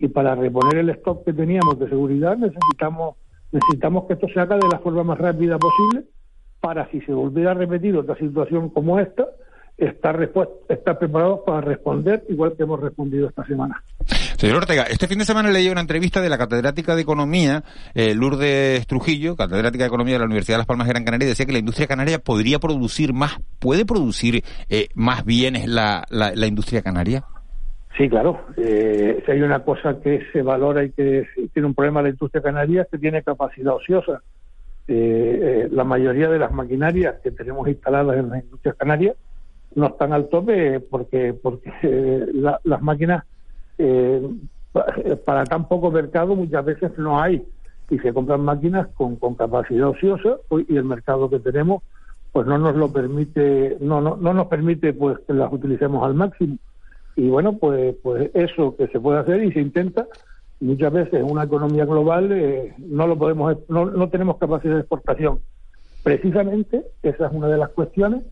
Y 0.00 0.08
para 0.08 0.34
reponer 0.34 0.78
el 0.78 0.90
stock 0.90 1.24
que 1.24 1.32
teníamos 1.32 1.78
de 1.78 1.88
seguridad 1.88 2.36
necesitamos 2.36 3.14
necesitamos 3.52 4.06
que 4.06 4.14
esto 4.14 4.26
se 4.34 4.40
haga 4.40 4.56
de 4.56 4.66
la 4.68 4.80
forma 4.80 5.04
más 5.04 5.18
rápida 5.18 5.56
posible 5.58 6.08
para 6.58 6.90
si 6.90 7.00
se 7.02 7.12
volviera 7.12 7.52
a 7.52 7.54
repetir 7.54 7.96
otra 7.96 8.16
situación 8.16 8.70
como 8.70 8.98
esta, 8.98 9.28
estar, 9.76 10.18
preparados 10.98 11.40
para 11.46 11.60
responder 11.60 12.24
igual 12.28 12.54
que 12.56 12.64
hemos 12.64 12.80
respondido 12.80 13.28
esta 13.28 13.46
semana. 13.46 13.80
Señor 14.36 14.56
Ortega, 14.56 14.82
este 14.82 15.06
fin 15.06 15.20
de 15.20 15.24
semana 15.24 15.48
leí 15.52 15.68
una 15.68 15.80
entrevista 15.80 16.20
de 16.20 16.28
la 16.28 16.36
catedrática 16.36 16.96
de 16.96 17.02
Economía, 17.02 17.62
eh, 17.94 18.12
Lourdes 18.12 18.88
Trujillo, 18.88 19.36
catedrática 19.36 19.84
de 19.84 19.88
Economía 19.88 20.14
de 20.14 20.18
la 20.18 20.26
Universidad 20.26 20.56
de 20.56 20.58
Las 20.58 20.66
Palmas 20.66 20.88
de 20.88 20.94
Gran 20.94 21.04
Canaria, 21.04 21.26
y 21.26 21.28
decía 21.28 21.46
que 21.46 21.52
la 21.52 21.60
industria 21.60 21.86
canaria 21.86 22.18
podría 22.18 22.58
producir 22.58 23.12
más, 23.12 23.36
puede 23.60 23.84
producir 23.86 24.42
eh, 24.68 24.88
más 24.94 25.24
bienes 25.24 25.68
la, 25.68 26.04
la, 26.10 26.46
industria 26.48 26.82
canaria. 26.82 27.24
Sí, 27.98 28.08
claro. 28.08 28.38
Eh, 28.56 29.24
si 29.26 29.32
hay 29.32 29.42
una 29.42 29.64
cosa 29.64 30.00
que 30.00 30.24
se 30.32 30.42
valora 30.42 30.84
y 30.84 30.92
que 30.92 31.26
tiene 31.52 31.66
un 31.66 31.74
problema 31.74 32.00
la 32.00 32.10
industria 32.10 32.40
canaria 32.40 32.82
es 32.82 32.88
que 32.88 32.98
tiene 32.98 33.24
capacidad 33.24 33.74
ociosa. 33.74 34.22
Eh, 34.86 35.68
la 35.72 35.82
mayoría 35.82 36.28
de 36.28 36.38
las 36.38 36.52
maquinarias 36.52 37.16
que 37.24 37.32
tenemos 37.32 37.66
instaladas 37.66 38.16
en 38.16 38.30
las 38.30 38.44
industrias 38.44 38.76
canarias 38.76 39.16
no 39.74 39.88
están 39.88 40.12
al 40.12 40.28
tope 40.28 40.80
porque 40.80 41.34
porque 41.34 41.70
eh, 41.82 42.26
las 42.64 42.82
máquinas 42.82 43.24
eh, 43.76 44.22
para 45.26 45.44
tan 45.44 45.68
poco 45.68 45.90
mercado 45.90 46.36
muchas 46.36 46.64
veces 46.64 46.96
no 46.96 47.20
hay 47.20 47.44
y 47.90 47.98
se 47.98 48.14
compran 48.14 48.40
máquinas 48.42 48.86
con, 48.94 49.16
con 49.16 49.34
capacidad 49.34 49.88
ociosa 49.88 50.36
pues, 50.48 50.64
y 50.70 50.76
el 50.76 50.84
mercado 50.84 51.28
que 51.28 51.40
tenemos 51.40 51.82
pues 52.32 52.46
no 52.46 52.56
nos 52.56 52.74
lo 52.74 52.90
permite 52.90 53.76
no, 53.80 54.00
no 54.00 54.16
no 54.16 54.32
nos 54.32 54.46
permite 54.46 54.94
pues 54.94 55.18
que 55.26 55.34
las 55.34 55.52
utilicemos 55.52 56.02
al 56.06 56.14
máximo 56.14 56.56
y 57.18 57.28
bueno 57.28 57.58
pues 57.58 57.96
pues 58.02 58.30
eso 58.34 58.74
que 58.76 58.88
se 58.88 59.00
puede 59.00 59.18
hacer 59.18 59.42
y 59.42 59.52
se 59.52 59.60
intenta 59.60 60.06
muchas 60.60 60.92
veces 60.92 61.14
en 61.14 61.30
una 61.30 61.44
economía 61.44 61.84
global 61.84 62.32
eh, 62.32 62.74
no 62.78 63.06
lo 63.06 63.18
podemos 63.18 63.56
no, 63.68 63.86
no 63.86 64.08
tenemos 64.08 64.38
capacidad 64.38 64.74
de 64.74 64.80
exportación 64.80 65.40
precisamente 66.02 66.84
esa 67.02 67.26
es 67.26 67.32
una 67.32 67.48
de 67.48 67.58
las 67.58 67.68
cuestiones 67.70 68.22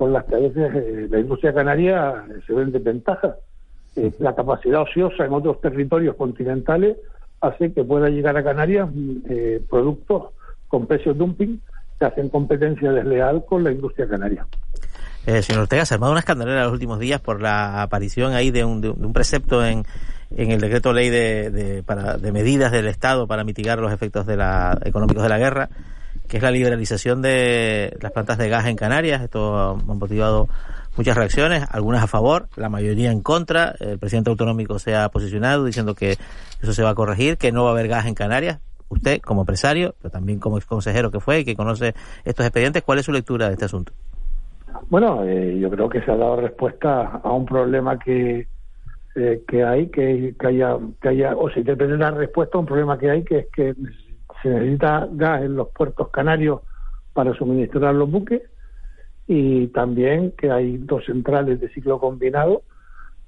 con 0.00 0.14
las 0.14 0.24
que 0.24 0.34
a 0.34 0.38
veces 0.38 0.74
eh, 0.74 1.08
la 1.10 1.20
industria 1.20 1.52
canaria 1.52 2.24
eh, 2.30 2.40
se 2.46 2.54
ve 2.54 2.62
en 2.62 2.72
desventaja. 2.72 3.36
Eh, 3.96 4.10
la 4.18 4.34
capacidad 4.34 4.80
ociosa 4.80 5.26
en 5.26 5.32
otros 5.34 5.60
territorios 5.60 6.16
continentales 6.16 6.96
hace 7.42 7.74
que 7.74 7.84
pueda 7.84 8.08
llegar 8.08 8.34
a 8.36 8.42
Canarias 8.42 8.88
mm, 8.90 9.66
productos 9.68 10.32
con 10.68 10.86
precios 10.86 11.18
dumping 11.18 11.60
que 11.98 12.06
hacen 12.06 12.30
competencia 12.30 12.92
desleal 12.92 13.44
con 13.44 13.62
la 13.62 13.72
industria 13.72 14.08
canaria. 14.08 14.46
Señor 15.24 15.62
Ortega, 15.62 15.84
se 15.84 15.94
ha 15.94 15.96
armado 15.96 16.12
una 16.12 16.20
escandalera 16.20 16.58
en 16.60 16.64
los 16.64 16.72
últimos 16.72 16.98
días 16.98 17.20
por 17.20 17.40
la 17.40 17.82
aparición 17.82 18.32
ahí 18.32 18.50
de 18.50 18.64
un, 18.64 18.80
de 18.80 18.90
un 18.90 19.12
precepto 19.12 19.64
en, 19.64 19.84
en 20.34 20.50
el 20.50 20.60
decreto 20.60 20.92
ley 20.92 21.10
de, 21.10 21.50
de, 21.50 21.82
para, 21.82 22.16
de 22.16 22.32
medidas 22.32 22.72
del 22.72 22.86
Estado 22.86 23.26
para 23.26 23.44
mitigar 23.44 23.78
los 23.78 23.92
efectos 23.92 24.26
de 24.26 24.36
la, 24.36 24.78
económicos 24.84 25.22
de 25.22 25.28
la 25.28 25.38
guerra 25.38 25.68
que 26.30 26.36
es 26.36 26.42
la 26.42 26.52
liberalización 26.52 27.22
de 27.22 27.96
las 28.00 28.12
plantas 28.12 28.38
de 28.38 28.48
gas 28.48 28.66
en 28.66 28.76
Canarias. 28.76 29.20
Esto 29.20 29.58
ha 29.58 29.74
motivado 29.74 30.48
muchas 30.96 31.16
reacciones, 31.16 31.64
algunas 31.68 32.04
a 32.04 32.06
favor, 32.06 32.48
la 32.54 32.68
mayoría 32.68 33.10
en 33.10 33.20
contra. 33.20 33.74
El 33.80 33.98
presidente 33.98 34.30
autonómico 34.30 34.78
se 34.78 34.94
ha 34.94 35.08
posicionado 35.08 35.64
diciendo 35.64 35.96
que 35.96 36.16
eso 36.62 36.72
se 36.72 36.82
va 36.84 36.90
a 36.90 36.94
corregir, 36.94 37.36
que 37.36 37.50
no 37.50 37.64
va 37.64 37.70
a 37.70 37.72
haber 37.72 37.88
gas 37.88 38.06
en 38.06 38.14
Canarias. 38.14 38.60
Usted, 38.88 39.20
como 39.20 39.42
empresario, 39.42 39.96
pero 40.00 40.10
también 40.10 40.38
como 40.38 40.56
ex 40.56 40.66
consejero 40.66 41.10
que 41.10 41.18
fue 41.18 41.40
y 41.40 41.44
que 41.44 41.56
conoce 41.56 41.94
estos 42.24 42.46
expedientes, 42.46 42.84
¿cuál 42.84 43.00
es 43.00 43.06
su 43.06 43.12
lectura 43.12 43.48
de 43.48 43.54
este 43.54 43.64
asunto? 43.64 43.92
Bueno, 44.88 45.24
eh, 45.24 45.58
yo 45.58 45.70
creo 45.70 45.88
que 45.88 46.02
se 46.02 46.10
ha 46.10 46.16
dado 46.16 46.36
respuesta 46.36 47.20
a 47.22 47.32
un 47.32 47.46
problema 47.46 47.98
que, 47.98 48.48
eh, 49.14 49.42
que 49.46 49.64
hay, 49.64 49.88
que, 49.88 50.34
que, 50.38 50.46
haya, 50.46 50.78
que 51.00 51.08
haya, 51.08 51.36
o 51.36 51.50
se 51.50 51.62
respuesta 51.62 52.56
a 52.56 52.60
un 52.60 52.66
problema 52.66 52.98
que 52.98 53.10
hay, 53.10 53.24
que 53.24 53.38
es 53.38 53.46
que 53.52 53.74
se 54.42 54.48
necesita 54.48 55.08
gas 55.12 55.42
en 55.42 55.56
los 55.56 55.68
puertos 55.68 56.08
canarios 56.10 56.60
para 57.12 57.34
suministrar 57.34 57.94
los 57.94 58.10
buques 58.10 58.42
y 59.26 59.68
también 59.68 60.32
que 60.32 60.50
hay 60.50 60.78
dos 60.78 61.04
centrales 61.04 61.60
de 61.60 61.68
ciclo 61.68 61.98
combinado 61.98 62.62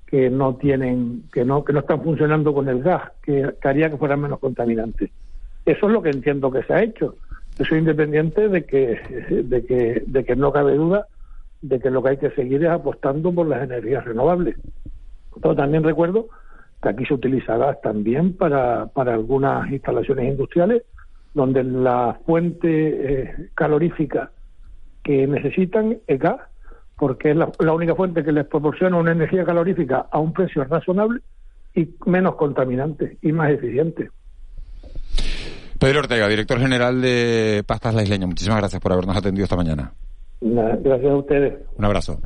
que 0.06 0.30
no 0.30 0.56
tienen 0.56 1.24
que 1.32 1.44
no 1.44 1.64
que 1.64 1.72
no 1.72 1.80
están 1.80 2.02
funcionando 2.02 2.52
con 2.52 2.68
el 2.68 2.82
gas 2.82 3.12
que, 3.22 3.54
haría 3.62 3.90
que 3.90 3.96
fueran 3.96 4.20
menos 4.20 4.38
contaminantes. 4.38 5.10
Eso 5.64 5.86
es 5.86 5.92
lo 5.92 6.02
que 6.02 6.10
entiendo 6.10 6.50
que 6.50 6.62
se 6.64 6.74
ha 6.74 6.82
hecho. 6.82 7.16
Eso 7.58 7.76
independiente 7.76 8.48
de 8.48 8.64
que 8.64 9.44
de 9.44 9.64
que 9.64 10.02
de 10.06 10.24
que 10.24 10.36
no 10.36 10.52
cabe 10.52 10.74
duda 10.74 11.06
de 11.62 11.80
que 11.80 11.90
lo 11.90 12.02
que 12.02 12.10
hay 12.10 12.16
que 12.18 12.30
seguir 12.30 12.64
es 12.64 12.70
apostando 12.70 13.32
por 13.32 13.46
las 13.46 13.62
energías 13.62 14.04
renovables 14.04 14.56
pero 15.40 15.56
también 15.56 15.82
recuerdo 15.82 16.28
que 16.82 16.88
aquí 16.88 17.06
se 17.06 17.14
utiliza 17.14 17.56
gas 17.56 17.80
también 17.80 18.36
para 18.36 18.86
para 18.86 19.14
algunas 19.14 19.70
instalaciones 19.70 20.26
industriales 20.28 20.82
donde 21.34 21.64
la 21.64 22.18
fuente 22.26 22.68
eh, 22.68 23.48
calorífica 23.54 24.30
que 25.02 25.26
necesitan 25.26 25.98
es 26.06 26.18
gas, 26.18 26.40
porque 26.96 27.30
es 27.30 27.36
la, 27.36 27.72
única 27.72 27.94
fuente 27.94 28.22
que 28.22 28.32
les 28.32 28.46
proporciona 28.46 28.96
una 28.96 29.12
energía 29.12 29.44
calorífica 29.44 30.06
a 30.10 30.18
un 30.18 30.32
precio 30.32 30.62
razonable 30.64 31.20
y 31.74 31.88
menos 32.06 32.36
contaminante 32.36 33.18
y 33.22 33.32
más 33.32 33.50
eficiente. 33.50 34.10
Pedro 35.80 36.00
Ortega, 36.00 36.28
director 36.28 36.60
general 36.60 37.02
de 37.02 37.64
Pastas 37.66 37.94
La 37.94 38.04
Isleña, 38.04 38.26
muchísimas 38.26 38.58
gracias 38.58 38.80
por 38.80 38.92
habernos 38.92 39.16
atendido 39.16 39.44
esta 39.44 39.56
mañana. 39.56 39.92
Gracias 40.42 41.12
a 41.12 41.16
ustedes. 41.16 41.54
Un 41.76 41.84
abrazo. 41.84 42.20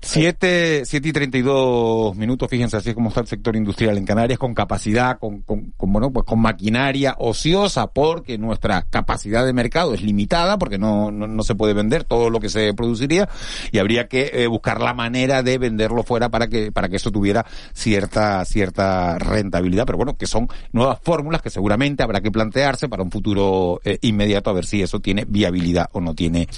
Siete, 0.00 0.84
siete 0.86 1.08
y 1.08 1.12
treinta 1.12 1.36
y 1.36 1.42
dos 1.42 2.16
minutos, 2.16 2.48
fíjense 2.48 2.78
así 2.78 2.90
es 2.90 2.94
como 2.94 3.10
está 3.10 3.20
el 3.20 3.26
sector 3.26 3.56
industrial 3.56 3.98
en 3.98 4.06
Canarias, 4.06 4.38
con 4.38 4.54
capacidad, 4.54 5.18
con, 5.18 5.42
con, 5.42 5.72
bueno, 5.78 6.10
pues 6.10 6.24
con 6.24 6.40
maquinaria 6.40 7.14
ociosa, 7.18 7.88
porque 7.88 8.38
nuestra 8.38 8.86
capacidad 8.88 9.44
de 9.44 9.52
mercado 9.52 9.92
es 9.92 10.02
limitada, 10.02 10.58
porque 10.58 10.78
no, 10.78 11.10
no, 11.10 11.42
se 11.42 11.54
puede 11.54 11.74
vender 11.74 12.04
todo 12.04 12.30
lo 12.30 12.40
que 12.40 12.48
se 12.48 12.72
produciría, 12.72 13.28
y 13.70 13.78
habría 13.78 14.08
que 14.08 14.30
eh, 14.32 14.46
buscar 14.46 14.80
la 14.80 14.94
manera 14.94 15.42
de 15.42 15.58
venderlo 15.58 16.02
fuera 16.02 16.30
para 16.30 16.48
que, 16.48 16.72
para 16.72 16.88
que 16.88 16.96
eso 16.96 17.10
tuviera 17.10 17.44
cierta, 17.74 18.44
cierta 18.46 19.18
rentabilidad, 19.18 19.84
pero 19.84 19.98
bueno, 19.98 20.16
que 20.16 20.26
son 20.26 20.48
nuevas 20.72 20.98
fórmulas 21.02 21.42
que 21.42 21.50
seguramente 21.50 22.02
habrá 22.02 22.22
que 22.22 22.30
plantearse 22.30 22.88
para 22.88 23.02
un 23.02 23.10
futuro 23.10 23.80
eh, 23.84 23.98
inmediato 24.02 24.48
a 24.48 24.54
ver 24.54 24.64
si 24.64 24.80
eso 24.80 25.00
tiene 25.00 25.26
viabilidad 25.28 25.88
o 25.92 26.00
no 26.00 26.14
tiene 26.14 26.48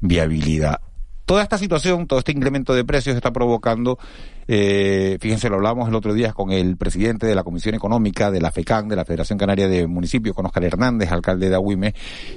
viabilidad. 0.00 0.51
Toda 1.24 1.42
esta 1.44 1.56
situación, 1.56 2.06
todo 2.06 2.18
este 2.18 2.32
incremento 2.32 2.74
de 2.74 2.84
precios 2.84 3.14
está 3.14 3.32
provocando, 3.32 3.96
eh, 4.48 5.18
fíjense, 5.20 5.48
lo 5.48 5.54
hablamos 5.54 5.88
el 5.88 5.94
otro 5.94 6.14
día 6.14 6.32
con 6.32 6.50
el 6.50 6.76
presidente 6.76 7.26
de 7.26 7.34
la 7.34 7.44
Comisión 7.44 7.76
Económica 7.76 8.30
de 8.30 8.40
la 8.40 8.50
FECAN, 8.50 8.88
de 8.88 8.96
la 8.96 9.04
Federación 9.04 9.38
Canaria 9.38 9.68
de 9.68 9.86
Municipios, 9.86 10.34
con 10.34 10.46
Oscar 10.46 10.64
Hernández, 10.64 11.12
alcalde 11.12 11.48
de 11.48 11.54
Agüime, 11.54 11.94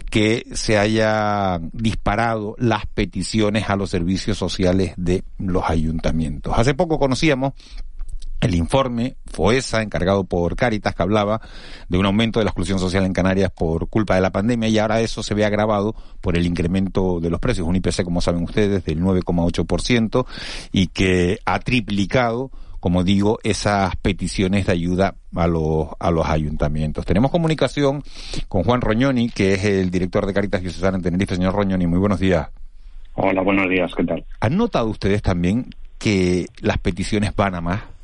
que 0.10 0.45
se 0.54 0.78
haya 0.78 1.60
disparado 1.73 2.56
las 2.60 2.86
peticiones 2.86 3.69
a 3.69 3.75
los 3.75 3.89
servicios 3.89 4.38
sociales 4.38 4.93
de 4.97 5.23
los 5.39 5.63
ayuntamientos. 5.67 6.54
Hace 6.56 6.75
poco 6.75 6.99
conocíamos 6.99 7.54
el 8.41 8.56
informe 8.56 9.16
FOESA, 9.26 9.82
encargado 9.82 10.24
por 10.24 10.55
Caritas, 10.55 10.95
que 10.95 11.03
hablaba 11.03 11.41
de 11.89 11.97
un 11.97 12.05
aumento 12.05 12.39
de 12.39 12.45
la 12.45 12.51
exclusión 12.51 12.80
social 12.80 13.05
en 13.05 13.14
Canarias 13.14 13.51
por 13.51 13.89
culpa 13.89 14.16
de 14.16 14.22
la 14.22 14.32
pandemia 14.32 14.70
y 14.70 14.78
ahora 14.78 15.01
eso 15.01 15.24
se 15.24 15.34
ve 15.34 15.45
agravado 15.45 15.95
por 16.22 16.38
el 16.38 16.45
incremento 16.45 17.20
de 17.20 17.30
los 17.30 17.39
precios, 17.39 17.68
un 17.68 17.76
IPC, 17.76 18.03
como 18.03 18.22
saben 18.22 18.43
ustedes, 18.43 18.86
del 18.86 19.01
9,8% 19.01 20.26
y 20.72 20.88
que 20.88 21.39
ha 21.45 21.59
triplicado 21.59 22.51
como 22.86 23.03
digo, 23.03 23.39
esas 23.41 23.95
peticiones 23.95 24.68
de 24.68 24.72
ayuda 24.72 25.16
a 25.36 25.47
los, 25.47 25.88
a 25.99 26.12
los 26.12 26.28
ayuntamientos. 26.28 27.03
Tenemos 27.03 27.32
comunicación 27.32 28.03
con 28.47 28.64
Juan 28.64 28.82
Roñoni, 28.82 29.30
que 29.30 29.53
es 29.53 29.66
el 29.66 29.89
director 29.89 30.28
de 30.28 30.36
Caritas 30.36 30.62
Diocesana 30.62 30.97
en 30.97 31.01
Tenerife. 31.01 31.34
Señor 31.34 31.55
Roñoni, 31.55 31.88
muy 31.88 31.97
buenos 31.97 32.20
días. 32.20 32.47
Hola, 33.16 33.41
buenos 33.41 33.68
días, 33.70 33.91
¿qué 33.97 34.03
tal? 34.03 34.24
¿Han 34.39 34.55
notado 34.55 34.88
ustedes 34.88 35.24
también 35.24 35.72
que 35.97 36.45
las 36.62 36.78
peticiones 36.78 37.36
van 37.36 37.55
a 37.55 37.62
más? 37.62 37.95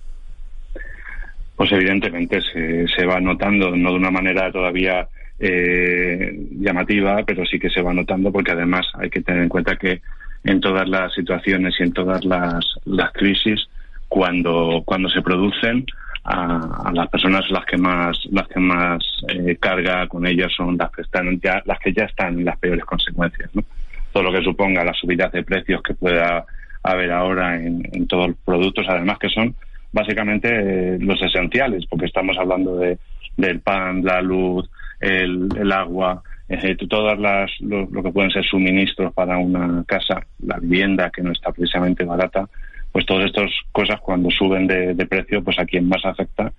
Pues 1.62 1.74
evidentemente 1.74 2.41
se, 2.41 2.88
se 2.88 3.05
va 3.05 3.20
notando, 3.20 3.76
no 3.76 3.91
de 3.91 3.95
una 3.95 4.09
manera 4.09 4.51
todavía 4.51 5.07
eh, 5.38 6.36
llamativa, 6.59 7.22
pero 7.24 7.45
sí 7.45 7.59
que 7.59 7.70
se 7.70 7.84
va 7.84 7.93
notando 7.93 8.32
porque 8.32 8.53
además 8.53 8.88
hay 8.95 9.12
que 9.12 9.22
tener 9.22 9.43
en 9.43 9.49
cuenta 9.49 9.76
que 9.76 10.01
en 10.43 10.59
todas 10.59 10.89
las 10.89 11.14
situaciones 11.14 11.76
y 11.80 11.84
en 11.84 11.93
todas 11.93 12.26
las, 12.26 12.66
las 12.86 13.12
crisis, 13.12 13.59
cuando, 14.07 14.82
cuando 14.84 15.07
se 15.09 15.22
producen, 15.22 15.86
a, 16.24 16.91
las 16.95 17.07
personas 17.09 17.47
las 17.51 17.66
que 17.66 17.78
más 17.78 18.18
las 18.32 18.47
que 18.47 18.59
más 18.59 19.03
eh, 19.28 19.55
carga 19.59 20.07
con 20.07 20.26
ellas 20.26 20.51
son 20.57 20.78
las 20.80 20.89
que 20.89 21.03
están 21.03 21.39
ya 21.41 21.62
las 21.66 21.78
que 21.78 21.93
ya 21.93 22.05
están 22.05 22.39
en 22.39 22.45
las 22.45 22.57
peores 22.57 22.86
consecuencias 22.86 23.51
¿no? 23.53 23.64
todo 24.12 24.24
lo 24.24 24.32
que 24.32 24.43
suponga 24.43 24.84
la 24.84 24.93
subida 24.93 25.30
de 25.30 25.43
precios 25.43 25.84
que 25.84 25.93
pueda 25.93 26.43
haber 26.82 27.12
ahora 27.12 27.55
en, 27.55 28.07
todos 28.07 28.30
los 28.30 28.38
productos 28.38 28.86
además 28.88 29.20
que 29.20 29.30
son 29.30 29.55
básicamente 29.92 30.50
eh, 30.50 30.98
los 31.00 31.22
esenciales 31.22 31.86
porque 31.89 32.06
estamos 32.06 32.38
hablando 32.38 32.78
de 32.78 32.98
del 33.38 33.60
pan 33.60 34.04
la 34.04 34.22
luz 34.22 34.70
el, 35.00 35.48
el 35.58 35.72
agua 35.72 36.22
eh, 36.50 36.76
todas 36.89 37.18
las 37.18 37.50
lo, 37.62 37.88
que 38.04 38.12
pueden 38.12 38.32
ser 38.32 38.44
suministros 38.44 39.14
para 39.14 39.38
una 39.38 39.84
casa 39.86 40.26
la 40.39 40.58
vivienda 40.60 41.10
que 41.10 41.22
no 41.22 41.32
está 41.32 41.52
precisamente 41.52 42.04
barata 42.04 42.48
pues 42.92 43.06
todas 43.06 43.26
estas 43.26 43.50
cosas 43.72 44.00
cuando 44.02 44.30
suben 44.30 44.68
de, 44.68 45.06
precio, 45.06 45.44
pues 45.44 45.58
a 45.60 45.66
quien 45.66 45.88
más 45.88 46.04
afecta 46.04 46.52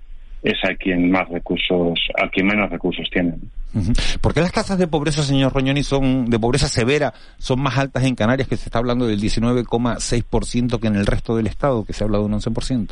es 0.43 0.59
a 0.65 0.75
quien 0.75 1.11
más 1.11 1.29
recursos, 1.29 2.01
a 2.21 2.29
quien 2.29 2.47
menos 2.47 2.69
recursos 2.69 3.09
tiene. 3.13 3.35
¿Por 4.21 4.35
qué 4.35 4.41
las 4.41 4.51
tasas 4.51 4.77
de 4.77 4.89
pobreza, 4.89 5.23
señor 5.23 5.53
Roñoni, 5.53 5.85
son 5.85 6.29
de 6.29 6.39
pobreza 6.39 6.69
severa, 6.69 7.15
son 7.39 7.61
más 7.61 7.79
altas 7.79 8.05
en 8.05 8.17
Canarias, 8.17 8.49
que 8.49 8.57
se 8.57 8.65
está 8.65 8.79
hablando 8.79 9.07
del 9.07 9.21
19,6% 9.21 10.81
que 10.81 10.89
en 10.89 10.97
el 10.97 11.07
resto 11.07 11.37
del 11.37 11.47
Estado, 11.47 11.85
que 11.85 11.93
se 11.93 12.03
habla 12.03 12.19
de 12.19 12.25
un 12.25 12.33
11%? 12.33 12.89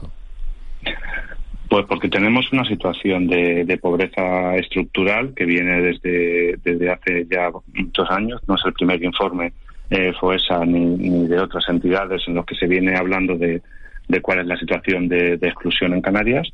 Pues 1.68 1.86
porque 1.86 2.08
tenemos 2.08 2.52
una 2.52 2.64
situación 2.64 3.28
de, 3.28 3.78
pobreza 3.80 4.56
estructural 4.56 5.34
que 5.34 5.44
viene 5.44 5.80
desde, 5.80 6.56
desde 6.64 6.90
hace 6.90 7.26
ya 7.30 7.48
muchos 7.72 8.10
años. 8.10 8.40
No 8.48 8.56
es 8.56 8.62
el 8.64 8.72
primer 8.72 9.02
informe 9.04 9.52
eh, 9.90 10.12
FOESA 10.18 10.64
ni, 10.64 11.26
de 11.26 11.40
otras 11.40 11.68
entidades 11.68 12.22
en 12.26 12.34
los 12.34 12.46
que 12.46 12.54
se 12.54 12.66
viene 12.66 12.96
hablando 12.96 13.36
de, 13.36 13.62
cuál 14.22 14.40
es 14.40 14.46
la 14.46 14.56
situación 14.56 15.08
de, 15.08 15.34
exclusión 15.34 15.92
en 15.94 16.00
Canarias 16.00 16.48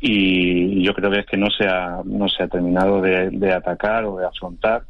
y 0.00 0.82
yo 0.84 0.92
creo 0.94 1.10
que 1.10 1.20
es 1.20 1.26
que 1.26 1.36
no 1.36 1.48
se 1.50 1.64
ha, 1.64 2.00
no 2.04 2.28
se 2.28 2.42
ha 2.42 2.48
terminado 2.48 3.00
de, 3.00 3.52
atacar 3.52 4.04
o 4.04 4.18
de 4.18 4.26
afrontar 4.26 4.82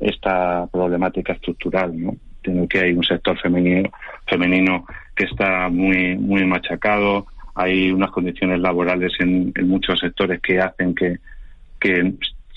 esta 0.00 0.66
problemática 0.72 1.34
estructural, 1.34 1.98
¿no? 1.98 2.16
Tengo 2.42 2.66
que 2.68 2.80
hay 2.80 2.92
un 2.92 3.04
sector 3.04 3.38
femenino, 3.40 3.90
femenino 4.26 4.86
que 5.14 5.24
está 5.24 5.68
muy, 5.68 6.16
muy 6.16 6.44
machacado, 6.44 7.26
hay 7.54 7.90
unas 7.90 8.10
condiciones 8.10 8.60
laborales 8.60 9.12
en, 9.20 9.52
muchos 9.62 10.00
sectores 10.00 10.40
que 10.40 10.60
hacen 10.60 10.94
que, 10.94 11.18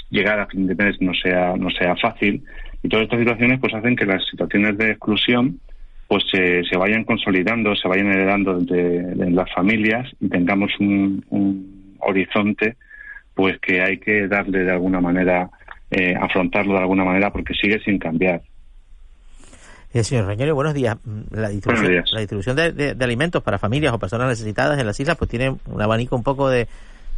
llegar 0.09 0.39
a 0.39 0.47
fin 0.47 0.65
de 0.67 0.75
mes 0.75 0.95
no 1.01 1.13
sea, 1.13 1.55
no 1.57 1.69
sea 1.69 1.93
fácil 1.97 2.41
y 2.81 2.87
todas 2.87 3.03
estas 3.03 3.19
situaciones 3.19 3.59
pues 3.59 3.73
hacen 3.73 3.95
que 3.97 4.05
las 4.05 4.25
situaciones 4.25 4.77
de 4.77 4.91
exclusión 4.91 5.59
pues 6.07 6.23
se, 6.31 6.63
se 6.63 6.77
vayan 6.77 7.03
consolidando, 7.03 7.75
se 7.75 7.89
vayan 7.89 8.07
heredando 8.07 8.57
en 8.57 9.35
las 9.35 9.51
familias 9.53 10.09
y 10.21 10.29
tengamos 10.29 10.71
un, 10.79 11.97
horizonte 11.99 12.77
pues 13.33 13.59
que 13.59 13.81
hay 13.81 13.97
que 13.97 14.27
darle 14.27 14.63
de 14.63 14.71
alguna 14.71 15.01
manera, 15.01 15.49
eh, 15.91 16.15
afrontarlo 16.19 16.73
de 16.73 16.79
alguna 16.79 17.03
manera 17.03 17.31
porque 17.31 17.53
sigue 17.53 17.79
sin 17.79 17.99
cambiar. 17.99 18.41
Eh, 19.97 20.03
señor 20.03 20.27
Reñero, 20.27 20.53
buenos 20.53 20.75
días. 20.75 20.95
La 21.31 21.49
distribución, 21.49 22.03
La 22.11 22.19
distribución 22.19 22.55
de, 22.55 22.95
alimentos 22.99 23.41
para 23.41 23.57
familias 23.57 23.95
o 23.95 23.97
personas 23.97 24.27
necesitadas 24.27 24.79
en 24.79 24.85
las 24.85 24.99
islas 24.99 25.17
pues 25.17 25.27
tiene 25.27 25.57
un 25.65 25.81
abanico 25.81 26.15
un 26.15 26.21
poco 26.21 26.49
de, 26.49 26.67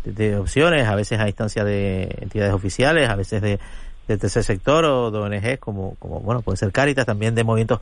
de 0.06 0.38
opciones, 0.38 0.88
a 0.88 0.96
veces 0.96 1.20
a 1.20 1.28
instancia 1.28 1.66
de 1.66 2.16
entidades 2.22 2.54
oficiales, 2.54 3.10
a 3.10 3.16
veces 3.16 3.42
de, 3.42 3.60
tercer 4.08 4.46
sector 4.46 4.86
o 4.86 5.12
de 5.12 5.20
ONGs 5.20 5.60
como, 5.60 5.96
como 5.96 6.22
bueno, 6.22 6.42
puede 6.42 6.56
ser 6.56 6.72
Cáritas, 6.72 7.06
también 7.06 7.36
de 7.36 7.44
movimientos, 7.44 7.82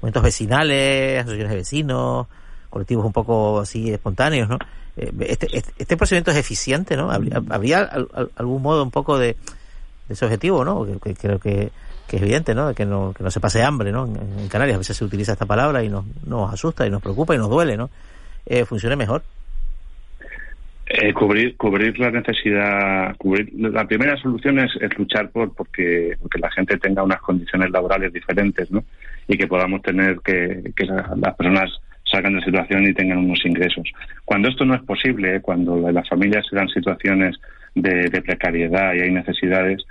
movimientos 0.00 0.24
vecinales, 0.24 1.20
asociaciones 1.20 1.50
de 1.50 1.56
vecinos, 1.56 2.26
colectivos 2.68 3.06
un 3.06 3.12
poco 3.12 3.60
así 3.60 3.92
espontáneos, 3.92 4.48
¿no? 4.48 4.58
Eh, 4.96 5.12
este, 5.20 5.56
este, 5.56 5.72
este, 5.78 5.96
procedimiento 5.96 6.32
es 6.32 6.36
eficiente, 6.36 6.96
¿no? 6.96 7.12
¿Habría, 7.12 7.88
algún 8.34 8.60
modo 8.60 8.82
un 8.82 8.90
poco 8.90 9.18
de, 9.18 9.36
de 10.08 10.14
ese 10.14 10.24
objetivo, 10.24 10.64
¿no? 10.64 10.84
Que, 11.00 11.14
creo 11.14 11.38
que, 11.38 11.70
que, 12.08 12.16
es 12.16 12.22
evidente, 12.22 12.54
¿no? 12.54 12.74
Que 12.74 12.84
no, 12.84 13.12
que 13.16 13.22
no 13.22 13.30
se 13.30 13.40
pase 13.40 13.62
hambre, 13.62 13.92
¿no? 13.92 14.06
En, 14.06 14.48
Canarias 14.48 14.76
a 14.76 14.78
veces 14.78 14.96
se 14.96 15.04
utiliza 15.04 15.32
esta 15.32 15.46
palabra 15.46 15.82
y 15.82 15.88
nos, 15.88 16.04
nos 16.26 16.52
asusta 16.52 16.86
y 16.86 16.90
nos 16.90 17.02
preocupa 17.02 17.34
y 17.34 17.38
nos 17.38 17.48
duele, 17.48 17.76
¿no? 17.76 17.90
Eh, 18.46 18.64
funcione 18.64 18.96
mejor. 18.96 19.22
Eh, 20.86 21.14
cubrir, 21.14 21.56
cubrir 21.56 21.98
la 21.98 22.10
necesidad, 22.10 23.16
cubrir, 23.16 23.50
la 23.54 23.86
primera 23.86 24.16
solución 24.16 24.58
es, 24.58 24.70
luchar 24.98 25.30
por 25.30 25.54
porque, 25.54 26.16
porque 26.20 26.38
la 26.38 26.50
gente 26.50 26.76
tenga 26.76 27.02
unas 27.02 27.20
condiciones 27.20 27.70
laborales 27.70 28.12
diferentes, 28.12 28.70
¿no? 28.70 28.84
Y 29.26 29.38
que 29.38 29.46
podamos 29.46 29.80
tener 29.82 30.18
que, 30.20 30.72
que 30.76 30.84
las 30.84 31.34
personas 31.36 31.70
salgan 32.12 32.34
de 32.34 32.44
situación 32.44 32.86
y 32.86 32.94
tengan 32.94 33.18
unos 33.18 33.44
ingresos. 33.44 33.84
Cuando 34.24 34.48
esto 34.48 34.64
no 34.64 34.74
es 34.74 34.82
posible, 34.82 35.40
cuando 35.40 35.90
las 35.90 36.08
familias 36.08 36.44
se 36.48 36.56
dan 36.56 36.68
situaciones 36.68 37.36
de, 37.74 38.10
precariedad 38.22 38.94
y 38.94 39.00
hay 39.00 39.10
necesidades, 39.10 39.82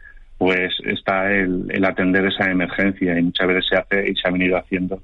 pues 0.42 0.74
está 0.86 1.32
el, 1.32 1.68
el 1.70 1.86
atender 1.86 2.26
esa 2.26 2.50
emergencia 2.50 3.16
y 3.16 3.22
muchas 3.22 3.48
veces 3.48 3.66
se 3.70 3.78
hace 3.78 4.10
y 4.10 4.16
se 4.16 4.28
ha 4.28 4.32
venido 4.32 4.58
haciendo 4.58 5.00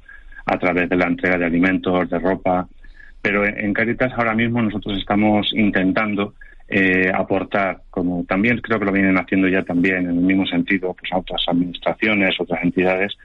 a 0.48 0.58
través 0.58 0.90
de 0.90 0.96
la 0.96 1.06
entrega 1.06 1.38
de 1.38 1.46
alimentos, 1.46 2.10
de 2.10 2.18
ropa, 2.18 2.68
pero 3.22 3.46
en 3.46 3.72
Caritas 3.72 4.12
ahora 4.18 4.34
mismo 4.34 4.64
nosotros 4.64 4.98
estamos 4.98 5.54
intentando 5.54 6.34
eh, 6.68 7.12
aportar, 7.14 7.82
como 7.92 8.26
también 8.28 8.58
creo 8.62 8.80
que 8.80 8.86
lo 8.86 8.92
vienen 8.92 9.16
haciendo 9.20 9.48
ya 9.48 9.62
también 9.62 9.98
en 9.98 10.08
el 10.08 10.16
mismo 10.16 10.48
sentido, 10.48 10.96
pues 11.00 11.14
a 11.14 11.20
otras 11.20 11.44
administraciones, 11.48 12.36
otras 12.40 12.64
entidades, 12.64 13.16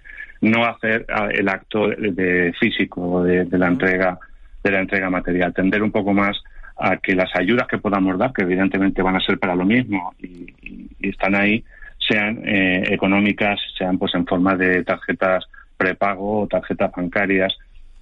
no 0.42 0.66
hacer 0.66 1.06
el 1.32 1.48
acto 1.48 1.88
de, 1.88 2.52
físico 2.60 3.24
de, 3.24 3.46
la 3.56 3.68
entrega 3.68 4.18
de 4.62 4.70
la 4.70 4.80
entrega 4.80 5.08
material, 5.08 5.54
tender 5.54 5.82
un 5.82 5.90
poco 5.90 6.12
más 6.12 6.36
a 6.76 6.98
que 6.98 7.14
las 7.14 7.34
ayudas 7.36 7.66
que 7.68 7.78
podamos 7.78 8.18
dar, 8.18 8.34
que 8.34 8.42
evidentemente 8.42 9.00
van 9.00 9.16
a 9.16 9.20
ser 9.20 9.38
para 9.38 9.54
lo 9.54 9.64
mismo 9.64 10.14
y, 10.20 10.52
están 11.00 11.34
ahí, 11.34 11.64
sean 12.06 12.42
eh, 12.44 12.84
económicas, 12.88 13.60
sean 13.76 13.98
pues 13.98 14.14
en 14.14 14.26
forma 14.26 14.56
de 14.56 14.84
tarjetas 14.84 15.44
prepago 15.76 16.42
o 16.42 16.46
tarjetas 16.46 16.92
bancarias, 16.92 17.56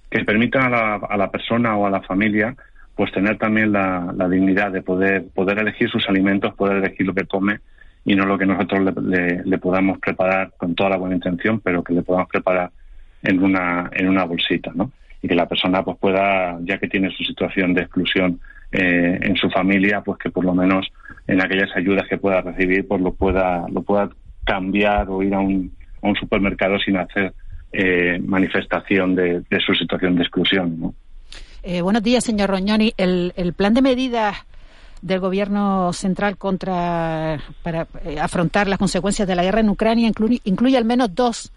que 0.09 0.23
permitan 0.25 0.63
a 0.63 0.69
la, 0.69 0.95
a 0.95 1.17
la 1.17 1.31
persona 1.31 1.77
o 1.77 1.85
a 1.85 1.89
la 1.89 2.01
familia 2.01 2.55
pues 2.95 3.11
tener 3.11 3.37
también 3.37 3.71
la, 3.71 4.13
dignidad 4.29 4.71
de 4.71 4.81
poder 4.81 5.25
poder 5.33 5.59
elegir 5.59 5.89
sus 5.89 6.07
alimentos, 6.07 6.53
poder 6.53 6.77
elegir 6.77 7.07
lo 7.07 7.13
que 7.13 7.25
come 7.25 7.59
y 8.05 8.15
no 8.15 8.25
lo 8.25 8.37
que 8.37 8.45
nosotros 8.45 8.93
le, 9.03 9.57
podamos 9.57 9.99
preparar 9.99 10.51
con 10.57 10.75
toda 10.75 10.91
la 10.91 10.97
buena 10.97 11.15
intención, 11.15 11.59
pero 11.59 11.83
que 11.83 11.93
le 11.93 12.03
podamos 12.03 12.29
preparar 12.29 12.69
en 13.23 13.41
una 13.41 13.89
en 13.93 14.07
una 14.07 14.23
bolsita, 14.25 14.71
¿no? 14.75 14.91
Y 15.21 15.27
que 15.27 15.35
la 15.35 15.47
persona 15.47 15.83
pues 15.83 15.97
pueda, 15.97 16.59
ya 16.61 16.77
que 16.77 16.87
tiene 16.87 17.09
su 17.11 17.23
situación 17.23 17.73
de 17.73 17.81
exclusión 17.81 18.39
eh, 18.71 19.19
en 19.21 19.35
su 19.35 19.49
familia, 19.49 20.01
pues 20.01 20.17
que 20.17 20.29
por 20.29 20.45
lo 20.45 20.53
menos 20.53 20.91
en 21.27 21.41
aquellas 21.41 21.69
ayudas 21.75 22.07
que 22.09 22.17
pueda 22.17 22.41
recibir, 22.41 22.87
pues 22.87 23.01
lo 23.01 23.13
pueda 23.13 23.65
lo 23.69 23.81
pueda 23.81 24.09
cambiar 24.45 25.09
o 25.09 25.23
ir 25.23 25.33
a 25.33 25.39
un, 25.39 25.71
a 26.01 26.07
un 26.07 26.15
supermercado 26.15 26.77
sin 26.79 26.97
hacer 26.97 27.33
eh, 27.73 28.19
manifestación 28.19 29.15
de, 29.15 29.43
su 29.65 29.73
situación 29.73 30.15
de 30.15 30.23
exclusión. 30.23 30.93
Eh, 31.63 31.81
buenos 31.81 32.03
días, 32.03 32.21
señor 32.21 32.49
Roñoni. 32.49 32.93
El, 32.97 33.53
plan 33.55 33.73
de 33.73 33.81
medidas 33.81 34.35
del 35.01 35.21
gobierno 35.21 35.93
central 35.93 36.37
contra 36.37 37.39
para 37.63 37.87
eh, 38.03 38.19
afrontar 38.19 38.67
las 38.67 38.77
consecuencias 38.77 39.25
de 39.25 39.35
la 39.35 39.43
guerra 39.43 39.61
en 39.61 39.69
Ucrania 39.69 40.11
incluye, 40.43 40.77
al 40.77 40.85
menos 40.85 41.15
dos 41.15 41.51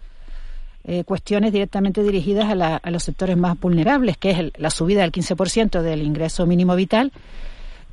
cuestiones 1.05 1.51
directamente 1.51 2.03
dirigidas 2.03 2.45
a, 2.45 2.91
los 2.91 3.03
sectores 3.03 3.35
más 3.35 3.59
vulnerables, 3.59 4.17
que 4.17 4.29
es 4.29 4.51
la 4.57 4.69
subida 4.69 5.01
del 5.01 5.11
15% 5.11 5.81
del 5.81 6.03
ingreso 6.03 6.45
mínimo 6.45 6.75
vital 6.75 7.11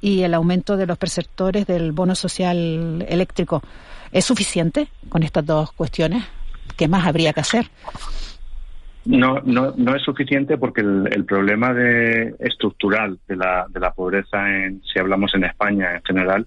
y 0.03 0.25
el 0.25 0.35
aumento 0.35 0.77
de 0.77 0.87
los 0.87 0.99
perceptores 0.99 1.67
del 1.67 1.93
bono 1.93 2.15
social 2.15 3.07
eléctrico. 3.09 3.63
¿Es 4.11 4.27
suficiente 4.27 4.89
con 5.09 5.23
estas 5.23 5.47
dos 5.47 5.73
cuestiones? 5.73 6.25
¿Qué 6.77 6.89
más 6.89 7.07
habría 7.07 7.33
que 7.33 7.41
hacer? 7.41 7.67
No, 9.05 9.41
no, 9.45 9.73
no 9.77 9.97
es 9.97 10.03
suficiente 10.03 10.59
porque 10.59 10.81
el, 10.81 11.25
problema 11.25 11.73
de, 11.73 12.35
estructural 12.41 13.19
de 13.27 13.37
la, 13.37 13.67
de 13.69 13.81
la 13.81 13.93
pobreza, 13.93 14.49
en, 14.49 14.83
si 14.83 14.99
hablamos 14.99 15.35
en 15.35 15.45
España 15.45 15.95
en 15.95 16.03
general, 16.03 16.47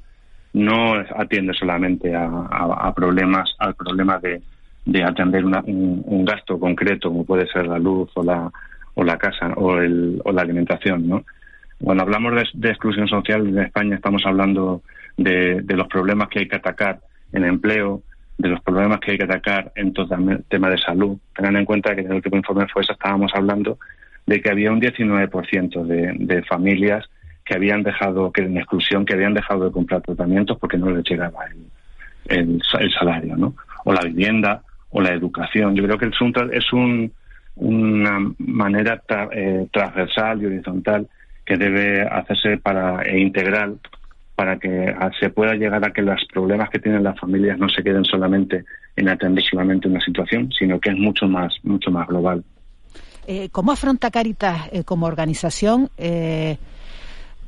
no 0.54 0.94
atiende 1.18 1.54
solamente 1.54 2.14
a, 2.16 2.94
problemas, 2.96 3.50
al 3.60 3.76
problema 3.76 4.20
de, 4.20 4.42
de 4.86 5.04
atender 5.04 5.44
un, 5.44 6.24
gasto 6.26 6.58
concreto, 6.60 7.10
como 7.10 7.26
puede 7.26 7.48
ser 7.48 7.68
la 7.68 7.80
luz 7.80 8.10
o 8.16 8.24
la, 8.24 8.50
o 8.94 9.04
la 9.04 9.18
casa 9.18 9.54
o, 9.56 9.78
el, 9.78 10.22
o 10.24 10.32
la 10.32 10.42
alimentación, 10.42 11.08
¿no? 11.08 11.24
Cuando 11.82 12.04
hablamos 12.04 12.34
de, 12.54 12.70
exclusión 12.70 13.08
social 13.08 13.48
en 13.48 13.60
España 13.60 13.96
estamos 13.96 14.24
hablando 14.26 14.82
de, 15.18 15.62
de 15.62 15.76
los 15.76 15.88
problemas 15.88 16.30
que 16.30 16.40
hay 16.40 16.48
que 16.48 16.56
atacar 16.56 17.00
en 17.34 17.44
empleo, 17.44 18.02
de 18.38 18.50
los 18.50 18.62
problemas 18.62 19.00
que 19.00 19.12
hay 19.12 19.18
que 19.18 19.24
atacar 19.24 19.72
en 19.76 19.94
todo 19.94 20.14
el 20.16 20.44
tema 20.46 20.70
de 20.70 20.78
salud. 20.78 21.18
Tengan 21.36 21.58
en 21.58 21.66
cuenta 21.66 21.96
que 21.96 22.02
en 22.02 22.08
el 22.08 22.14
último 22.14 22.38
informe 22.38 22.68
FOESA 22.68 22.94
estábamos 22.94 23.32
hablando 23.34 23.78
de 24.26 24.42
que 24.42 24.50
había 24.50 24.72
un 24.72 24.82
19% 24.82 25.86
de, 25.86 26.14
de 26.18 26.44
familias 26.44 27.06
que 27.46 27.54
habían 27.54 27.84
dejado, 27.84 28.32
que 28.32 28.42
en 28.42 28.58
exclusión, 28.58 29.06
que 29.06 29.14
habían 29.14 29.36
dejado 29.36 29.66
de 29.66 29.72
comprar 29.72 30.02
tratamientos 30.02 30.58
porque 30.58 30.78
no 30.78 30.90
les 30.90 31.08
llegaba 31.08 31.46
el, 32.26 32.62
salario, 33.00 33.38
¿no? 33.38 33.54
O 33.86 33.94
la 33.94 34.02
vivienda 34.02 34.64
o 34.90 35.00
la 35.00 35.14
educación. 35.14 35.76
Yo 35.76 35.84
creo 35.84 35.98
que 35.98 36.08
es, 36.08 36.22
un, 36.22 36.34
es 36.52 36.74
un, 36.74 37.12
una 37.56 38.18
manera 38.40 39.02
eh, 39.32 39.68
transversal 39.72 40.42
y 40.42 40.46
horizontal 40.48 41.08
que 41.46 41.58
debe 41.58 42.02
hacerse 42.02 42.58
para 42.58 43.04
e 43.04 43.20
integral 43.20 43.80
para 44.36 44.60
que 44.60 44.94
se 45.20 45.30
pueda 45.30 45.54
llegar 45.54 45.84
a 45.86 45.94
que 45.94 46.02
los 46.02 46.20
problemas 46.32 46.70
que 46.70 46.80
tienen 46.80 47.04
las 47.04 47.18
familias 47.18 47.58
no 47.58 47.70
se 47.70 47.82
queden 47.84 48.04
solamente 48.04 48.66
en 48.96 49.08
atender 49.08 49.44
solamente 49.44 49.88
una 49.88 50.02
situación, 50.02 50.52
sino 50.58 50.80
que 50.80 50.90
es 50.90 50.98
mucho 50.98 51.28
más 51.28 51.54
mucho 51.64 51.90
más 51.90 52.08
global. 52.08 52.44
Eh, 53.28 53.50
¿Cómo 53.52 53.72
afronta 53.72 54.12
Caritas 54.12 54.70
eh, 54.72 54.84
como 54.84 55.06
organización? 55.06 55.90
Eh, 55.98 56.58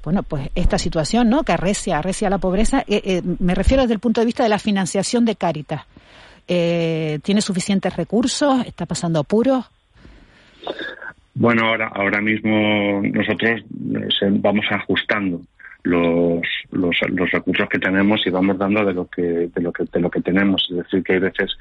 bueno, 0.03 0.23
pues 0.23 0.49
esta 0.55 0.77
situación, 0.77 1.29
¿no? 1.29 1.43
Que 1.43 1.51
arrecia, 1.51 1.99
arrecia 1.99 2.29
la 2.29 2.37
pobreza. 2.37 2.85
me 3.39 3.53
refiero 3.53 3.83
desde 3.83 3.93
el 3.93 3.99
punto 3.99 4.21
de 4.21 4.25
vista 4.25 4.43
de 4.43 4.49
la 4.49 4.59
financiación 4.59 5.25
de 5.25 5.35
Caritas. 5.35 5.81
¿Tiene 6.47 7.41
suficientes 7.41 7.93
recursos? 7.97 8.65
¿Está 8.65 8.85
pasando 8.85 9.19
apuros? 9.19 9.65
Bueno, 11.39 11.67
ahora, 11.67 11.91
ahora 11.93 12.19
mismo 12.19 12.99
nosotros 13.13 13.63
vamos 13.69 14.65
ajustando 14.71 15.39
los, 15.83 16.41
los, 16.71 16.97
los, 17.09 17.31
recursos 17.31 17.69
que 17.69 17.77
tenemos 17.77 18.25
y 18.25 18.31
vamos 18.31 18.57
dando 18.57 18.83
de 18.83 18.93
lo 18.95 19.05
que 19.07 19.21
de 19.21 19.61
lo 19.61 19.71
que 19.71 19.83
de 19.83 19.99
lo 19.99 20.09
que 20.09 20.21
tenemos. 20.21 20.67
Es 20.71 20.77
decir 20.77 21.03
que 21.03 21.13
hay 21.13 21.19
veces 21.19 21.55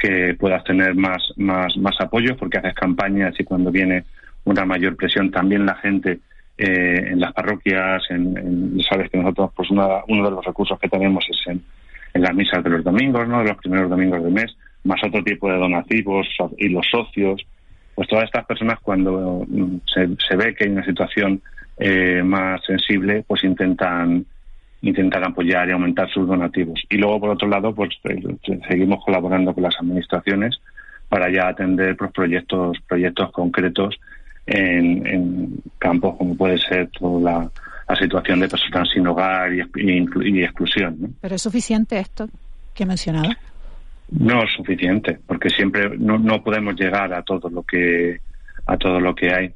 que 0.00 0.34
puedas 0.34 0.64
tener 0.64 0.96
más 0.96 1.22
más 1.36 1.76
más 1.76 1.94
apoyo 2.00 2.36
porque 2.36 2.58
haces 2.58 2.74
campañas 2.74 3.38
y 3.38 3.44
cuando 3.44 3.70
viene 3.70 4.02
una 4.44 4.64
mayor 4.64 4.96
presión 4.96 5.30
también 5.30 5.64
la 5.64 5.76
gente 5.76 6.18
eh, 6.58 7.10
en 7.12 7.20
las 7.20 7.32
parroquias 7.32 8.02
en, 8.10 8.80
sabes 8.82 9.12
que 9.12 9.18
nosotros 9.18 9.52
pues 9.54 9.70
uno 9.70 10.02
de 10.08 10.30
los 10.30 10.44
recursos 10.44 10.76
que 10.80 10.88
tenemos 10.88 11.24
es 11.30 11.46
en, 11.46 11.62
en 12.14 12.22
las 12.22 12.34
misas 12.34 12.64
de 12.64 12.70
los 12.70 12.82
domingos 12.82 13.28
no 13.28 13.38
de 13.38 13.50
los 13.50 13.58
primeros 13.58 13.88
domingos 13.88 14.24
del 14.24 14.32
mes 14.32 14.56
más 14.82 15.00
otro 15.04 15.22
tipo 15.22 15.48
de 15.48 15.58
donativos 15.58 16.26
y 16.58 16.68
los 16.68 16.86
socios 16.90 17.46
pues 18.00 18.08
todas 18.08 18.24
estas 18.24 18.46
personas 18.46 18.78
cuando 18.80 19.44
mm, 19.46 19.76
se, 19.84 20.34
ve 20.34 20.54
que 20.54 20.64
hay 20.64 20.70
una 20.70 20.86
situación 20.86 21.42
eh, 21.76 22.22
más 22.24 22.64
sensible, 22.64 23.22
pues 23.28 23.44
intentan 23.44 24.24
intentar 24.80 25.22
apoyar 25.22 25.68
y 25.68 25.72
aumentar 25.72 26.08
sus 26.08 26.26
donativos. 26.26 26.80
Y 26.88 26.96
luego, 26.96 27.20
por 27.20 27.28
otro 27.28 27.46
lado, 27.46 27.74
pues 27.74 27.90
eh, 28.04 28.22
seguimos 28.66 29.04
colaborando 29.04 29.52
con 29.52 29.64
las 29.64 29.78
administraciones 29.78 30.62
para 31.10 31.30
ya 31.30 31.48
atender 31.48 31.94
pues, 31.94 32.10
proyectos 32.12 32.78
proyectos 32.88 33.32
concretos 33.32 34.00
en, 34.46 35.60
campos 35.78 36.16
como 36.16 36.34
puede 36.38 36.56
ser 36.56 36.88
toda 36.98 37.50
la, 37.86 37.96
situación 37.96 38.40
de 38.40 38.48
personas 38.48 38.88
sin 38.94 39.06
hogar 39.06 39.52
y, 39.52 39.60
y, 39.74 40.42
exclusión. 40.42 41.16
¿Pero 41.20 41.34
es 41.34 41.42
suficiente 41.42 41.98
esto 41.98 42.30
que 42.72 42.84
he 42.84 42.86
mencionado? 42.86 43.28
No 44.10 44.42
es 44.42 44.52
suficiente, 44.52 45.18
porque 45.26 45.50
siempre 45.50 45.96
no, 45.98 46.18
no 46.18 46.42
podemos 46.42 46.74
llegar 46.74 47.12
a 47.12 47.22
todo 47.22 47.48
lo 47.48 47.62
que 47.62 48.20
a 48.66 48.76
todo 48.76 49.00
lo 49.00 49.14
que 49.14 49.32
hay. 49.32 49.52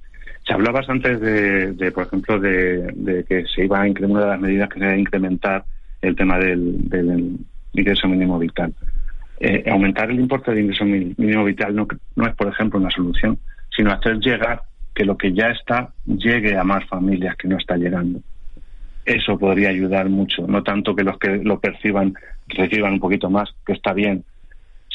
Se 0.46 0.52
hablabas 0.52 0.88
antes 0.88 1.20
de, 1.20 1.92
por 1.92 2.06
ejemplo, 2.06 2.38
de, 2.38 3.24
que 3.28 3.46
se 3.46 3.64
iba 3.64 3.80
a 3.80 3.88
incrementar 3.88 4.24
de 4.24 4.30
las 4.30 4.40
medidas 4.40 4.68
que 4.68 4.78
se 4.78 4.84
iba 4.84 4.94
a 4.94 4.98
incrementar 4.98 5.64
el 6.02 6.14
tema 6.16 6.38
del, 6.38 7.38
ingreso 7.72 8.08
mínimo 8.08 8.38
vital. 8.38 8.72
Eh, 9.40 9.64
aumentar 9.70 10.10
el 10.10 10.20
importe 10.20 10.50
del 10.50 10.64
ingreso 10.64 10.84
mínimo 10.84 11.44
vital 11.44 11.74
no, 11.74 11.88
no 12.14 12.26
es, 12.26 12.34
por 12.34 12.48
ejemplo, 12.48 12.78
una 12.78 12.90
solución, 12.90 13.38
sino 13.74 13.90
hacer 13.90 14.18
llegar 14.18 14.62
que 14.94 15.04
lo 15.04 15.16
que 15.16 15.32
ya 15.32 15.48
está 15.48 15.92
llegue 16.06 16.56
a 16.56 16.62
más 16.62 16.84
familias 16.86 17.36
que 17.36 17.48
no 17.48 17.56
está 17.56 17.76
llegando. 17.76 18.20
Eso 19.04 19.38
podría 19.38 19.70
ayudar 19.70 20.08
mucho, 20.08 20.46
no 20.46 20.62
tanto 20.62 20.94
que 20.94 21.04
los 21.04 21.18
que 21.18 21.38
lo 21.38 21.58
perciban 21.58 22.14
reciban 22.48 22.94
un 22.94 23.00
poquito 23.00 23.28
más, 23.28 23.54
que 23.66 23.72
está 23.72 23.92
bien, 23.92 24.24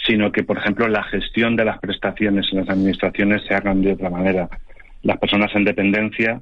sino 0.09 0.31
que, 0.31 0.43
por 0.43 0.57
ejemplo, 0.57 0.87
la 0.87 1.03
gestión 1.03 1.55
de 1.55 1.65
las 1.65 1.77
prestaciones 1.77 2.47
en 2.51 2.61
las 2.61 2.69
administraciones 2.69 3.43
se 3.47 3.53
hagan 3.53 3.83
de 3.83 3.93
otra 3.93 4.09
manera 4.09 4.49
las 5.03 5.17
personas 5.17 5.51
en 5.55 5.63
dependencia 5.63 6.41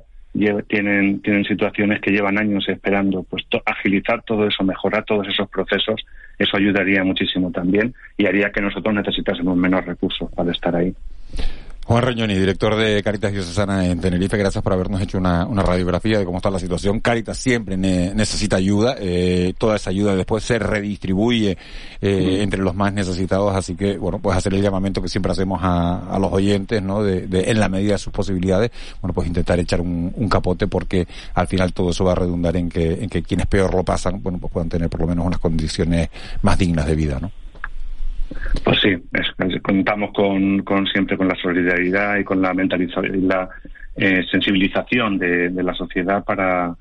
tienen, 0.67 1.21
tienen 1.21 1.43
situaciones 1.45 1.99
que 2.01 2.11
llevan 2.11 2.37
años 2.37 2.67
esperando. 2.69 3.23
Pues 3.23 3.45
agilizar 3.65 4.23
todo 4.23 4.47
eso, 4.47 4.63
mejorar 4.63 5.03
todos 5.03 5.27
esos 5.27 5.49
procesos, 5.49 6.05
eso 6.37 6.57
ayudaría 6.57 7.03
muchísimo 7.03 7.51
también 7.51 7.93
y 8.17 8.25
haría 8.25 8.51
que 8.51 8.61
nosotros 8.61 8.93
necesitásemos 8.93 9.57
menos 9.57 9.83
recursos 9.85 10.31
para 10.33 10.51
estar 10.51 10.75
ahí. 10.75 10.93
Juan 11.87 12.03
Reñoni, 12.03 12.35
director 12.35 12.75
de 12.75 13.01
Caritas 13.01 13.31
Diocesana 13.31 13.85
en 13.85 14.01
Tenerife, 14.01 14.35
gracias 14.35 14.61
por 14.61 14.73
habernos 14.73 14.99
hecho 14.99 15.17
una, 15.17 15.45
radiografía 15.45 16.19
de 16.19 16.25
cómo 16.25 16.39
está 16.39 16.49
la 16.49 16.59
situación. 16.59 16.99
Caritas 16.99 17.37
siempre 17.37 17.77
necesita 17.77 18.57
ayuda, 18.57 18.97
eh, 18.99 19.53
toda 19.57 19.77
esa 19.77 19.91
ayuda 19.91 20.13
después 20.13 20.43
se 20.43 20.59
redistribuye 20.59 21.57
eh, 22.01 22.39
entre 22.41 22.59
los 22.59 22.75
más 22.75 22.91
necesitados, 22.91 23.55
así 23.55 23.75
que, 23.75 23.97
bueno, 23.97 24.19
pues 24.19 24.35
hacer 24.35 24.53
el 24.53 24.61
llamamiento 24.61 25.01
que 25.01 25.07
siempre 25.07 25.31
hacemos 25.31 25.61
a, 25.63 26.17
los 26.19 26.33
oyentes, 26.33 26.83
¿no? 26.83 27.03
De, 27.03 27.25
en 27.31 27.57
la 27.57 27.69
medida 27.69 27.93
de 27.93 27.99
sus 27.99 28.11
posibilidades, 28.11 28.69
bueno, 29.01 29.13
pues 29.13 29.25
intentar 29.29 29.57
echar 29.57 29.79
un, 29.79 30.11
un, 30.13 30.27
capote 30.27 30.67
porque 30.67 31.07
al 31.35 31.47
final 31.47 31.71
todo 31.71 31.91
eso 31.91 32.03
va 32.03 32.11
a 32.11 32.15
redundar 32.15 32.57
en 32.57 32.67
que, 32.67 32.95
en 33.01 33.09
que 33.09 33.23
quienes 33.23 33.47
peor 33.47 33.73
lo 33.73 33.85
pasan, 33.85 34.21
bueno, 34.21 34.39
pues 34.39 34.51
puedan 34.51 34.67
tener 34.67 34.89
por 34.89 34.99
lo 34.99 35.07
menos 35.07 35.25
unas 35.25 35.39
condiciones 35.39 36.09
más 36.41 36.57
dignas 36.57 36.85
de 36.85 36.95
vida, 36.95 37.17
¿no? 37.21 37.31
Pues 38.63 38.79
sí, 38.81 38.95
contamos 39.61 40.11
con, 40.13 40.59
con, 40.63 40.85
siempre 40.87 41.17
con 41.17 41.27
la 41.27 41.35
solidaridad 41.35 42.17
y 42.17 42.23
con 42.23 42.41
la 42.41 42.53
mentalización 42.53 43.15
y 43.15 43.21
la 43.21 43.49
eh, 43.95 44.23
sensibilización 44.29 45.17
de, 45.17 45.49
la 45.51 45.73
sociedad 45.73 46.23
para, 46.23 46.75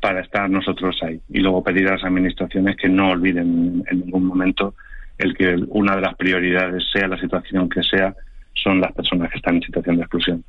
para 0.00 0.20
estar 0.20 0.48
nosotros 0.48 0.96
ahí. 1.02 1.20
Y 1.28 1.40
luego 1.40 1.62
pedir 1.62 1.88
a 1.88 1.92
las 1.92 2.04
administraciones 2.04 2.76
que 2.76 2.88
no 2.88 3.10
olviden 3.10 3.82
en 3.90 4.00
ningún 4.00 4.26
momento 4.26 4.74
el 5.18 5.36
que 5.36 5.54
una 5.68 5.96
de 5.96 6.02
las 6.02 6.14
prioridades, 6.14 6.82
sea 6.92 7.06
la 7.06 7.18
situación 7.18 7.68
que 7.68 7.82
sea, 7.82 8.14
son 8.54 8.80
las 8.80 8.92
personas 8.92 9.30
que 9.30 9.38
están 9.38 9.56
en 9.56 9.62
situación 9.62 9.96
de 9.96 10.02
exclusión. 10.02 10.44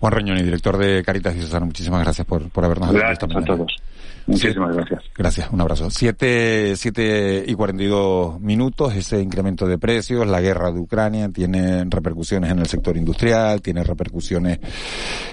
Juan 0.00 0.12
Reñoni, 0.12 0.42
director 0.42 0.76
de 0.76 1.02
Caritas 1.02 1.34
y 1.36 1.40
César, 1.40 1.64
muchísimas 1.64 2.02
gracias 2.02 2.26
por, 2.26 2.50
por 2.50 2.64
habernos 2.64 2.92
Gracias 2.92 3.22
a 3.22 3.44
todos. 3.44 3.76
Muchísimas 4.26 4.74
gracias. 4.74 5.02
Gracias, 5.16 5.50
un 5.52 5.60
abrazo. 5.60 5.90
Siete, 5.90 6.76
siete 6.76 7.44
y 7.46 7.54
cuarenta 7.54 7.82
y 7.82 7.86
dos 7.86 8.40
minutos, 8.40 8.94
ese 8.94 9.20
incremento 9.20 9.66
de 9.66 9.76
precios, 9.76 10.26
la 10.26 10.40
guerra 10.40 10.72
de 10.72 10.80
Ucrania 10.80 11.28
tiene 11.28 11.84
repercusiones 11.84 12.50
en 12.50 12.58
el 12.58 12.66
sector 12.66 12.96
industrial, 12.96 13.60
tiene 13.60 13.84
repercusiones, 13.84 14.60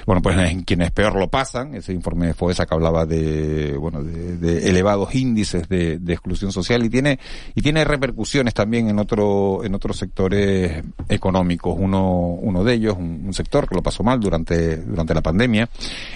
bueno, 0.05 0.21
pues 0.21 0.37
en 0.37 0.63
quienes 0.63 0.91
peor 0.91 1.15
lo 1.15 1.29
pasan. 1.29 1.73
Ese 1.75 1.93
informe 1.93 2.27
de 2.27 2.33
FOESA 2.33 2.65
que 2.65 2.75
hablaba 2.75 3.05
de, 3.05 3.77
bueno, 3.77 4.03
de, 4.03 4.69
elevados 4.69 5.15
índices 5.15 5.69
de, 5.69 5.99
exclusión 6.07 6.51
social 6.51 6.83
y 6.83 6.89
tiene, 6.89 7.17
y 7.55 7.61
tiene 7.61 7.85
repercusiones 7.85 8.53
también 8.53 8.89
en 8.89 8.99
otro, 8.99 9.63
en 9.63 9.73
otros 9.73 9.97
sectores 9.97 10.83
económicos. 11.07 11.75
Uno, 11.79 12.27
uno 12.41 12.63
de 12.63 12.73
ellos, 12.73 12.97
un, 12.97 13.31
sector 13.31 13.69
que 13.69 13.75
lo 13.75 13.81
pasó 13.81 14.03
mal 14.03 14.19
durante, 14.19 14.75
durante 14.77 15.13
la 15.13 15.21
pandemia, 15.21 15.69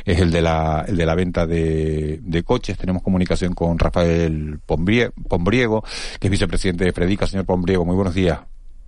es 0.04 0.20
el 0.20 0.32
de 0.32 0.42
la, 0.42 0.84
el 0.86 0.98
de 0.98 1.06
la 1.06 1.16
venta 1.16 1.48
de, 1.48 2.20
de 2.22 2.44
coches 2.44 2.65
tenemos 2.74 3.04
comunicación 3.04 3.54
con 3.54 3.78
Rafael 3.78 4.60
Pombriego, 4.66 5.84
que 6.20 6.28
es 6.28 6.32
vicepresidente 6.32 6.86
de 6.86 6.92
Fredica. 6.92 7.28
Señor 7.28 7.46
Pombriego, 7.46 7.86
muy 7.86 7.96
buenos 7.96 8.14
días. 8.14 8.40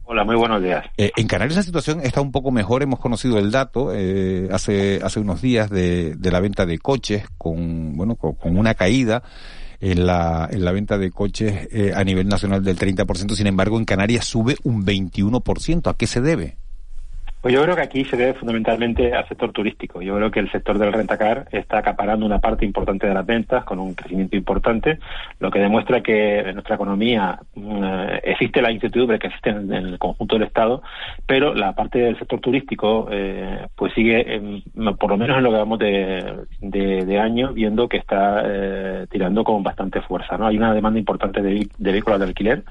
Hola, 0.09 0.23
muy 0.23 0.37
buenos 0.37 0.63
días. 0.63 0.85
Eh, 0.97 1.11
en 1.17 1.27
Canarias 1.27 1.57
la 1.57 1.63
situación 1.63 1.99
está 2.01 2.21
un 2.21 2.31
poco 2.31 2.49
mejor. 2.49 2.81
Hemos 2.81 2.99
conocido 2.99 3.37
el 3.39 3.51
dato 3.51 3.91
eh, 3.93 4.47
hace 4.51 5.01
hace 5.03 5.19
unos 5.19 5.41
días 5.41 5.69
de, 5.69 6.15
de, 6.15 6.31
la 6.31 6.39
venta 6.39 6.65
de 6.65 6.79
coches 6.79 7.25
con 7.37 7.97
bueno 7.97 8.15
con, 8.15 8.57
una 8.57 8.73
caída 8.73 9.21
en 9.81 10.05
la, 10.05 10.47
en 10.49 10.63
la 10.63 10.71
venta 10.71 10.97
de 10.97 11.11
coches 11.11 11.67
eh, 11.71 11.91
a 11.93 12.05
nivel 12.05 12.29
nacional 12.29 12.63
del 12.63 12.77
30%. 12.77 13.35
Sin 13.35 13.47
embargo, 13.47 13.77
en 13.77 13.83
Canarias 13.83 14.25
sube 14.25 14.55
un 14.63 14.85
21%. 14.85 15.89
¿A 15.89 15.93
qué 15.95 16.07
se 16.07 16.21
debe? 16.21 16.57
Pues 17.47 17.55
yo 17.55 17.63
creo 17.63 17.77
que 17.77 17.81
aquí 17.81 18.03
se 18.03 18.17
debe 18.17 18.33
fundamentalmente 18.33 19.13
al 19.13 19.25
sector 19.25 19.53
turístico. 19.53 20.01
Yo 20.01 20.17
creo 20.17 20.29
que 20.29 20.41
el 20.41 20.51
sector 20.51 20.77
del 20.77 20.91
rentacar 20.91 21.47
está 21.53 21.77
acaparando 21.77 22.25
una 22.25 22.39
parte 22.39 22.65
importante 22.65 23.07
de 23.07 23.13
las 23.13 23.25
ventas 23.25 23.63
con 23.63 23.79
un 23.79 23.93
crecimiento 23.93 24.35
importante, 24.35 24.99
lo 25.39 25.49
que 25.49 25.59
demuestra 25.59 26.03
que 26.03 26.39
en 26.39 26.55
nuestra 26.55 26.75
economía 26.75 27.39
mm, 27.55 27.83
existe 28.23 28.61
la 28.61 28.69
incertidumbre 28.69 29.17
que 29.17 29.27
existe 29.27 29.51
en, 29.51 29.71
el 29.71 29.97
conjunto 29.97 30.35
del 30.35 30.45
Estado, 30.45 30.81
pero 31.25 31.53
la 31.53 31.71
parte 31.71 31.99
del 31.99 32.19
sector 32.19 32.41
turístico 32.41 33.07
eh, 33.09 33.65
pues 33.77 33.93
sigue, 33.93 34.41
por 34.99 35.11
lo 35.11 35.15
menos 35.15 35.37
en 35.37 35.43
lo 35.45 35.51
que 35.51 35.57
vamos 35.57 35.79
de, 35.79 36.43
de, 36.59 37.17
año, 37.17 37.53
viendo 37.53 37.87
que 37.87 37.95
está 37.95 38.41
eh, 38.43 39.07
tirando 39.09 39.45
con 39.45 39.63
bastante 39.63 40.01
fuerza. 40.01 40.37
¿no? 40.37 40.47
Hay 40.47 40.57
una 40.57 40.73
demanda 40.73 40.99
importante 40.99 41.41
de, 41.41 41.65
de 41.77 41.91
vehículos 41.93 42.19
de 42.19 42.25
alquiler 42.25 42.63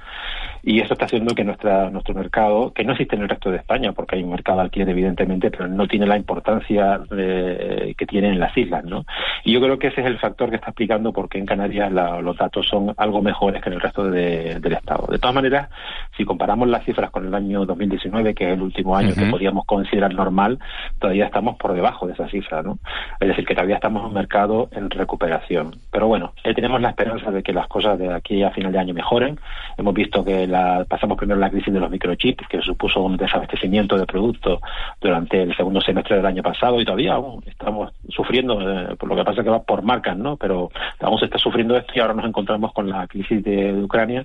y 0.66 0.80
eso 0.80 0.94
está 0.94 1.04
haciendo 1.04 1.32
que 1.32 1.44
nuestra, 1.44 1.90
nuestro 1.90 2.12
mercado, 2.12 2.72
que 2.72 2.82
no 2.82 2.90
existe 2.90 3.14
en 3.14 3.22
el 3.22 3.28
resto 3.28 3.52
de 3.52 3.58
España, 3.58 3.92
porque 3.92 4.16
hay 4.16 4.24
un 4.24 4.30
mercado 4.30 4.60
alquiler, 4.60 4.88
evidentemente, 4.88 5.48
pero 5.48 5.68
no 5.68 5.86
tiene 5.86 6.06
la 6.06 6.16
importancia 6.16 7.00
que 7.08 8.06
tiene 8.08 8.30
en 8.30 8.40
las 8.40 8.56
islas, 8.56 8.84
¿no? 8.84 9.04
Y 9.44 9.52
yo 9.52 9.60
creo 9.60 9.78
que 9.78 9.86
ese 9.86 10.00
es 10.00 10.08
el 10.08 10.18
factor 10.18 10.50
que 10.50 10.56
está 10.56 10.70
explicando 10.70 11.12
por 11.12 11.28
qué 11.28 11.38
en 11.38 11.46
Canarias 11.46 11.92
los 12.20 12.36
datos 12.36 12.66
son 12.66 12.92
algo 12.96 13.22
mejores 13.22 13.62
que 13.62 13.68
en 13.68 13.74
el 13.74 13.80
resto 13.80 14.10
del 14.10 14.72
Estado. 14.72 15.06
De 15.06 15.20
todas 15.20 15.36
maneras, 15.36 15.70
si 16.16 16.24
comparamos 16.24 16.66
las 16.66 16.84
cifras 16.84 17.10
con 17.10 17.24
el 17.24 17.34
año 17.36 17.64
2019, 17.64 18.34
que 18.34 18.48
es 18.48 18.54
el 18.54 18.62
último 18.62 18.96
año 18.96 19.14
que 19.14 19.26
podíamos 19.26 19.66
considerar 19.66 20.12
normal, 20.14 20.58
todavía 20.98 21.26
estamos 21.26 21.56
por 21.58 21.74
debajo 21.74 22.08
de 22.08 22.14
esa 22.14 22.28
cifra, 22.28 22.64
¿no? 22.64 22.80
Es 23.20 23.28
decir, 23.28 23.46
que 23.46 23.54
todavía 23.54 23.76
estamos 23.76 24.02
en 24.02 24.08
un 24.08 24.14
mercado 24.14 24.68
en 24.72 24.90
recuperación. 24.90 25.76
Pero 25.92 26.08
bueno, 26.08 26.32
eh, 26.42 26.54
tenemos 26.54 26.80
la 26.80 26.90
esperanza 26.90 27.30
de 27.30 27.44
que 27.44 27.52
las 27.52 27.68
cosas 27.68 28.00
de 28.00 28.12
aquí 28.12 28.42
a 28.42 28.50
final 28.50 28.72
de 28.72 28.80
año 28.80 28.94
mejoren. 28.94 29.38
Hemos 29.78 29.94
visto 29.94 30.24
que 30.24 30.46
la, 30.48 30.55
pasamos 30.88 31.16
primero 31.18 31.38
la 31.38 31.50
crisis 31.50 31.72
de 31.72 31.80
los 31.80 31.90
microchips, 31.90 32.48
que 32.48 32.60
supuso 32.60 33.02
un 33.02 33.16
desabastecimiento 33.16 33.96
de 33.96 34.06
productos 34.06 34.60
durante 35.00 35.42
el 35.42 35.56
segundo 35.56 35.80
semestre 35.80 36.16
del 36.16 36.26
año 36.26 36.42
pasado 36.42 36.80
y 36.80 36.84
todavía 36.84 37.14
aún 37.14 37.42
estamos 37.46 37.92
sufriendo, 38.08 38.60
eh, 38.60 38.96
por 38.96 39.08
lo 39.08 39.16
que 39.16 39.24
pasa 39.24 39.42
que 39.42 39.50
va 39.50 39.62
por 39.62 39.82
marcas, 39.82 40.16
¿no? 40.16 40.36
Pero 40.36 40.70
aún 41.00 41.18
se 41.18 41.26
está 41.26 41.38
sufriendo 41.38 41.76
esto 41.76 41.92
y 41.94 42.00
ahora 42.00 42.14
nos 42.14 42.26
encontramos 42.26 42.72
con 42.72 42.88
la 42.88 43.06
crisis 43.06 43.42
de, 43.42 43.76
Ucrania, 43.76 44.24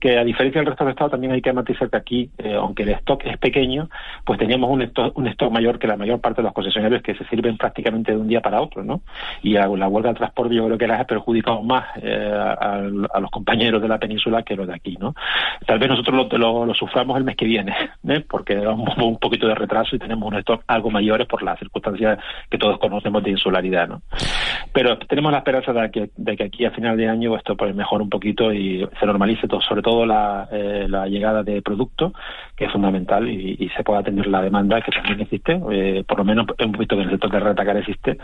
que 0.00 0.18
a 0.18 0.24
diferencia 0.24 0.60
del 0.60 0.68
resto 0.68 0.84
del 0.84 0.92
Estado 0.92 1.10
también 1.10 1.32
hay 1.32 1.42
que 1.42 1.52
matizar 1.52 1.90
que 1.90 1.96
aquí, 1.96 2.30
eh, 2.38 2.54
aunque 2.54 2.82
el 2.84 2.90
stock 2.90 3.24
es 3.24 3.36
pequeño, 3.38 3.88
pues 4.24 4.38
teníamos 4.38 4.70
un 4.70 4.82
stock, 4.82 5.52
mayor 5.52 5.78
que 5.78 5.86
la 5.86 5.96
mayor 5.96 6.20
parte 6.20 6.40
de 6.40 6.44
los 6.44 6.54
concesionarios 6.54 7.02
que 7.02 7.14
se 7.14 7.24
sirven 7.26 7.56
prácticamente 7.56 8.12
de 8.12 8.18
un 8.18 8.28
día 8.28 8.40
para 8.40 8.60
otro, 8.60 8.82
¿no? 8.82 9.02
Y 9.42 9.52
la, 9.52 9.68
huelga 9.68 10.10
de 10.10 10.16
transporte 10.16 10.54
yo 10.54 10.64
creo 10.66 10.78
que 10.78 10.86
las 10.86 11.00
ha 11.00 11.04
perjudicado 11.04 11.62
más 11.62 11.84
eh, 12.00 12.32
a, 12.32 12.78
los 12.78 13.30
compañeros 13.30 13.82
de 13.82 13.88
la 13.88 13.98
península 13.98 14.42
que 14.42 14.56
los 14.56 14.66
de 14.66 14.74
aquí, 14.74 14.96
¿no? 14.98 15.14
Tal 15.72 15.78
vez 15.78 15.88
nosotros 15.88 16.28
lo, 16.38 16.74
suframos 16.74 17.16
el 17.16 17.24
mes 17.24 17.34
que 17.34 17.46
viene, 17.46 17.74
¿eh? 18.06 18.22
porque 18.28 18.56
da 18.56 18.72
un, 18.72 19.16
poquito 19.16 19.46
de 19.46 19.54
retraso 19.54 19.96
y 19.96 19.98
tenemos 19.98 20.30
un 20.30 20.38
stock 20.40 20.62
algo 20.66 20.90
mayores 20.90 21.26
por 21.26 21.42
las 21.42 21.58
circunstancias 21.58 22.18
que 22.50 22.58
todos 22.58 22.78
conocemos 22.78 23.24
de 23.24 23.30
insularidad, 23.30 23.88
¿no? 23.88 24.02
Pero 24.74 24.98
tenemos 24.98 25.32
la 25.32 25.38
esperanza 25.38 25.72
de 25.72 25.90
que, 25.90 26.10
de 26.14 26.36
que 26.36 26.44
aquí 26.44 26.66
a 26.66 26.72
final 26.72 26.94
de 26.98 27.08
año 27.08 27.34
esto 27.38 27.56
pues 27.56 27.74
mejore 27.74 28.04
un 28.04 28.10
poquito 28.10 28.52
y 28.52 28.86
se 29.00 29.06
normalice 29.06 29.48
todo, 29.48 29.62
sobre 29.62 29.80
todo 29.80 30.04
la, 30.04 30.46
eh, 30.52 30.84
la 30.90 31.06
llegada 31.06 31.42
de 31.42 31.62
productos, 31.62 32.12
que 32.54 32.66
es 32.66 32.72
fundamental, 32.72 33.26
y, 33.26 33.70
se 33.74 33.82
pueda 33.82 34.00
atender 34.00 34.26
la 34.26 34.42
demanda 34.42 34.82
que 34.82 34.92
también 34.92 35.22
existe, 35.22 35.58
eh, 35.70 36.04
por 36.06 36.18
lo 36.18 36.24
menos 36.24 36.48
hemos 36.58 36.76
visto 36.76 36.96
que 36.96 37.02
en 37.02 37.08
el 37.08 37.14
sector 37.14 37.30
de 37.30 37.40
retacar 37.40 37.78
existe, 37.78 38.18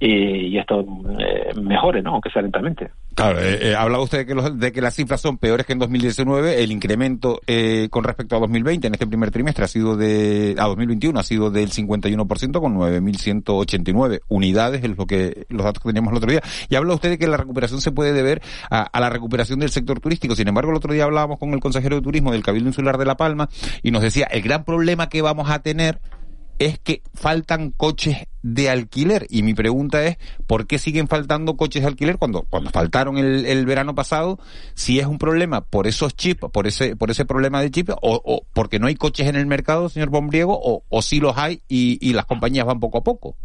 y, 0.00 0.56
esto 0.56 0.82
eh, 1.18 1.52
mejore, 1.60 2.00
¿no? 2.00 2.12
aunque 2.12 2.30
sea 2.30 2.40
lentamente. 2.40 2.88
Claro, 3.16 3.40
eh, 3.40 3.74
hablaba 3.74 4.04
usted 4.04 4.18
de 4.18 4.26
que, 4.26 4.34
los, 4.34 4.58
de 4.58 4.72
que 4.72 4.82
las 4.82 4.94
cifras 4.94 5.22
son 5.22 5.38
peores 5.38 5.66
que 5.66 5.72
en 5.72 5.78
2019, 5.78 6.62
el 6.62 6.70
incremento 6.70 7.40
con 7.90 8.04
respecto 8.04 8.36
a 8.36 8.40
2020 8.40 8.86
en 8.86 8.92
este 8.92 9.06
primer 9.06 9.30
trimestre 9.30 9.64
ha 9.64 9.68
sido 9.68 9.96
de, 9.96 10.54
a 10.58 10.66
2021 10.66 11.18
ha 11.18 11.22
sido 11.22 11.50
del 11.50 11.70
51% 11.70 12.60
con 12.60 12.76
9.189 12.76 14.20
unidades, 14.28 14.84
es 14.84 14.96
lo 14.96 15.06
que, 15.06 15.46
los 15.48 15.64
datos 15.64 15.82
que 15.82 15.88
teníamos 15.88 16.12
el 16.12 16.18
otro 16.18 16.30
día. 16.30 16.42
Y 16.68 16.74
habla 16.74 16.94
usted 16.94 17.10
de 17.10 17.18
que 17.18 17.26
la 17.26 17.36
recuperación 17.36 17.80
se 17.80 17.90
puede 17.90 18.12
deber 18.12 18.42
a, 18.70 19.00
la 19.00 19.10
recuperación 19.10 19.60
del 19.60 19.70
sector 19.70 20.00
turístico. 20.00 20.34
Sin 20.34 20.48
embargo, 20.48 20.70
el 20.70 20.76
otro 20.76 20.92
día 20.92 21.04
hablábamos 21.04 21.38
con 21.38 21.52
el 21.52 21.60
consejero 21.60 21.96
de 21.96 22.02
turismo 22.02 22.32
del 22.32 22.42
Cabildo 22.42 22.68
Insular 22.68 22.98
de 22.98 23.06
La 23.06 23.16
Palma 23.16 23.48
y 23.82 23.90
nos 23.90 24.02
decía, 24.02 24.26
el 24.26 24.42
gran 24.42 24.64
problema 24.64 25.08
que 25.08 25.22
vamos 25.22 25.50
a 25.50 25.60
tener 25.60 26.00
es 26.58 26.78
que 26.78 27.02
faltan 27.14 27.70
coches 27.70 28.26
de 28.46 28.70
alquiler. 28.70 29.26
Y 29.28 29.42
mi 29.42 29.54
pregunta 29.54 30.04
es, 30.04 30.18
¿por 30.46 30.66
qué 30.66 30.78
siguen 30.78 31.08
faltando 31.08 31.56
coches 31.56 31.82
de 31.82 31.88
alquiler 31.88 32.16
cuando, 32.16 32.42
cuando 32.42 32.70
faltaron 32.70 33.18
el, 33.18 33.66
verano 33.66 33.94
pasado? 33.94 34.38
Si 34.74 35.00
es 35.00 35.06
un 35.06 35.18
problema 35.18 35.62
por 35.62 35.86
esos 35.86 36.14
chips, 36.16 36.48
por 36.52 36.66
ese, 36.66 36.94
por 36.94 37.10
ese 37.10 37.24
problema 37.24 37.60
de 37.60 37.70
chip, 37.70 37.90
o, 38.00 38.44
porque 38.54 38.78
no 38.78 38.86
hay 38.86 38.94
coches 38.94 39.26
en 39.26 39.36
el 39.36 39.46
mercado, 39.46 39.88
señor 39.88 40.10
Bombriego, 40.10 40.58
o, 40.62 40.84
o 40.88 41.02
sí 41.02 41.18
los 41.18 41.36
hay 41.36 41.60
y, 41.68 41.98
y 42.00 42.12
las 42.12 42.26
compañías 42.26 42.66
van 42.66 42.78
poco 42.78 42.98
a 42.98 43.04
poco. 43.04 43.36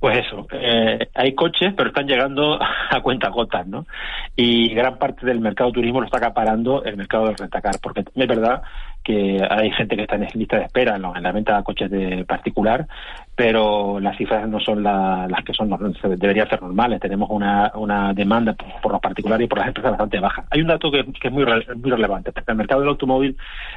Pues 0.00 0.26
eso, 0.26 0.46
eh, 0.52 1.10
hay 1.14 1.34
coches, 1.34 1.74
pero 1.76 1.90
están 1.90 2.06
llegando 2.06 2.58
a 2.90 3.00
cuenta 3.02 3.28
gotas, 3.28 3.66
¿no? 3.66 3.86
Y 4.34 4.72
gran 4.74 4.96
parte 4.96 5.26
del 5.26 5.40
mercado 5.40 5.72
turismo 5.72 6.00
lo 6.00 6.06
está 6.06 6.16
acaparando 6.16 6.82
el 6.84 6.96
mercado 6.96 7.26
del 7.26 7.36
rentacar, 7.36 7.74
porque 7.82 8.00
es 8.00 8.28
verdad 8.28 8.62
que 9.02 9.40
hay 9.48 9.70
gente 9.72 9.96
que 9.96 10.02
está 10.02 10.16
en 10.16 10.26
lista 10.34 10.58
de 10.58 10.64
espera 10.64 10.96
en 10.96 11.22
la 11.22 11.32
venta 11.32 11.56
de 11.56 11.64
coches 11.64 11.90
de 11.90 12.24
particular, 12.24 12.86
pero 13.34 14.00
las 14.00 14.18
cifras 14.18 14.46
no 14.48 14.60
son 14.60 14.82
las 14.82 15.44
que 15.46 15.54
son 15.54 15.70
deberían 16.18 16.46
ser 16.46 16.60
normales. 16.60 17.00
Tenemos 17.00 17.30
una, 17.30 17.72
una 17.74 18.12
demanda 18.12 18.54
por, 18.82 18.92
los 18.92 19.00
particulares 19.00 19.46
y 19.46 19.48
por 19.48 19.58
las 19.58 19.68
empresas 19.68 19.92
bastante 19.92 20.20
baja. 20.20 20.44
Hay 20.50 20.60
un 20.60 20.66
dato 20.66 20.90
que, 20.90 21.00
es 21.00 21.32
muy, 21.32 21.46
muy 21.46 21.90
relevante. 21.90 22.32
El 22.46 22.56
mercado 22.56 22.82
del 22.82 22.90
automóvil 22.90 23.36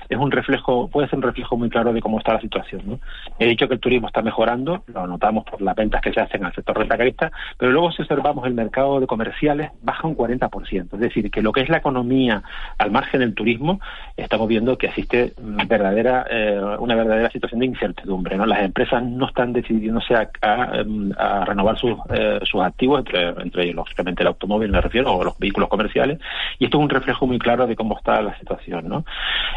es 0.10 0.18
un 0.18 0.32
reflejo, 0.32 0.90
puede 0.90 1.08
ser 1.08 1.20
un 1.20 1.24
reflejo 1.24 1.56
muy 1.56 1.70
claro 1.70 1.94
de 1.94 2.02
cómo 2.02 2.20
está 2.20 2.34
la 2.34 2.42
situación. 2.42 2.82
¿no? 2.86 3.00
He 3.40 3.48
dicho 3.48 3.70
que 3.70 3.76
el 3.76 3.80
turismo 3.80 4.08
está 4.08 4.22
mejorando, 4.22 4.84
lo 4.88 5.08
notamos 5.08 5.46
por 5.46 5.62
las 5.62 5.76
ventas 5.76 6.02
que 6.02 6.12
se 6.12 6.20
hacen 6.20 6.44
al 6.44 6.54
sector 6.54 6.78
rentacarista, 6.78 7.32
pero 7.58 7.72
luego 7.72 7.92
si 7.94 8.02
observamos 8.02 8.46
el 8.46 8.54
mercado 8.56 9.00
de 9.00 9.08
comerciales 9.08 9.72
baja 9.82 10.08
un 10.08 10.18
40%. 10.18 10.94
Es 10.94 11.00
decir, 11.00 11.32
que 11.32 11.42
lo 11.42 11.54
que 11.54 11.62
es 11.62 11.70
la 11.70 11.78
economía 11.78 12.44
al 12.78 12.92
margen 12.92 13.22
del 13.22 13.34
turismo, 13.34 13.80
estamos 14.18 14.50
viendo 14.50 14.78
que 14.78 14.88
existe 14.88 15.12
verdadera, 15.38 16.26
eh, 16.30 16.59
una 16.80 16.95
verdadera 16.95 17.30
situación 17.30 17.59
de 17.59 17.68
incertidumbre. 17.68 18.38
¿no? 18.38 18.45
Las 18.45 18.61
empresas 18.61 19.03
no 19.03 19.28
están 19.28 19.53
decidiéndose 19.53 20.16
a, 20.16 20.30
a, 20.41 21.45
renovar 21.45 21.78
sus, 21.78 21.97
eh, 22.14 22.39
sus 22.43 22.61
activos, 22.61 22.99
entre, 22.99 23.30
entre 23.41 23.64
ellos, 23.64 23.76
lógicamente, 23.76 24.24
el 24.24 24.28
automóvil, 24.28 24.72
me 24.72 24.82
refiero, 24.82 25.14
o 25.14 25.24
los 25.24 25.38
vehículos 25.38 25.70
comerciales, 25.70 26.20
y 26.59 26.66
esto 26.66 26.78
es 26.78 26.84
un 26.84 26.89
reflejo 26.89 27.28
muy 27.28 27.39
claro 27.39 27.68
de 27.68 27.76
cómo 27.76 27.97
está 27.97 28.22
la 28.22 28.38
situación. 28.39 28.88
¿no? 28.88 29.05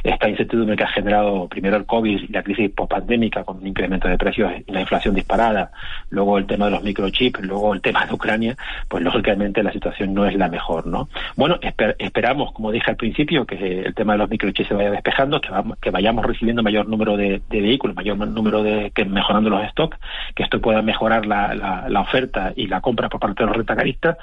Esta 0.05 0.29
incertidumbre 0.29 0.77
que 0.77 0.85
ha 0.85 0.89
generado 0.89 1.49
primero 1.49 1.77
el 1.77 1.87
COVID 1.87 2.25
y 2.29 2.33
la 2.33 2.43
crisis 2.43 2.71
post-pandémica 2.71 3.45
con 3.45 3.59
un 3.59 3.67
incremento 3.67 4.09
de 4.09 4.19
precios 4.19 4.53
y 4.67 4.73
la 4.73 4.81
inflación 4.81 5.15
disparada, 5.15 5.71
luego 6.11 6.39
el 6.39 6.47
tema 6.47 6.67
de 6.67 6.73
los 6.73 6.83
microchips, 6.83 7.41
luego 7.41 7.75
el 7.75 7.81
tema 7.81 8.07
de 8.07 8.15
Ucrania, 8.15 8.57
pues 8.89 9.03
lógicamente 9.03 9.63
la 9.63 9.73
situación 9.73 10.15
no 10.15 10.27
es 10.27 10.35
la 10.35 10.49
mejor. 10.49 10.87
¿no? 10.87 11.09
Bueno, 11.37 11.59
esperamos, 11.99 12.53
como 12.53 12.71
dije 12.71 12.91
al 12.91 12.97
principio, 12.97 13.47
que 13.47 13.83
el 13.87 13.95
tema 13.95 14.13
de 14.13 14.19
los 14.19 14.31
microchips 14.31 14.69
se 14.69 14.75
vaya 14.75 14.91
despejando, 14.91 15.41
que, 15.81 15.91
vayamos 15.91 16.25
recibiendo 16.25 16.63
mayor 16.63 16.89
número 16.89 17.17
de, 17.17 17.41
vehículos, 17.49 17.97
mayor 17.97 18.17
número 18.17 18.63
de 18.63 18.91
que 18.95 19.05
mejorando 19.05 19.51
los 19.51 19.69
stocks 19.71 19.99
que 20.35 20.43
esto 20.43 20.61
pueda 20.61 20.83
mejorar 20.83 21.27
la, 21.27 22.01
oferta 22.01 22.53
y 22.55 22.67
la 22.67 22.81
compra 22.81 23.09
por 23.09 23.21
parte 23.21 23.43
de 23.43 23.47
los 23.47 23.57
rentacaristas 23.57 24.17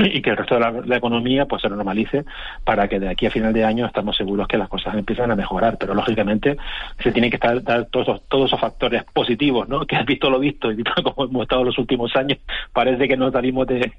y 0.00 0.20
que 0.20 0.30
el 0.30 0.36
resto 0.36 0.58
de 0.58 0.82
la, 0.86 0.96
economía 0.96 1.46
pues 1.46 1.62
se 1.62 1.68
normalice 1.68 2.24
para 2.64 2.88
que 2.88 3.00
de 3.00 3.08
aquí 3.08 3.26
a 3.26 3.30
final 3.30 3.52
de 3.52 3.64
año 3.64 3.86
estamos 3.86 4.16
seguros 4.16 4.48
que 4.48 4.58
las 4.58 4.68
cosas 4.68 4.94
empiezan 4.94 5.30
a 5.30 5.36
mejorar. 5.36 5.76
Pero 5.78 5.94
lógicamente 5.94 6.56
se 6.98 7.12
tienen 7.12 7.30
que 7.30 7.36
estar 7.36 7.62
dar 7.62 7.86
todos, 7.86 8.08
esos, 8.08 8.28
todos 8.28 8.46
esos 8.46 8.60
factores 8.60 9.04
positivos, 9.04 9.68
¿no? 9.68 9.86
Que 9.86 9.96
has 9.96 10.06
visto 10.06 10.30
lo 10.30 10.38
visto 10.38 10.70
y 10.70 10.82
como 11.02 11.28
hemos 11.28 11.42
estado 11.42 11.64
los 11.64 11.78
últimos 11.78 12.14
años, 12.16 12.38
parece 12.72 13.08
que 13.08 13.16
no 13.16 13.30
salimos 13.30 13.66
de, 13.66 13.92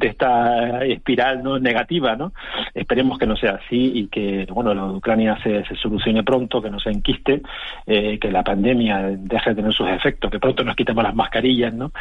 esta 0.00 0.84
espiral 0.84 1.42
no 1.42 1.58
negativa, 1.58 2.16
¿no? 2.16 2.32
Esperemos 2.74 3.18
que 3.18 3.26
no 3.26 3.36
sea 3.36 3.60
así 3.64 3.92
y 3.94 4.08
que, 4.08 4.46
bueno, 4.50 4.74
la 4.74 4.86
Ucrania 4.86 5.38
se 5.42 5.64
solucione 5.76 6.17
pronto, 6.22 6.62
que 6.62 6.70
no 6.70 6.78
se 6.78 6.90
enquiste, 6.90 7.42
eh, 7.86 8.18
que 8.18 8.30
la 8.30 8.42
pandemia 8.42 9.16
deje 9.16 9.50
de 9.50 9.56
tener 9.56 9.72
sus 9.72 9.88
efectos, 9.88 10.30
que 10.30 10.38
pronto 10.38 10.64
nos 10.64 10.76
quitemos 10.76 11.04
las 11.04 11.14
mascarillas, 11.14 11.72
¿no? 11.72 11.92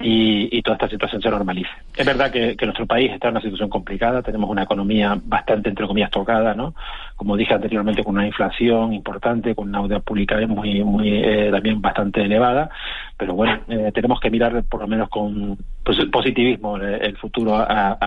Y, 0.00 0.62
toda 0.62 0.76
esta 0.76 0.88
situación 0.88 1.20
se 1.20 1.28
normalice. 1.28 1.70
Es 1.94 2.06
verdad 2.06 2.30
que, 2.30 2.56
nuestro 2.64 2.86
país 2.86 3.12
está 3.12 3.28
en 3.28 3.34
una 3.34 3.42
situación 3.42 3.68
complicada, 3.68 4.22
tenemos 4.22 4.48
una 4.48 4.62
economía 4.62 5.18
bastante, 5.22 5.68
entre 5.68 5.86
comillas, 5.86 6.10
tocada, 6.10 6.54
¿no? 6.54 6.74
Como 7.16 7.36
dije 7.36 7.52
anteriormente, 7.52 8.02
con 8.02 8.14
una 8.14 8.26
inflación 8.26 8.94
importante, 8.94 9.54
con 9.54 9.68
una 9.68 9.80
deuda 9.82 10.00
pública 10.00 10.38
muy, 10.46 10.82
muy 10.82 11.22
eh, 11.22 11.50
también 11.50 11.82
bastante 11.82 12.22
elevada, 12.22 12.70
pero 13.18 13.34
bueno, 13.34 13.60
eh, 13.68 13.90
tenemos 13.94 14.20
que 14.20 14.30
mirar 14.30 14.64
por 14.64 14.80
lo 14.80 14.86
menos 14.86 15.08
con 15.10 15.58
pues, 15.84 15.98
positivismo 16.10 16.78
el, 16.78 17.16
futuro 17.16 17.56
a, 17.56 17.98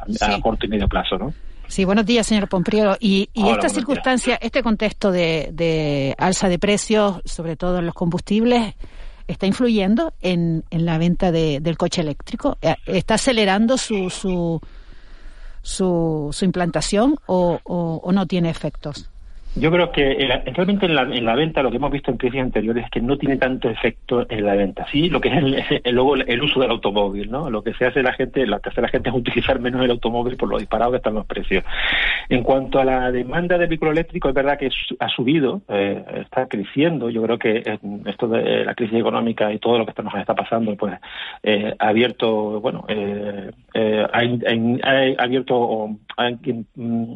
corto 0.41 0.65
y 0.65 0.69
medio 0.69 0.87
plazo, 0.87 1.17
¿no? 1.17 1.33
Sí, 1.67 1.85
buenos 1.85 2.05
días, 2.05 2.25
señor 2.25 2.47
Pompriero. 2.47 2.95
Y, 2.99 3.29
esta 3.33 3.69
circunstancia, 3.69 4.37
este 4.41 4.63
contexto 4.63 5.11
de, 5.11 5.49
de, 5.51 6.15
alza 6.17 6.47
de 6.47 6.59
precios, 6.59 7.21
sobre 7.25 7.55
todo 7.55 7.79
en 7.79 7.85
los 7.85 7.93
combustibles, 7.93 8.75
está 9.27 9.45
influyendo 9.45 10.13
en, 10.21 10.63
en 10.69 10.85
la 10.85 10.97
venta 10.97 11.31
de, 11.31 11.59
del 11.59 11.77
coche 11.77 12.01
eléctrico? 12.01 12.57
Eh, 12.61 12.75
¿Está 12.85 13.15
acelerando 13.15 13.77
su, 13.77 14.09
su, 14.09 14.61
su, 15.61 16.29
su 16.31 16.45
implantación 16.45 17.17
o, 17.25 17.59
o 17.63 18.11
no 18.11 18.25
tiene 18.25 18.49
efectos? 18.49 19.09
Yo 19.55 19.71
creo 19.71 19.91
que 19.91 20.29
realmente 20.53 20.85
en 20.85 20.95
la, 20.95 21.01
en 21.01 21.25
la, 21.25 21.33
venta 21.33 21.63
lo 21.63 21.71
que 21.71 21.77
hemos 21.77 21.91
visto 21.91 22.11
en 22.11 22.17
crisis 22.17 22.41
anteriores 22.41 22.85
es 22.85 22.91
que 22.91 23.01
no 23.01 23.17
tiene 23.17 23.37
tanto 23.37 23.69
efecto 23.69 24.25
en 24.29 24.45
la 24.45 24.53
venta. 24.53 24.85
Sí, 24.91 25.09
lo 25.09 25.19
que 25.19 25.29
es 25.29 25.81
el, 25.83 25.95
luego 25.95 26.15
el 26.15 26.43
uso 26.43 26.59
del 26.59 26.69
automóvil, 26.69 27.31
¿no? 27.31 27.49
Lo 27.49 27.63
que 27.63 27.73
se 27.73 27.85
hace 27.85 28.03
la 28.03 28.13
gente, 28.13 28.45
lo 28.45 28.59
que 28.59 28.69
hace 28.69 28.81
la 28.81 28.87
gente 28.89 29.09
es 29.09 29.15
utilizar 29.15 29.59
menos 29.59 29.83
el 29.83 29.91
automóvil 29.91 30.37
por 30.37 30.49
lo 30.49 30.59
disparado 30.59 30.91
que 30.91 30.97
están 30.97 31.15
los 31.15 31.25
precios. 31.25 31.63
En 32.29 32.43
cuanto 32.43 32.79
a 32.79 32.85
la 32.85 33.11
demanda 33.11 33.57
de 33.57 33.65
vehículo 33.65 33.91
eléctrico, 33.91 34.29
es 34.29 34.35
verdad 34.35 34.59
que 34.59 34.69
ha 34.99 35.09
subido, 35.09 35.61
eh, 35.69 36.03
está 36.21 36.47
creciendo. 36.47 37.09
Yo 37.09 37.23
creo 37.23 37.39
que 37.39 37.63
esto 38.05 38.27
de 38.27 38.63
la 38.63 38.75
crisis 38.75 38.99
económica 38.99 39.51
y 39.51 39.59
todo 39.59 39.79
lo 39.79 39.85
que 39.85 40.03
nos 40.03 40.13
está 40.15 40.35
pasando, 40.35 40.75
pues 40.75 40.93
eh, 41.41 41.73
ha 41.79 41.87
abierto, 41.87 42.61
bueno, 42.61 42.85
eh, 42.87 43.51
ha, 43.73 45.23
abierto 45.23 45.55
o 45.57 45.97
ha 46.17 46.29
mm, 46.29 47.15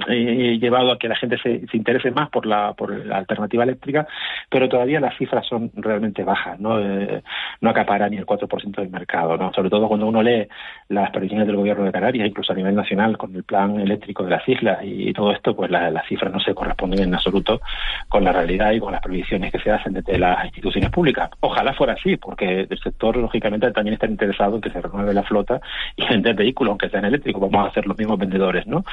llevado 0.60 0.92
a 0.92 0.98
que 0.98 1.08
la 1.08 1.16
gente 1.16 1.38
se, 1.38 1.68
se 1.68 1.78
interese 1.78 2.10
más 2.12 2.21
más 2.22 2.30
por 2.30 2.46
la, 2.46 2.74
por 2.74 3.06
la 3.06 3.18
alternativa 3.18 3.64
eléctrica, 3.64 4.08
pero 4.50 4.70
todavía 4.70 5.00
las 5.00 5.18
cifras 5.18 5.46
son 5.48 5.72
realmente 5.76 6.24
bajas, 6.24 6.60
no, 6.60 6.80
eh, 6.80 7.24
no 7.62 7.70
acapara 7.70 8.10
ni 8.10 8.18
el 8.18 8.26
4% 8.26 8.76
del 8.76 8.90
mercado, 8.90 9.38
¿no? 9.38 9.52
sobre 9.54 9.70
todo 9.70 9.88
cuando 9.88 10.08
uno 10.08 10.22
lee 10.22 10.48
las 10.90 11.10
previsiones 11.10 11.48
del 11.48 11.56
gobierno 11.56 11.86
de 11.86 11.92
Canarias, 11.92 12.28
incluso 12.28 12.54
a 12.54 12.56
nivel 12.56 12.76
nacional, 12.76 13.18
con 13.18 13.36
el 13.36 13.44
plan 13.44 13.80
eléctrico 13.80 14.24
de 14.24 14.30
las 14.30 14.48
islas 14.48 14.80
y, 14.84 15.12
todo 15.14 15.32
esto, 15.32 15.56
pues 15.56 15.70
las 15.70 16.06
cifras 16.08 16.32
no 16.32 16.40
se 16.40 16.54
corresponden 16.54 17.04
en 17.04 17.16
absoluto 17.16 17.60
con 18.08 18.24
la 18.24 18.32
realidad 18.32 18.72
y 18.72 18.80
con 18.80 18.92
las 18.92 19.02
previsiones 19.02 19.52
que 19.52 19.60
se 19.60 19.72
hacen 19.72 19.94
desde 19.94 20.18
las 20.18 20.46
instituciones 20.46 20.90
públicas. 20.90 21.30
Ojalá 21.40 21.74
fuera 21.74 21.94
así, 21.94 22.18
porque 22.18 22.68
el 22.70 22.80
sector, 22.80 23.18
lógicamente, 23.18 23.72
también 23.72 23.96
está 23.96 24.06
interesado 24.08 24.56
en 24.56 24.62
que 24.62 24.70
se 24.70 24.82
renueve 24.82 25.14
la 25.14 25.24
flota 25.24 25.60
y 25.96 26.08
vender 26.08 26.36
vehículos, 26.36 26.72
aunque 26.72 26.90
sean 26.90 27.06
eléctricos, 27.06 27.42
vamos 27.42 27.70
a 27.70 27.74
ser 27.74 27.88
los 27.88 27.98
mismos 27.98 28.20
vendedores, 28.20 28.68
¿no? 28.68 28.84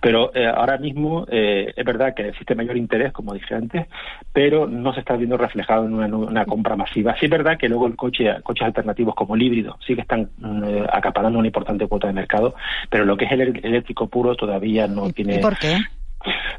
Pero 0.00 0.32
eh, 0.34 0.46
ahora 0.46 0.78
mismo 0.78 1.26
eh, 1.30 1.72
es 1.76 1.84
verdad 1.84 2.14
que 2.14 2.28
existe 2.28 2.54
mayor 2.54 2.76
interés, 2.78 3.12
como 3.12 3.34
dije 3.34 3.54
antes, 3.54 3.86
pero 4.32 4.66
no 4.66 4.92
se 4.92 5.00
está 5.00 5.16
viendo 5.16 5.36
reflejado 5.36 5.84
en 5.84 6.14
una, 6.14 6.44
compra 6.44 6.76
masiva. 6.76 7.16
Sí 7.18 7.26
es 7.26 7.30
verdad 7.30 7.58
que 7.58 7.68
luego 7.68 7.86
el 7.86 7.96
coche, 7.96 8.28
coches 8.42 8.66
alternativos 8.66 9.14
como 9.14 9.34
el 9.34 9.42
híbrido 9.42 9.76
sí 9.86 9.94
que 9.94 10.02
están 10.02 10.30
eh, 10.64 10.86
acaparando 10.90 11.38
una 11.38 11.48
importante 11.48 11.86
cuota 11.86 12.06
de 12.06 12.12
mercado, 12.12 12.54
pero 12.90 13.04
lo 13.04 13.16
que 13.16 13.26
es 13.26 13.32
el 13.32 13.40
eléctrico 13.62 14.08
puro 14.08 14.34
todavía 14.34 14.86
no 14.86 15.10
tiene... 15.10 15.36
¿Y 15.36 15.38
por 15.40 15.58
qué? 15.58 15.76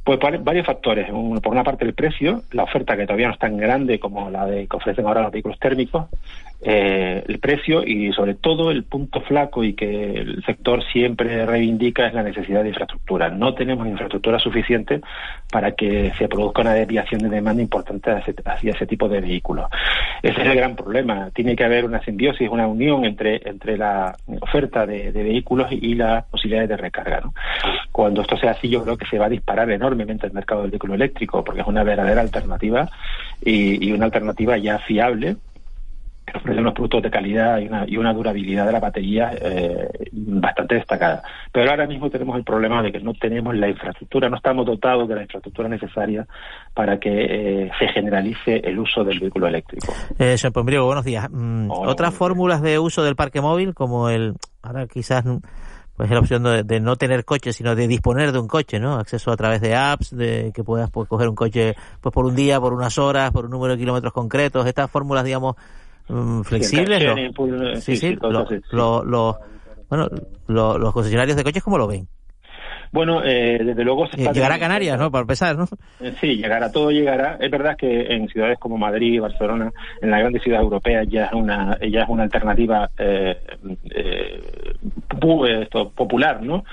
Pues 0.04 0.20
varios 0.42 0.66
factores. 0.66 1.10
por 1.10 1.52
una 1.52 1.64
parte 1.64 1.86
el 1.86 1.94
precio, 1.94 2.44
la 2.52 2.64
oferta 2.64 2.96
que 2.96 3.06
todavía 3.06 3.28
no 3.28 3.34
es 3.34 3.40
tan 3.40 3.58
grande 3.58 4.00
como 4.00 4.30
la 4.30 4.46
de 4.46 4.68
que 4.68 4.78
ofrecen 4.78 5.06
ahora 5.06 5.22
los 5.22 5.32
vehículos 5.32 5.60
térmicos, 5.60 6.06
eh, 6.62 7.24
el 7.26 7.40
precio 7.40 7.84
y 7.86 8.12
sobre 8.12 8.34
todo 8.34 8.70
el 8.70 8.84
punto 8.84 9.22
flaco 9.22 9.64
y 9.64 9.76
que 9.76 10.12
el 10.16 10.44
sector 10.44 10.84
siempre 10.92 11.46
reivindica 11.46 12.06
es 12.06 12.14
la 12.14 12.22
necesidad 12.22 12.64
de 12.64 12.70
infraestructura. 12.70 13.30
No 13.30 13.54
tenemos 13.54 13.88
infraestructura 13.88 14.40
suficiente 14.40 15.00
para 15.50 15.72
que 15.72 16.12
se 16.18 16.28
produzca 16.28 16.62
una 16.62 16.74
desviación 16.74 17.22
de 17.22 17.30
demanda 17.30 17.62
importante 17.62 18.12
hacia 18.12 18.72
ese, 18.74 18.86
tipo 18.88 19.08
de 19.08 19.22
vehículos. 19.22 19.68
Ese 20.22 20.42
es 20.42 20.48
el 20.48 20.58
gran 20.58 20.76
problema. 20.76 21.30
Tiene 21.34 21.56
que 21.56 21.64
haber 21.64 21.86
una 21.86 22.04
simbiosis, 22.04 22.50
una 22.50 22.68
unión 22.68 23.06
entre, 23.06 23.42
entre 23.48 23.78
la 23.78 24.18
oferta 24.42 24.86
de, 24.86 25.12
vehículos 25.12 25.72
y 25.72 25.96
las 25.96 26.26
posibilidades 26.26 26.70
de 26.70 26.78
recarga. 26.78 27.22
Cuando 27.92 28.22
esto 28.22 28.36
sea 28.36 28.52
así, 28.52 28.68
yo 28.68 28.84
creo 28.84 28.98
que 28.98 29.06
se 29.06 29.18
va 29.18 29.28
a 29.28 29.30
disparar 29.30 29.70
enormemente 29.72 30.28
el 30.28 30.34
mercado 30.34 30.64
del 30.64 30.72
vehículo 30.72 30.96
eléctrico 30.96 31.44
porque 31.44 31.62
es 31.62 31.68
una 31.68 31.84
verdadera 31.84 32.20
alternativa 32.20 32.90
y 33.42 33.92
una 33.94 34.06
alternativa 34.06 34.58
ya 34.58 34.80
fiable 34.80 35.38
que 36.32 36.38
ofrecen 36.38 36.62
unos 36.62 36.74
productos 36.74 37.04
de 37.04 37.12
calidad 37.12 37.60
y 37.60 37.68
una, 37.68 37.86
y 37.88 37.98
una 37.98 38.14
durabilidad 38.14 38.66
de 38.66 38.72
la 38.72 38.80
batería 38.80 39.32
eh, 39.40 39.88
bastante 40.12 40.76
destacada. 40.76 41.24
Pero 41.52 41.72
ahora 41.72 41.88
mismo 41.88 42.10
tenemos 42.10 42.38
el 42.38 42.44
problema 42.44 42.82
de 42.82 42.92
que 42.92 43.00
no 43.00 43.14
tenemos 43.14 43.56
la 43.56 43.70
infraestructura, 43.70 44.30
no 44.30 44.38
estamos 44.38 44.66
dotados 44.66 45.08
de 45.08 45.16
la 45.16 45.22
infraestructura 45.24 45.70
necesaria 45.70 46.28
para 46.74 47.00
que 47.00 47.10
eh, 47.10 47.72
se 47.80 47.88
generalice 47.90 48.58
el 48.64 48.80
uso 48.80 49.04
del 49.04 49.20
vehículo 49.20 49.48
eléctrico. 49.48 49.94
Eh, 50.18 50.38
señor 50.38 50.54
Pombriego, 50.54 50.86
buenos 50.86 51.06
días. 51.06 51.28
Mm, 51.32 51.70
¿Otras 51.72 52.14
fórmulas 52.14 52.62
de 52.62 52.80
uso 52.80 53.04
del 53.04 53.16
parque 53.16 53.42
móvil, 53.42 53.74
como 53.74 54.10
el, 54.10 54.34
ahora 54.62 54.88
quizás 54.88 55.24
pues 56.00 56.10
la 56.12 56.20
opción 56.20 56.44
de, 56.66 56.80
no 56.80 56.96
tener 56.96 57.26
coche, 57.26 57.52
sino 57.52 57.76
de 57.76 57.86
disponer 57.86 58.32
de 58.32 58.40
un 58.40 58.48
coche, 58.48 58.80
¿no? 58.80 58.98
Acceso 59.00 59.34
a 59.34 59.36
través 59.36 59.60
de 59.60 59.76
apps, 59.76 60.16
de 60.16 60.54
que 60.56 60.64
puedas 60.64 60.90
pues, 60.90 61.10
coger 61.10 61.28
un 61.28 61.36
coche 61.36 61.76
pues 62.00 62.14
por 62.14 62.26
un 62.26 62.38
día, 62.38 62.58
por 62.58 62.72
unas 62.72 62.98
horas, 62.98 63.32
por 63.32 63.44
un 63.44 63.52
número 63.52 63.74
de 63.74 63.80
kilómetros 63.80 64.14
concretos. 64.14 64.66
Estas 64.66 64.90
fórmulas, 64.90 65.26
digamos, 65.26 65.58
Mm, 66.10 66.42
flexibles. 66.42 67.84
sí, 67.84 67.96
sí, 67.98 68.18
bueno, 69.90 70.08
los 70.48 70.94
concesionarios 70.94 71.38
de 71.38 71.44
coches, 71.44 71.64
¿cómo 71.64 71.78
lo 71.78 71.88
ven? 71.88 72.08
Bueno, 72.92 73.24
eh, 73.24 73.60
desde 73.64 73.84
luego 73.84 74.08
se 74.08 74.18
está 74.18 74.32
Llegará 74.32 74.56
a 74.56 74.60
Canarias, 74.60 74.98
¿no? 74.98 75.12
Para 75.12 75.22
empezar, 75.22 75.56
¿no? 75.56 75.66
Eh, 76.00 76.14
sí, 76.20 76.38
llegará, 76.38 76.72
todo 76.72 76.90
llegará. 76.90 77.38
Es 77.40 77.52
verdad 77.52 77.78
que 77.78 78.14
en 78.14 78.28
ciudades 78.30 78.58
como 78.58 78.78
Madrid, 78.78 79.22
Barcelona, 79.22 79.72
en 80.02 80.10
las 80.10 80.20
grandes 80.22 80.42
ciudades 80.42 80.64
europeas 80.64 81.08
ya 81.08 81.26
es 81.26 81.34
una, 81.34 81.78
ya 81.88 82.02
es 82.02 82.10
una 82.10 82.24
alternativa 82.24 82.90
eh, 82.98 83.38
eh, 83.92 84.42
popular, 85.96 86.42
¿no? 86.42 86.64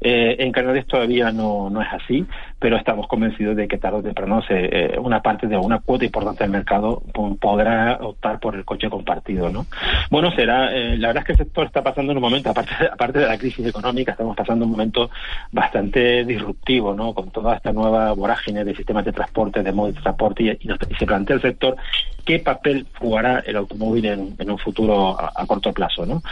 Eh, 0.00 0.36
en 0.38 0.52
Canarias 0.52 0.86
todavía 0.86 1.30
no, 1.30 1.68
no 1.68 1.82
es 1.82 1.88
así, 1.92 2.24
pero 2.58 2.76
estamos 2.76 3.06
convencidos 3.06 3.56
de 3.56 3.68
que 3.68 3.78
tarde 3.78 3.98
o 3.98 4.02
temprano 4.02 4.42
eh, 4.48 4.96
una 4.98 5.20
parte 5.20 5.46
de 5.46 5.56
una 5.56 5.78
cuota 5.80 6.04
importante 6.04 6.44
del 6.44 6.50
mercado 6.50 7.02
podrá 7.38 7.98
optar 8.00 8.40
por 8.40 8.54
el 8.54 8.64
coche 8.64 8.88
compartido, 8.88 9.50
¿no? 9.50 9.66
Bueno, 10.10 10.30
será, 10.30 10.74
eh, 10.74 10.96
la 10.96 11.08
verdad 11.08 11.22
es 11.22 11.26
que 11.26 11.32
el 11.32 11.38
sector 11.38 11.66
está 11.66 11.82
pasando 11.82 12.12
en 12.12 12.18
un 12.18 12.22
momento, 12.22 12.50
aparte 12.50 12.72
aparte 12.90 13.18
de 13.18 13.26
la 13.26 13.38
crisis 13.38 13.66
económica, 13.66 14.12
estamos 14.12 14.36
pasando 14.36 14.64
un 14.64 14.70
momento 14.70 15.10
bastante 15.52 16.24
disruptivo, 16.24 16.94
¿no? 16.94 17.12
Con 17.12 17.30
toda 17.30 17.56
esta 17.56 17.72
nueva 17.72 18.12
vorágine 18.12 18.64
de 18.64 18.74
sistemas 18.74 19.04
de 19.04 19.12
transporte, 19.12 19.62
de 19.62 19.72
modo 19.72 19.92
de 19.92 20.00
transporte, 20.00 20.58
y, 20.60 20.96
se 20.98 21.06
plantea 21.06 21.36
el 21.36 21.42
sector 21.42 21.76
qué 22.24 22.40
papel 22.40 22.86
jugará 22.98 23.38
el 23.46 23.56
automóvil 23.56 24.04
en, 24.06 24.50
un 24.50 24.58
futuro 24.58 25.16
a, 25.20 25.46
corto 25.46 25.72
plazo, 25.72 26.04
¿no? 26.04 26.22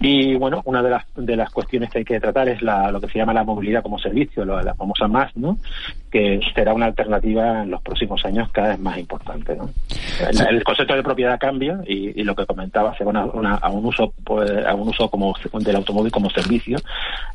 Y 0.00 0.34
bueno, 0.36 0.62
una 0.64 0.82
de 0.82 0.90
las, 0.90 1.04
de 1.14 1.36
las 1.36 1.50
cuestiones 1.50 1.90
que 1.90 1.98
hay 1.98 2.04
que 2.04 2.20
tratar 2.20 2.48
es 2.48 2.62
la, 2.62 2.90
lo 2.90 3.00
que 3.00 3.08
se 3.08 3.18
llama 3.18 3.34
la 3.34 3.44
movilidad 3.44 3.82
como 3.82 3.98
servicio, 3.98 4.44
la 4.44 4.74
famosa 4.74 5.08
más, 5.08 5.36
¿no? 5.36 5.55
Que 6.10 6.40
será 6.54 6.72
una 6.72 6.86
alternativa 6.86 7.62
en 7.62 7.70
los 7.70 7.82
próximos 7.82 8.24
años 8.24 8.48
cada 8.52 8.68
vez 8.68 8.78
más 8.78 8.96
importante. 8.98 9.56
¿no? 9.56 9.68
El, 10.48 10.62
concepto 10.62 10.94
de 10.94 11.02
propiedad 11.02 11.38
cambia 11.38 11.80
y, 11.86 12.22
lo 12.22 12.34
que 12.34 12.46
comentaba 12.46 12.96
se 12.96 13.04
va 13.04 13.20
a 13.60 13.70
un 13.70 13.86
uso 13.86 14.12
pues, 14.24 14.50
a 14.66 14.74
un 14.74 14.88
uso 14.88 15.08
como 15.08 15.34
del 15.60 15.76
automóvil 15.76 16.10
como 16.10 16.30
servicio. 16.30 16.78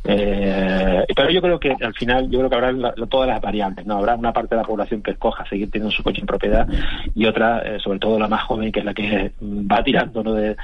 Eh, 0.04 1.04
pero 1.16 1.30
yo 1.30 1.42
creo 1.42 1.60
que 1.60 1.76
al 1.80 1.94
final 1.94 2.30
yo 2.30 2.40
creo 2.40 2.50
que 2.50 2.56
habrá 2.56 2.94
todas 3.08 3.28
las 3.28 3.42
variables. 3.42 3.86
no 3.86 3.98
Habrá 3.98 4.16
una 4.16 4.34
parte 4.34 4.56
de 4.56 4.62
la 4.62 4.68
población 4.68 5.02
que 5.02 5.12
escoja 5.12 5.46
seguir 5.46 5.70
teniendo 5.70 5.96
su 5.96 6.04
coche 6.04 6.22
en 6.22 6.28
propiedad 6.28 6.68
y 7.16 7.26
otra, 7.26 7.60
eh, 7.60 7.78
sobre 7.84 8.00
todo 8.00 8.20
la 8.20 8.28
más 8.28 8.44
joven, 8.44 8.72
que 8.72 8.80
es 8.80 8.86
la 8.86 8.94
que 8.94 9.32
va 9.42 9.84
tirando 9.84 10.24
¿no? 10.24 10.34
de, 10.34 10.56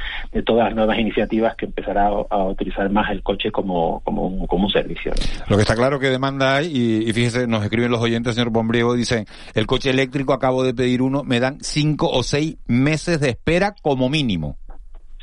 todas 0.45 0.65
las 0.65 0.75
nuevas 0.75 0.97
iniciativas 0.97 1.55
que 1.55 1.65
empezará 1.65 2.07
a, 2.07 2.43
utilizar 2.47 2.89
más 2.89 3.11
el 3.11 3.21
coche 3.21 3.51
como, 3.51 4.01
como 4.01 4.25
un 4.25 4.69
servicio. 4.69 5.13
Lo 5.47 5.55
que 5.55 5.61
está 5.61 5.75
claro 5.75 5.99
que 5.99 6.09
demanda 6.09 6.55
hay 6.55 6.67
y, 6.67 7.09
y 7.09 7.13
fíjese, 7.13 7.46
nos 7.47 7.63
escriben 7.63 7.91
los 7.91 8.01
oyentes, 8.01 8.35
señor 8.35 8.51
Bombriego, 8.51 8.93
dicen, 8.93 9.25
el 9.53 9.65
coche 9.65 9.89
eléctrico 9.89 10.33
acabo 10.33 10.63
de 10.63 10.73
pedir 10.73 11.01
uno, 11.01 11.23
me 11.23 11.39
dan 11.39 11.57
cinco 11.61 12.09
o 12.09 12.23
seis 12.23 12.57
meses 12.67 13.19
de 13.19 13.29
espera 13.29 13.75
como 13.81 14.09
mínimo. 14.09 14.57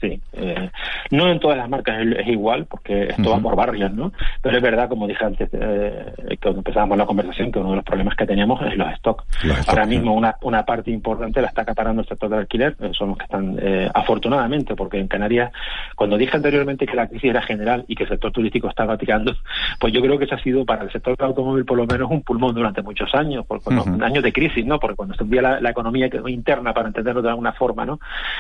Sí, 0.05 0.20
eh, 0.34 0.68
no 1.12 1.30
en 1.30 1.40
todas 1.40 1.57
las 1.57 1.66
marcas 1.66 1.98
es, 1.98 2.28
igual, 2.28 2.66
porque 2.66 3.05
esto 3.05 3.30
va 3.30 3.38
por 3.38 3.57
barrios, 3.57 3.90
¿no? 3.90 4.12
Pero 4.42 4.59
es 4.59 4.62
verdad, 4.62 4.86
como 4.86 5.07
dije 5.07 5.24
antes, 5.24 5.48
eh, 5.50 6.36
cuando 6.42 6.61
empezábamos 6.61 6.98
la 6.98 7.07
conversación, 7.07 7.50
que 7.50 7.59
uno 7.59 7.70
de 7.70 7.76
los 7.76 7.84
problemas 7.86 8.14
que 8.14 8.26
teníamos 8.26 8.61
es 8.66 8.76
los 8.76 8.94
stocks. 8.96 9.24
Ahora 9.66 9.86
mismo 9.86 10.12
una, 10.12 10.36
una 10.42 10.62
parte 10.66 10.90
importante 10.90 11.40
la 11.40 11.48
está 11.48 11.62
acaparando 11.62 12.02
el 12.02 12.09
sector 12.09 12.28
del 12.28 12.40
alquiler, 12.40 12.76
eh, 12.80 12.90
son 12.92 13.11
los 13.11 13.16
que 13.16 13.24
están, 13.24 13.59
eh, 13.62 13.88
afortunadamente, 13.94 14.74
porque 14.76 14.98
en 14.98 15.09
Canarias, 15.09 15.50
cuando 15.96 16.18
dije 16.18 16.36
anteriormente 16.36 16.86
que 16.86 16.96
la 16.96 17.07
crisis 17.07 17.30
era 17.30 17.40
general 17.40 17.86
y 17.88 17.94
que 17.94 18.02
el 18.02 18.11
sector 18.11 18.30
turístico 18.30 18.68
estaba 18.68 18.98
tirando, 18.98 19.34
pues 19.80 19.90
yo 19.94 20.02
creo 20.02 20.18
que 20.18 20.26
eso 20.26 20.34
ha 20.34 20.42
sido 20.42 20.66
para 20.66 20.82
el 20.82 20.92
sector 20.92 21.16
del 21.16 21.28
automóvil 21.28 21.64
por 21.64 21.78
lo 21.78 21.86
menos 21.86 22.11
un 22.11 22.20
pulmón 22.20 22.55
durante 22.55 22.82
muchos 22.82 23.14
años, 23.14 23.46
por, 23.46 23.61
años 24.02 24.22
de 24.22 24.32
crisis, 24.34 24.66
¿no? 24.66 24.78
Porque 24.78 24.96
cuando 24.96 25.14
se 25.14 25.24
la, 25.24 25.62
la 25.62 25.70
economía 25.70 26.11
interna, 26.26 26.74
para 26.74 26.88
entenderlo 26.88 27.22
de 27.22 27.30
alguna 27.30 27.52
forma, 27.52 27.86
¿no? 27.86 27.98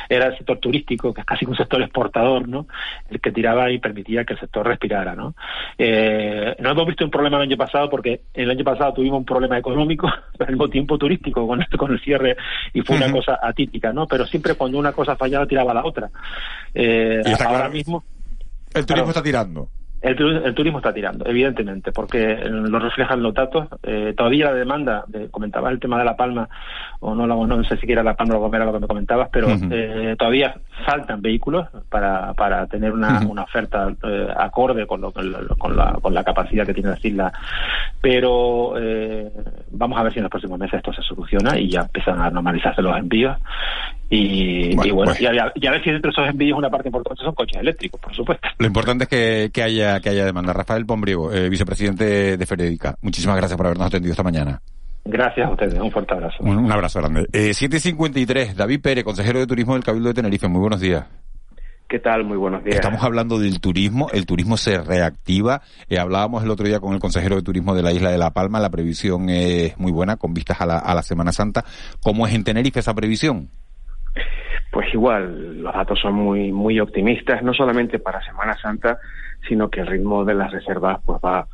Era 0.08 0.26
el 0.26 0.36
sector 0.36 0.58
turístico, 0.58 1.14
que 1.14 1.20
es 1.22 1.26
casi 1.26 1.46
un 1.46 1.53
sector 1.56 1.82
exportador, 1.82 2.48
¿no? 2.48 2.66
El 3.10 3.20
que 3.20 3.32
tiraba 3.32 3.70
y 3.70 3.78
permitía 3.78 4.24
que 4.24 4.34
el 4.34 4.40
sector 4.40 4.66
respirara, 4.66 5.14
¿no? 5.14 5.34
Eh, 5.78 6.54
no 6.60 6.70
hemos 6.70 6.86
visto 6.86 7.04
un 7.04 7.10
problema 7.10 7.36
el 7.36 7.44
año 7.44 7.56
pasado 7.56 7.88
porque 7.90 8.22
el 8.32 8.50
año 8.50 8.64
pasado 8.64 8.94
tuvimos 8.94 9.18
un 9.18 9.24
problema 9.24 9.58
económico, 9.58 10.08
pero 10.32 10.44
al 10.48 10.54
mismo 10.54 10.68
tiempo 10.68 10.98
turístico 10.98 11.46
con 11.46 11.64
con 11.78 11.92
el 11.92 12.00
cierre 12.00 12.36
y 12.72 12.80
fue 12.82 12.96
una 12.96 13.10
cosa 13.10 13.38
atípica, 13.42 13.92
¿no? 13.92 14.06
Pero 14.06 14.26
siempre 14.26 14.54
cuando 14.54 14.78
una 14.78 14.92
cosa 14.92 15.16
fallaba 15.16 15.46
tiraba 15.46 15.74
la 15.74 15.84
otra. 15.84 16.10
Eh, 16.74 17.22
ahora 17.44 17.68
mismo 17.68 18.02
el 18.74 18.86
turismo 18.86 19.10
está 19.10 19.22
tirando. 19.22 19.68
El, 20.04 20.54
turismo 20.54 20.80
está 20.80 20.92
tirando, 20.92 21.24
evidentemente, 21.26 21.90
porque 21.90 22.36
lo 22.44 22.78
reflejan 22.78 23.22
los 23.22 23.32
datos. 23.32 23.68
Eh, 23.82 24.12
todavía 24.14 24.46
la 24.46 24.52
demanda, 24.52 25.04
de, 25.06 25.30
comentabas 25.30 25.72
el 25.72 25.80
tema 25.80 25.98
de 25.98 26.04
La 26.04 26.14
Palma, 26.14 26.46
o 27.00 27.14
no, 27.14 27.26
no, 27.26 27.64
sé 27.64 27.78
si 27.78 27.90
era 27.90 28.02
La 28.02 28.12
Palma 28.12 28.36
o 28.36 28.40
Gomera 28.40 28.66
lo 28.66 28.74
que 28.74 28.80
me 28.80 28.86
comentabas, 28.86 29.30
pero 29.32 29.48
eh, 29.70 30.14
todavía 30.18 30.56
faltan 30.84 31.22
vehículos 31.22 31.68
para, 31.88 32.34
para 32.34 32.66
tener 32.66 32.92
una, 32.92 33.20
una 33.26 33.44
oferta 33.44 33.94
eh, 34.02 34.28
acorde 34.36 34.86
con, 34.86 35.00
lo, 35.00 35.10
con, 35.10 35.74
la, 35.74 35.94
con 35.94 36.12
la 36.12 36.22
capacidad 36.22 36.66
que 36.66 36.74
tiene 36.74 36.90
la 36.90 36.98
isla. 37.02 37.32
Pero 38.02 38.74
vamos 39.70 39.98
a 39.98 40.02
ver 40.02 40.12
si 40.12 40.18
en 40.18 40.24
los 40.24 40.30
próximos 40.30 40.58
meses 40.58 40.74
esto 40.74 40.92
se 40.92 41.00
soluciona 41.00 41.58
y 41.58 41.70
ya 41.70 41.80
empiezan 41.80 42.20
a 42.20 42.28
normalizarse 42.28 42.82
los 42.82 42.94
envíos 42.98 43.38
y 44.10 44.90
bueno, 44.90 45.12
y, 45.18 45.26
a, 45.26 45.70
ver 45.70 45.82
si 45.82 45.90
dentro 45.90 46.10
de 46.10 46.12
esos 46.12 46.28
envíos 46.28 46.58
una 46.58 46.70
parte 46.70 46.88
importante 46.88 47.22
son 47.22 47.34
coches 47.34 47.60
eléctricos, 47.60 48.00
por 48.00 48.14
supuesto. 48.14 48.48
Lo 48.58 48.66
importante 48.66 49.04
es 49.04 49.10
que, 49.10 49.50
que 49.52 49.62
haya 49.62 50.00
que 50.00 50.10
haya 50.10 50.24
demanda. 50.24 50.52
Rafael 50.52 50.86
Pombriego, 50.86 51.32
eh, 51.32 51.48
vicepresidente 51.48 52.36
de 52.36 52.46
Feridica, 52.46 52.96
muchísimas 53.02 53.36
gracias 53.36 53.56
por 53.56 53.66
habernos 53.66 53.86
atendido 53.86 54.12
esta 54.12 54.22
mañana. 54.22 54.60
Gracias 55.06 55.46
a 55.46 55.50
ustedes, 55.50 55.74
un 55.74 55.90
fuerte 55.90 56.14
abrazo. 56.14 56.36
Un, 56.40 56.72
abrazo 56.72 57.00
grande. 57.00 57.26
Eh, 57.32 57.52
753, 57.52 58.56
David 58.56 58.80
Pérez, 58.80 59.04
consejero 59.04 59.38
de 59.38 59.46
Turismo 59.46 59.74
del 59.74 59.84
Cabildo 59.84 60.08
de 60.08 60.14
Tenerife, 60.14 60.48
muy 60.48 60.60
buenos 60.60 60.80
días. 60.80 61.04
¿Qué 61.88 61.98
tal? 61.98 62.24
Muy 62.24 62.38
buenos 62.38 62.64
días. 62.64 62.76
Estamos 62.76 63.02
hablando 63.02 63.38
del 63.38 63.60
turismo, 63.60 64.08
el 64.12 64.24
turismo 64.24 64.56
se 64.56 64.78
reactiva. 64.78 65.60
Eh, 65.90 65.98
hablábamos 65.98 66.42
el 66.42 66.50
otro 66.50 66.66
día 66.66 66.80
con 66.80 66.94
el 66.94 67.00
consejero 67.00 67.36
de 67.36 67.42
turismo 67.42 67.74
de 67.74 67.82
la 67.82 67.92
isla 67.92 68.10
de 68.10 68.16
La 68.16 68.32
Palma, 68.32 68.60
la 68.60 68.70
previsión 68.70 69.28
es 69.28 69.78
muy 69.78 69.92
buena 69.92 70.16
con 70.16 70.32
vistas 70.32 70.60
a 70.62 70.66
la, 70.66 70.78
a 70.78 70.94
la 70.94 71.02
Semana 71.02 71.32
Santa. 71.32 71.64
¿Cómo 72.02 72.26
es 72.26 72.32
en 72.32 72.42
Tenerife 72.42 72.80
esa 72.80 72.94
previsión? 72.94 73.50
Pues 74.74 74.92
igual, 74.92 75.62
los 75.62 75.72
datos 75.72 76.00
son 76.00 76.14
muy, 76.14 76.50
muy 76.50 76.80
optimistas, 76.80 77.44
no 77.44 77.54
solamente 77.54 78.00
para 78.00 78.20
Semana 78.24 78.58
Santa, 78.60 78.98
sino 79.48 79.70
que 79.70 79.78
el 79.78 79.86
ritmo 79.86 80.24
de 80.24 80.34
las 80.34 80.50
reservas 80.50 80.98
pues 81.06 81.20
va 81.24 81.46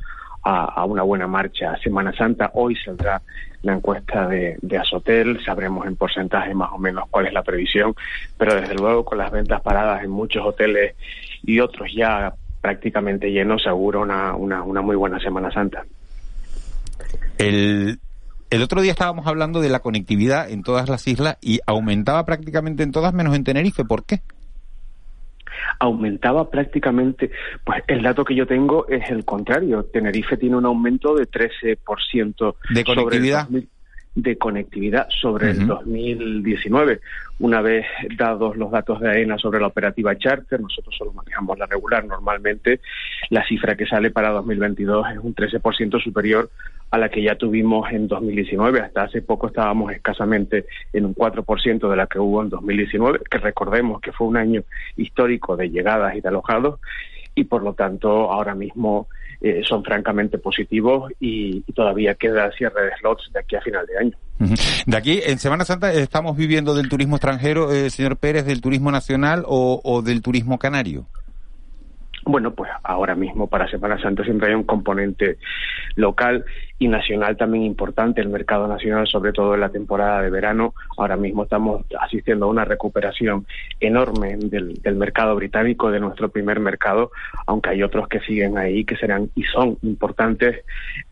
a, 0.43 0.85
una 0.87 1.03
buena 1.03 1.27
marcha. 1.27 1.77
Semana 1.83 2.15
Santa, 2.15 2.51
hoy 2.55 2.77
saldrá 2.77 3.21
la 3.61 3.75
encuesta 3.75 4.27
de, 4.27 4.57
de 4.63 4.79
Asotel, 4.79 5.39
sabremos 5.45 5.87
en 5.87 5.97
porcentaje 5.97 6.55
más 6.55 6.71
o 6.73 6.79
menos 6.79 7.11
cuál 7.11 7.27
es 7.27 7.35
la 7.35 7.43
previsión, 7.43 7.95
pero 8.39 8.55
desde 8.55 8.75
luego 8.75 9.05
con 9.05 9.19
las 9.19 9.31
ventas 9.31 9.61
paradas 9.61 10.03
en 10.03 10.11
muchos 10.11 10.43
hoteles 10.43 10.97
y 11.43 11.61
otros 11.61 11.93
ya 11.95 12.33
prácticamente 12.63 13.31
llenos, 13.31 13.63
seguro 13.63 14.01
una, 14.01 14.35
una, 14.35 14.63
una 14.63 14.81
muy 14.81 14.97
buena 14.97 15.21
Semana 15.21 15.51
Santa. 15.51 15.85
El, 17.37 17.99
el 18.51 18.63
otro 18.63 18.83
día 18.83 18.93
estábamos 18.93 19.27
hablando 19.27 19.61
de 19.61 19.69
la 19.69 19.81
conectividad 19.81 20.51
en 20.51 20.63
todas 20.63 20.89
las 20.89 21.07
islas 21.07 21.39
y 21.41 21.61
aumentaba 21.67 22.25
prácticamente 22.25 22.83
en 22.83 22.93
todas 22.93 23.15
menos 23.15 23.35
en 23.35 23.45
Tenerife. 23.45 23.85
¿Por 23.85 24.05
qué? 24.05 24.21
aumentaba 25.79 26.51
prácticamente, 26.51 27.31
pues 27.65 27.83
el 27.87 28.03
dato 28.03 28.25
que 28.25 28.35
yo 28.35 28.47
tengo 28.47 28.87
es 28.89 29.11
el 29.11 29.25
contrario. 29.25 29.85
Tenerife 29.85 30.37
tiene 30.37 30.57
un 30.57 30.67
aumento 30.67 31.15
de 31.15 31.27
13% 31.27 32.55
de 32.75 32.85
conectividad. 32.85 33.49
De 34.15 34.37
conectividad 34.37 35.09
sobre 35.09 35.51
el 35.51 35.67
2019. 35.67 37.01
Una 37.39 37.63
vez 37.63 37.87
dados 38.17 38.57
los 38.57 38.71
datos 38.71 39.01
de 39.01 39.09
AENA 39.09 39.39
sobre 39.39 39.61
la 39.61 39.69
operativa 39.69 40.17
Charter, 40.19 40.61
nosotros 40.61 40.95
solo 40.97 41.13
manejamos 41.13 41.59
la 41.59 41.67
regular 41.67 42.05
normalmente, 42.05 42.81
la 43.31 43.47
cifra 43.47 43.77
que 43.77 43.87
sale 43.87 44.11
para 44.11 44.31
2022 44.31 45.07
es 45.13 45.19
un 45.19 45.35
13% 45.35 46.03
superior 46.03 46.51
a 46.91 46.99
la 46.99 47.09
que 47.09 47.23
ya 47.23 47.37
tuvimos 47.37 47.91
en 47.93 48.09
2019. 48.09 48.81
Hasta 48.81 49.05
hace 49.05 49.23
poco 49.23 49.47
estábamos 49.47 49.93
escasamente 49.93 50.67
en 50.93 51.07
un 51.07 51.15
4% 51.15 51.89
de 51.89 51.97
la 51.97 52.07
que 52.07 52.19
hubo 52.19 52.43
en 52.43 52.51
2019, 52.51 53.21
que 53.31 53.39
recordemos 53.39 54.01
que 54.01 54.13
fue 54.13 54.27
un 54.27 54.37
año 54.37 54.63
histórico 54.97 55.57
de 55.57 55.71
llegadas 55.71 56.17
y 56.17 56.21
de 56.21 56.29
alojados 56.29 56.81
y 57.35 57.45
por 57.45 57.63
lo 57.63 57.75
tanto 57.75 58.33
ahora 58.33 58.55
mismo 58.55 59.09
eh, 59.41 59.63
son 59.67 59.83
francamente 59.83 60.39
positivos 60.39 61.13
y, 61.19 61.63
todavía 61.73 62.15
queda 62.15 62.51
cierre 62.53 62.87
de 62.87 62.91
slots 63.01 63.31
de 63.33 63.41
aquí 63.41 63.57
a 63.57 63.61
final 63.63 63.87
de 63.87 63.99
año. 63.99 64.17
De 64.87 64.97
aquí, 64.97 65.21
en 65.25 65.39
Semana 65.39 65.65
Santa, 65.65 65.93
¿estamos 65.93 66.37
viviendo 66.37 66.75
del 66.75 66.89
turismo 66.89 67.17
extranjero, 67.17 67.73
eh, 67.73 67.91
señor 67.91 68.17
Pérez, 68.17 68.45
del 68.45 68.61
turismo 68.61 68.91
nacional 68.91 69.45
o 69.47 70.03
del 70.03 70.23
turismo 70.23 70.59
canario? 70.59 71.07
Bueno, 72.25 72.53
pues 72.55 72.71
ahora 72.83 73.15
mismo 73.15 73.47
para 73.47 73.69
Semana 73.69 73.99
Santa 74.01 74.25
siempre 74.25 74.49
hay 74.49 74.55
un 74.55 74.65
componente 74.65 75.39
local 75.97 76.45
y 76.79 76.87
nacional 76.89 77.37
también 77.37 77.65
importante. 77.65 78.21
El 78.21 78.29
mercado 78.29 78.69
nacional, 78.69 79.07
sobre 79.07 79.33
todo 79.33 79.55
en 79.55 79.61
la 79.61 79.71
temporada 79.71 80.21
de 80.21 80.29
verano, 80.29 80.75
ahora 80.99 81.17
mismo 81.17 81.45
estamos 81.45 81.85
asistiendo 81.99 82.47
a 82.47 82.51
una 82.51 82.67
recuperación 82.67 83.47
enorme 83.81 84.37
del, 84.37 84.79
mercado 84.97 85.35
británico, 85.35 85.91
de 85.91 86.01
nuestro 86.01 86.29
primer 86.29 86.61
mercado, 86.61 87.11
aunque 87.47 87.71
hay 87.71 87.83
otros 87.83 88.07
que 88.07 88.21
siguen 88.21 88.59
ahí, 88.59 88.85
que 88.85 88.97
serán 88.97 89.31
y 89.35 89.45
son 89.45 89.79
importantes 89.83 90.63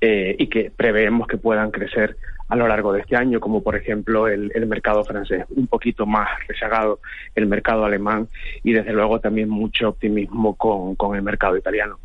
eh, 0.03 0.37
y 0.39 0.49
que 0.49 0.71
preveemos 0.71 1.27
que 1.27 1.39
puedan 1.39 1.71
crecer 1.71 2.17
a 2.49 2.57
lo 2.57 2.67
largo 2.67 2.93
de 2.93 3.01
este 3.01 3.17
año, 3.17 3.41
como 3.41 3.63
por 3.63 3.77
ejemplo 3.77 4.29
el, 4.29 4.67
mercado 4.67 5.05
francés, 5.05 5.45
un 5.51 5.67
poquito 5.67 6.07
más 6.07 6.29
rezagado 6.47 7.01
el 7.35 7.47
mercado 7.47 7.85
alemán 7.85 8.29
y 8.63 8.73
desde 8.73 8.93
luego 8.93 9.21
también 9.21 9.49
mucho 9.49 9.89
optimismo 9.91 10.55
con, 10.55 10.95
con 10.95 11.17
el 11.17 11.23
mercado 11.23 11.57
italiano. 11.57 11.99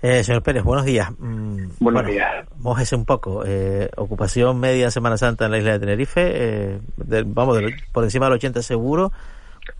Eh, 0.00 0.22
señor 0.22 0.42
Pérez, 0.42 0.62
buenos 0.62 0.84
días. 0.84 1.10
Mm, 1.18 1.70
buenos 1.80 2.06
días. 2.06 2.46
Mójese 2.58 2.94
un 2.94 3.04
poco. 3.04 3.42
Eh, 3.44 3.90
ocupación 3.96 4.60
media 4.60 4.92
Semana 4.92 5.16
Santa 5.16 5.46
en 5.46 5.50
la 5.50 5.58
isla 5.58 5.72
de 5.72 5.80
Tenerife, 5.80 6.30
eh, 6.34 6.78
vamos, 7.26 7.58
por 7.92 8.04
encima 8.04 8.26
del 8.26 8.34
80 8.34 8.62
seguro. 8.62 9.12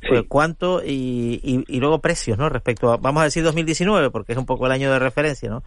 Pues, 0.06 0.24
¿Cuánto? 0.28 0.82
Y, 0.84 1.40
y, 1.42 1.64
y, 1.66 1.80
luego 1.80 2.00
precios, 2.00 2.36
¿no? 2.36 2.48
Respecto 2.48 2.92
a, 2.92 2.98
vamos 2.98 3.22
a 3.22 3.24
decir 3.24 3.42
2019, 3.42 4.10
porque 4.10 4.32
es 4.32 4.38
un 4.38 4.44
poco 4.44 4.66
el 4.66 4.72
año 4.72 4.92
de 4.92 4.98
referencia, 4.98 5.48
¿no? 5.48 5.62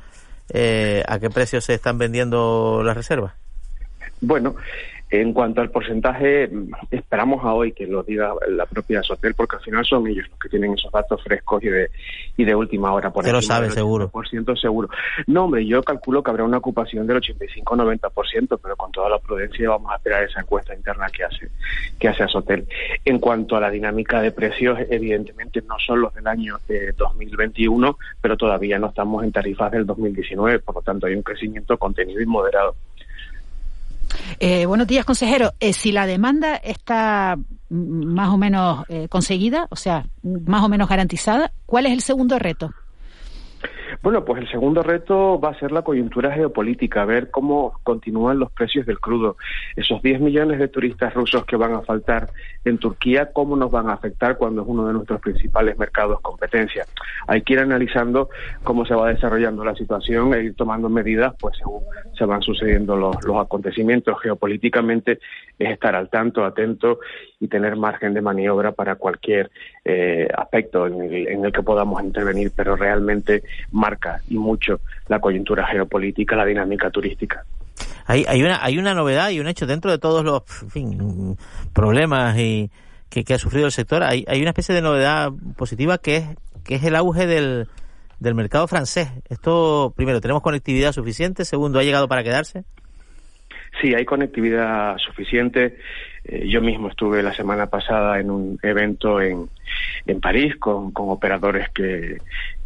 Eh, 0.50 1.04
¿A 1.08 1.20
qué 1.20 1.30
precios 1.30 1.64
se 1.64 1.74
están 1.74 1.98
vendiendo 1.98 2.82
las 2.84 2.96
reservas? 2.96 3.34
Bueno, 4.22 4.56
en 5.12 5.34
cuanto 5.34 5.60
al 5.60 5.70
porcentaje, 5.70 6.50
esperamos 6.90 7.44
a 7.44 7.54
hoy 7.54 7.74
que 7.74 7.86
lo 7.86 8.02
diga 8.02 8.34
la 8.48 8.66
propia 8.66 9.04
Sotel, 9.04 9.34
porque 9.34 9.58
al 9.58 9.62
final 9.62 9.84
son 9.84 10.08
ellos 10.08 10.26
los 10.30 10.40
que 10.40 10.48
tienen 10.48 10.74
esos 10.74 10.90
datos 10.90 11.22
frescos 11.22 11.62
y 11.64 11.68
de, 11.68 11.90
y 12.38 12.46
de 12.46 12.56
última 12.56 12.94
hora. 12.94 13.12
Por 13.12 13.28
lo 13.30 13.42
sabe, 13.42 13.70
seguro. 13.72 14.08
Por 14.08 14.30
ciento 14.30 14.56
seguro. 14.56 14.90
No, 15.28 15.46
hombre, 15.46 15.66
yo 15.66 15.84
calculo 15.84 16.24
que 16.24 16.32
habrá 16.32 16.46
una 16.46 16.60
ocupación 16.60 17.08
del 17.08 17.18
85-90%, 17.18 18.58
pero 18.64 18.78
con 18.78 18.94
toda 18.94 19.10
la 19.10 19.20
prudencia 19.20 19.70
vamos 19.70 19.92
a 19.92 19.98
esperar 19.98 20.24
esa 20.24 20.40
encuesta 20.40 20.74
interna 20.74 21.08
que 21.10 21.26
hace, 21.26 21.50
que 22.00 22.08
hace 22.08 22.26
Sotel. 22.30 22.66
En 23.04 23.20
cuanto 23.20 23.58
a 23.58 23.60
la 23.60 23.70
dinámica 23.70 24.22
de 24.22 24.32
precios, 24.32 24.80
evidentemente 24.90 25.62
no 25.68 25.76
son 25.86 26.00
los 26.00 26.14
del 26.14 26.28
año 26.28 26.58
2021, 26.98 27.98
pero 28.22 28.38
todavía 28.38 28.80
no 28.80 28.88
estamos 28.88 29.26
en 29.26 29.34
tarifas 29.34 29.74
del 29.74 29.86
2019, 29.86 30.60
por 30.60 30.76
lo 30.76 30.82
tanto 30.82 31.08
hay 31.08 31.16
un 31.16 31.24
crecimiento 31.24 31.78
contenido 31.78 32.22
y 32.22 32.26
moderado. 32.26 32.76
Eh, 34.44 34.66
buenos 34.66 34.88
días, 34.88 35.06
consejero. 35.06 35.54
Eh, 35.60 35.72
si 35.72 35.92
la 35.92 36.08
demanda 36.08 36.56
está 36.56 37.38
más 37.70 38.30
o 38.30 38.40
menos 38.40 38.86
eh, 38.90 39.08
conseguida, 39.08 39.68
o 39.70 39.76
sea, 39.76 40.08
más 40.24 40.64
o 40.64 40.68
menos 40.68 40.90
garantizada, 40.90 41.54
¿cuál 41.68 41.86
es 41.86 41.92
el 41.92 42.02
segundo 42.02 42.40
reto? 42.40 42.74
Bueno, 44.04 44.26
pues 44.26 44.42
el 44.42 44.50
segundo 44.50 44.82
reto 44.82 45.40
va 45.40 45.50
a 45.50 45.60
ser 45.60 45.72
la 45.72 45.84
coyuntura 45.84 46.32
geopolítica, 46.32 47.06
ver 47.06 47.30
cómo 47.30 47.80
continúan 47.84 48.40
los 48.40 48.52
precios 48.52 48.88
del 48.88 49.00
crudo. 49.00 49.38
Esos 49.76 50.02
10 50.02 50.22
millones 50.22 50.58
de 50.58 50.68
turistas 50.68 51.14
rusos 51.14 51.46
que 51.46 51.56
van 51.56 51.74
a 51.74 51.82
faltar 51.82 52.30
en 52.66 52.80
Turquía, 52.80 53.32
cómo 53.32 53.56
nos 53.56 53.70
van 53.70 53.90
a 53.90 53.94
afectar 53.94 54.38
cuando 54.38 54.64
es 54.64 54.68
uno 54.68 54.88
de 54.88 54.94
nuestros 54.94 55.22
principales 55.22 55.78
mercados 55.78 56.20
competencia. 56.22 56.86
Hay 57.28 57.44
que 57.44 57.54
ir 57.54 57.60
analizando 57.60 58.30
cómo 58.64 58.88
se 58.88 58.96
va 58.96 59.10
desarrollando 59.10 59.64
la 59.64 59.76
situación 59.76 60.34
e 60.34 60.46
ir 60.46 60.56
tomando 60.56 60.90
medidas, 60.90 61.36
pues 61.40 61.58
según 61.58 61.84
se 62.18 62.26
van 62.26 62.42
sucediendo 62.42 62.96
los, 62.96 63.16
acontecimientos 63.40 64.20
geopolíticamente, 64.20 65.20
es 65.60 65.70
estar 65.70 65.96
al 65.96 66.10
tanto, 66.10 66.44
atento 66.44 67.00
y 67.40 67.48
tener 67.48 67.76
margen 67.76 68.16
de 68.16 68.22
maniobra 68.22 68.72
para 68.72 68.96
cualquier 68.96 69.52
eh, 69.86 70.28
aspecto 70.36 70.88
en 70.88 71.02
el, 71.02 71.28
en 71.28 71.46
el 71.46 71.52
que 71.52 71.62
podamos 71.62 72.02
intervenir, 72.04 72.52
pero 72.56 72.76
realmente 72.76 73.44
marca 73.92 74.22
y 74.30 74.38
mucho 74.38 74.80
la 75.08 75.20
coyuntura 75.20 75.66
geopolítica, 75.68 76.36
la 76.36 76.46
dinámica 76.46 76.90
turística. 76.90 77.44
Hay, 78.06 78.26
hay, 78.28 78.42
una, 78.42 78.64
hay 78.64 78.78
una 78.78 78.94
novedad 78.94 79.30
y 79.30 79.40
un 79.40 79.48
hecho 79.48 79.66
dentro 79.66 79.92
de 79.92 80.00
todos 80.00 80.24
los 80.24 80.44
problemas 81.74 82.38
y 82.38 82.70
que, 83.10 83.34
ha 83.34 83.38
sufrido 83.38 83.66
el 83.66 83.72
sector. 83.72 84.04
Hay, 84.04 84.26
hay 84.28 84.42
una 84.42 84.52
especie 84.52 84.74
de 84.76 84.82
novedad 84.82 85.32
positiva 85.58 85.98
que 85.98 86.18
es, 86.18 86.26
que 86.64 86.76
es 86.76 86.84
el 86.84 86.96
auge 86.96 87.28
del, 87.28 87.68
del 88.20 88.36
mercado 88.36 88.68
francés. 88.68 89.10
Esto, 89.30 89.94
primero, 89.96 90.22
¿tenemos 90.22 90.42
conectividad 90.42 90.92
suficiente? 90.92 91.46
Segundo, 91.46 91.80
¿ha 91.80 91.84
llegado 91.84 92.08
para 92.08 92.24
quedarse? 92.24 92.64
Sí, 93.80 93.94
hay 93.94 94.06
conectividad 94.06 94.98
suficiente. 94.98 95.78
Eh, 96.24 96.48
yo 96.48 96.62
mismo 96.62 96.90
estuve 96.90 97.24
la 97.24 97.34
semana 97.34 97.68
pasada 97.68 98.20
en 98.20 98.30
un 98.30 98.60
evento 98.62 99.22
en, 99.22 99.50
en 100.06 100.20
París 100.20 100.56
con, 100.58 100.92
con 100.92 101.10
operadores 101.10 101.70
que, 101.70 102.18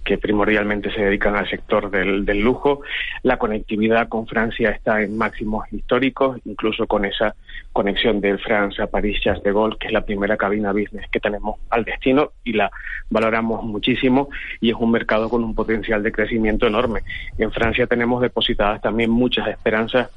que 0.05 0.19
primordialmente 0.19 0.93
se 0.93 1.01
dedican 1.01 1.35
al 1.35 1.49
sector 1.49 1.89
del, 1.89 2.25
lujo. 2.39 2.81
La 3.23 3.37
conectividad 3.37 4.07
con 4.07 4.27
Francia 4.27 4.69
está 4.69 5.01
en 5.01 5.17
máximos 5.17 5.65
históricos, 5.73 6.39
incluso 6.45 6.85
con 6.85 7.05
esa 7.05 7.35
conexión 7.73 8.21
de 8.21 8.37
Francia 8.37 8.85
a 8.85 8.87
París 8.87 9.19
Charles 9.21 9.43
de 9.43 9.51
Gaulle, 9.51 9.77
que 9.79 9.87
es 9.87 9.93
la 9.93 10.05
primera 10.05 10.37
cabina 10.37 10.71
business 10.71 11.09
que 11.11 11.19
tenemos 11.19 11.59
al 11.71 11.83
destino 11.83 12.31
y 12.43 12.53
la 12.53 12.71
valoramos 13.09 13.63
muchísimo 13.63 14.29
y 14.61 14.69
es 14.69 14.75
un 14.75 14.91
mercado 14.91 15.27
con 15.27 15.43
un 15.43 15.55
potencial 15.55 16.03
de 16.03 16.11
crecimiento 16.11 16.67
enorme. 16.67 17.01
En 17.37 17.51
Francia 17.51 17.87
tenemos 17.87 18.21
depositadas 18.21 18.81
también 18.81 19.09
muchas 19.09 19.47
esperanzas 19.47 20.09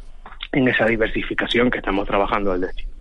en 0.53 0.69
esa 0.69 0.85
diversificación 0.85 1.71
que 1.71 1.79
estamos 1.79 2.07
trabajando 2.07 2.53
al 2.53 2.61
destino. 2.61 2.98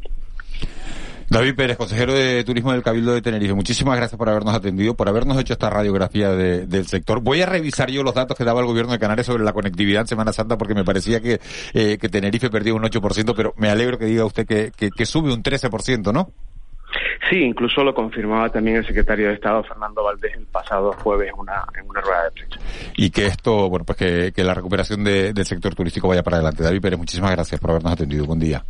David 1.29 1.55
Pérez, 1.55 1.75
consejero 1.75 2.13
de 2.13 2.41
Turismo 2.45 2.71
del 2.71 2.83
Cabildo 2.83 3.13
de 3.13 3.21
Tenerife, 3.21 3.53
muchísimas 3.53 3.97
gracias 3.97 4.17
por 4.17 4.29
habernos 4.29 4.55
atendido, 4.55 4.93
por 4.93 5.09
habernos 5.09 5.37
hecho 5.37 5.53
esta 5.53 5.69
radiografía 5.69 6.31
del 6.31 6.85
sector. 6.85 7.21
Voy 7.21 7.41
a 7.41 7.45
revisar 7.45 7.91
yo 7.91 8.01
los 8.01 8.15
datos 8.15 8.37
que 8.37 8.45
daba 8.45 8.61
el 8.61 8.65
gobierno 8.65 8.93
de 8.93 8.99
Canarias 8.99 9.27
sobre 9.27 9.43
la 9.43 9.51
conectividad 9.51 10.01
en 10.01 10.07
Semana 10.07 10.31
Santa 10.31 10.57
porque 10.57 10.73
me 10.73 10.85
parecía 10.85 11.19
que, 11.19 11.41
eh, 11.73 11.97
que 11.99 12.07
Tenerife 12.07 12.49
perdía 12.49 12.73
un 12.73 12.81
8%, 12.81 13.33
pero 13.35 13.53
me 13.57 13.69
alegro 13.69 13.97
que 13.97 14.05
diga 14.05 14.23
usted 14.23 14.47
que, 14.47 14.71
que, 14.71 15.05
sube 15.05 15.33
un 15.33 15.43
13%, 15.43 16.13
¿no? 16.13 16.31
Sí, 17.29 17.41
incluso 17.41 17.83
lo 17.83 17.93
confirmaba 17.93 18.49
también 18.49 18.77
el 18.77 18.85
secretario 18.85 19.27
de 19.27 19.33
Estado, 19.33 19.61
Fernando 19.63 20.03
Valdés, 20.03 20.33
el 20.33 20.45
pasado 20.45 20.93
jueves 20.93 21.27
en 21.33 21.39
una, 21.39 21.65
en 21.77 21.89
una 21.89 21.99
rueda 21.99 22.23
de 22.23 22.31
prensa. 22.31 22.59
Y 22.95 23.09
que 23.09 23.25
esto, 23.25 23.69
bueno, 23.69 23.83
pues 23.83 23.97
que, 23.97 24.31
que 24.31 24.45
la 24.45 24.53
recuperación 24.53 25.03
del 25.03 25.45
sector 25.45 25.75
turístico 25.75 26.07
vaya 26.07 26.23
para 26.23 26.37
adelante. 26.37 26.63
David 26.63 26.81
Pérez, 26.81 26.97
muchísimas 26.97 27.31
gracias 27.31 27.59
por 27.59 27.71
habernos 27.71 27.91
atendido. 27.91 28.25
Buen 28.25 28.39
día. 28.39 28.63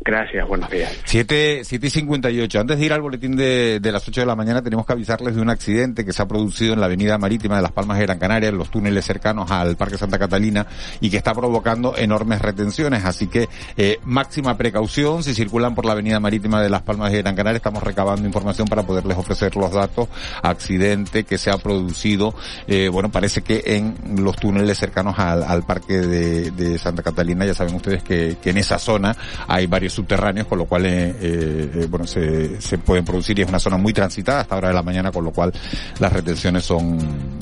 Gracias, 0.00 0.46
buenos 0.46 0.70
días. 0.70 0.92
7, 1.04 1.62
y 1.70 1.90
58. 1.90 2.60
Antes 2.60 2.78
de 2.78 2.84
ir 2.84 2.92
al 2.92 3.00
boletín 3.00 3.36
de, 3.36 3.80
de, 3.80 3.92
las 3.92 4.06
8 4.06 4.20
de 4.20 4.26
la 4.26 4.36
mañana, 4.36 4.60
tenemos 4.60 4.84
que 4.84 4.92
avisarles 4.92 5.34
de 5.34 5.40
un 5.40 5.48
accidente 5.48 6.04
que 6.04 6.12
se 6.12 6.20
ha 6.20 6.28
producido 6.28 6.74
en 6.74 6.80
la 6.80 6.86
avenida 6.86 7.16
marítima 7.16 7.56
de 7.56 7.62
Las 7.62 7.72
Palmas 7.72 7.98
de 7.98 8.04
Gran 8.04 8.18
Canaria, 8.18 8.50
en 8.50 8.58
los 8.58 8.70
túneles 8.70 9.04
cercanos 9.06 9.50
al 9.50 9.76
Parque 9.76 9.96
Santa 9.96 10.18
Catalina, 10.18 10.66
y 11.00 11.08
que 11.08 11.16
está 11.16 11.32
provocando 11.32 11.96
enormes 11.96 12.42
retenciones. 12.42 13.04
Así 13.04 13.28
que 13.28 13.48
eh, 13.78 13.98
máxima 14.04 14.58
precaución 14.58 15.22
si 15.22 15.32
circulan 15.32 15.74
por 15.74 15.86
la 15.86 15.92
avenida 15.92 16.20
marítima 16.20 16.60
de 16.60 16.68
Las 16.68 16.82
Palmas 16.82 17.10
de 17.10 17.22
Gran 17.22 17.34
Canaria. 17.34 17.56
Estamos 17.56 17.82
recabando 17.82 18.26
información 18.26 18.68
para 18.68 18.82
poderles 18.82 19.16
ofrecer 19.16 19.56
los 19.56 19.72
datos. 19.72 20.08
Accidente 20.42 21.24
que 21.24 21.38
se 21.38 21.50
ha 21.50 21.56
producido, 21.56 22.34
eh, 22.66 22.88
bueno, 22.88 23.10
parece 23.10 23.40
que 23.40 23.62
en 23.64 23.94
los 24.18 24.36
túneles 24.36 24.76
cercanos 24.76 25.18
al, 25.18 25.42
al 25.42 25.62
Parque 25.62 25.94
de, 25.94 26.50
de, 26.50 26.78
Santa 26.78 27.02
Catalina. 27.02 27.46
Ya 27.46 27.54
saben 27.54 27.74
ustedes 27.74 28.02
que, 28.02 28.36
que 28.42 28.50
en 28.50 28.58
esa 28.58 28.78
zona 28.78 29.16
hay 29.48 29.66
varios 29.66 29.83
subterráneos, 29.92 30.46
con 30.46 30.58
lo 30.58 30.66
cual, 30.66 30.86
eh, 30.86 31.14
eh, 31.20 31.86
bueno, 31.88 32.06
se, 32.06 32.60
se 32.60 32.78
pueden 32.78 33.04
producir 33.04 33.38
y 33.38 33.42
es 33.42 33.48
una 33.48 33.58
zona 33.58 33.76
muy 33.76 33.92
transitada 33.92 34.40
hasta 34.40 34.56
hora 34.56 34.68
de 34.68 34.74
la 34.74 34.82
mañana, 34.82 35.10
con 35.12 35.24
lo 35.24 35.30
cual 35.30 35.52
las 35.98 36.12
retenciones 36.12 36.64
son, 36.64 36.98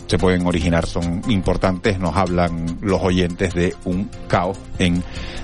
se 0.06 0.18
pueden 0.18 0.46
originar, 0.46 0.86
son 0.86 1.22
importantes. 1.28 1.98
Nos 1.98 2.16
hablan 2.16 2.78
los 2.80 3.00
oyentes 3.02 3.54
de 3.54 3.74
un 3.84 4.08
caos 4.28 4.58
en 4.78 5.02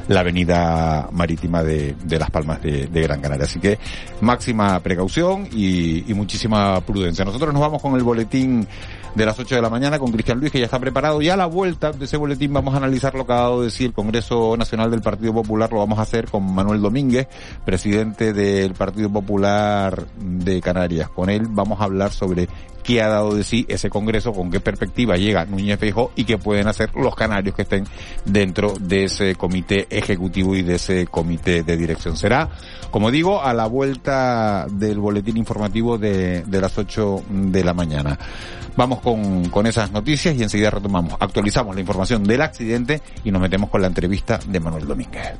la 0.08 0.20
avenida 0.20 1.08
marítima 1.12 1.62
de, 1.62 1.94
de 2.04 2.18
Las 2.18 2.30
Palmas 2.30 2.62
de, 2.62 2.88
Gran 2.88 3.20
Canaria. 3.20 3.44
Así 3.44 3.60
que 3.60 3.78
máxima 4.20 4.80
precaución 4.80 5.48
y 5.52 6.04
muchísima 6.14 6.80
prudencia. 6.80 7.24
Nosotros 7.24 7.52
nos 7.52 7.60
vamos 7.60 7.82
con 7.82 7.94
el 7.94 8.02
boletín 8.02 8.66
de 9.14 9.26
las 9.26 9.38
8 9.38 9.56
de 9.56 9.62
la 9.62 9.70
mañana 9.70 9.98
con 9.98 10.12
Cristian 10.12 10.38
Luis, 10.38 10.52
que 10.52 10.58
ya 10.58 10.66
está 10.66 10.78
preparado. 10.78 11.20
Ya 11.20 11.34
a 11.34 11.36
la 11.36 11.46
vuelta 11.46 11.92
de 11.92 12.04
ese 12.04 12.16
boletín 12.16 12.52
vamos 12.52 12.74
a 12.74 12.78
analizar 12.78 13.14
lo 13.14 13.26
que 13.26 13.32
ha 13.32 13.36
dado 13.36 13.60
de 13.60 13.66
decir 13.66 13.88
el 13.88 13.92
Congreso 13.92 14.56
Nacional 14.56 14.90
del 14.90 15.00
Partido 15.00 15.32
Popular. 15.32 15.70
Lo 15.72 15.78
vamos 15.78 15.98
a 15.98 16.02
hacer 16.02 16.26
con 16.26 16.54
Manuel 16.54 16.80
Domínguez, 16.80 17.28
presidente 17.64 18.32
del 18.32 18.74
Partido 18.74 19.10
Popular 19.10 20.06
de 20.16 20.60
Canarias. 20.60 21.08
Con 21.10 21.30
él 21.30 21.46
vamos 21.48 21.80
a 21.80 21.84
hablar 21.84 22.12
sobre 22.12 22.48
qué 22.88 23.02
ha 23.02 23.08
dado 23.08 23.34
de 23.34 23.44
sí 23.44 23.66
ese 23.68 23.90
Congreso, 23.90 24.32
con 24.32 24.50
qué 24.50 24.60
perspectiva 24.60 25.16
llega 25.16 25.44
Núñez 25.44 25.78
Feijóo 25.78 26.12
y 26.16 26.24
qué 26.24 26.38
pueden 26.38 26.68
hacer 26.68 26.90
los 26.94 27.14
canarios 27.14 27.54
que 27.54 27.62
estén 27.62 27.84
dentro 28.24 28.72
de 28.80 29.04
ese 29.04 29.34
comité 29.34 29.86
ejecutivo 29.90 30.56
y 30.56 30.62
de 30.62 30.76
ese 30.76 31.06
comité 31.06 31.62
de 31.62 31.76
dirección. 31.76 32.16
Será, 32.16 32.48
como 32.90 33.10
digo, 33.10 33.42
a 33.42 33.52
la 33.54 33.66
vuelta 33.66 34.66
del 34.70 34.98
boletín 34.98 35.36
informativo 35.36 35.98
de, 35.98 36.42
de 36.42 36.60
las 36.60 36.76
8 36.76 37.22
de 37.28 37.64
la 37.64 37.74
mañana. 37.74 38.18
Vamos 38.76 39.00
con, 39.00 39.48
con 39.50 39.66
esas 39.66 39.90
noticias 39.90 40.36
y 40.36 40.42
enseguida 40.42 40.70
retomamos. 40.70 41.14
Actualizamos 41.18 41.74
la 41.74 41.80
información 41.80 42.24
del 42.24 42.42
accidente 42.42 43.02
y 43.24 43.30
nos 43.30 43.42
metemos 43.42 43.70
con 43.70 43.80
la 43.80 43.88
entrevista 43.88 44.38
de 44.46 44.60
Manuel 44.60 44.86
Domínguez. 44.86 45.34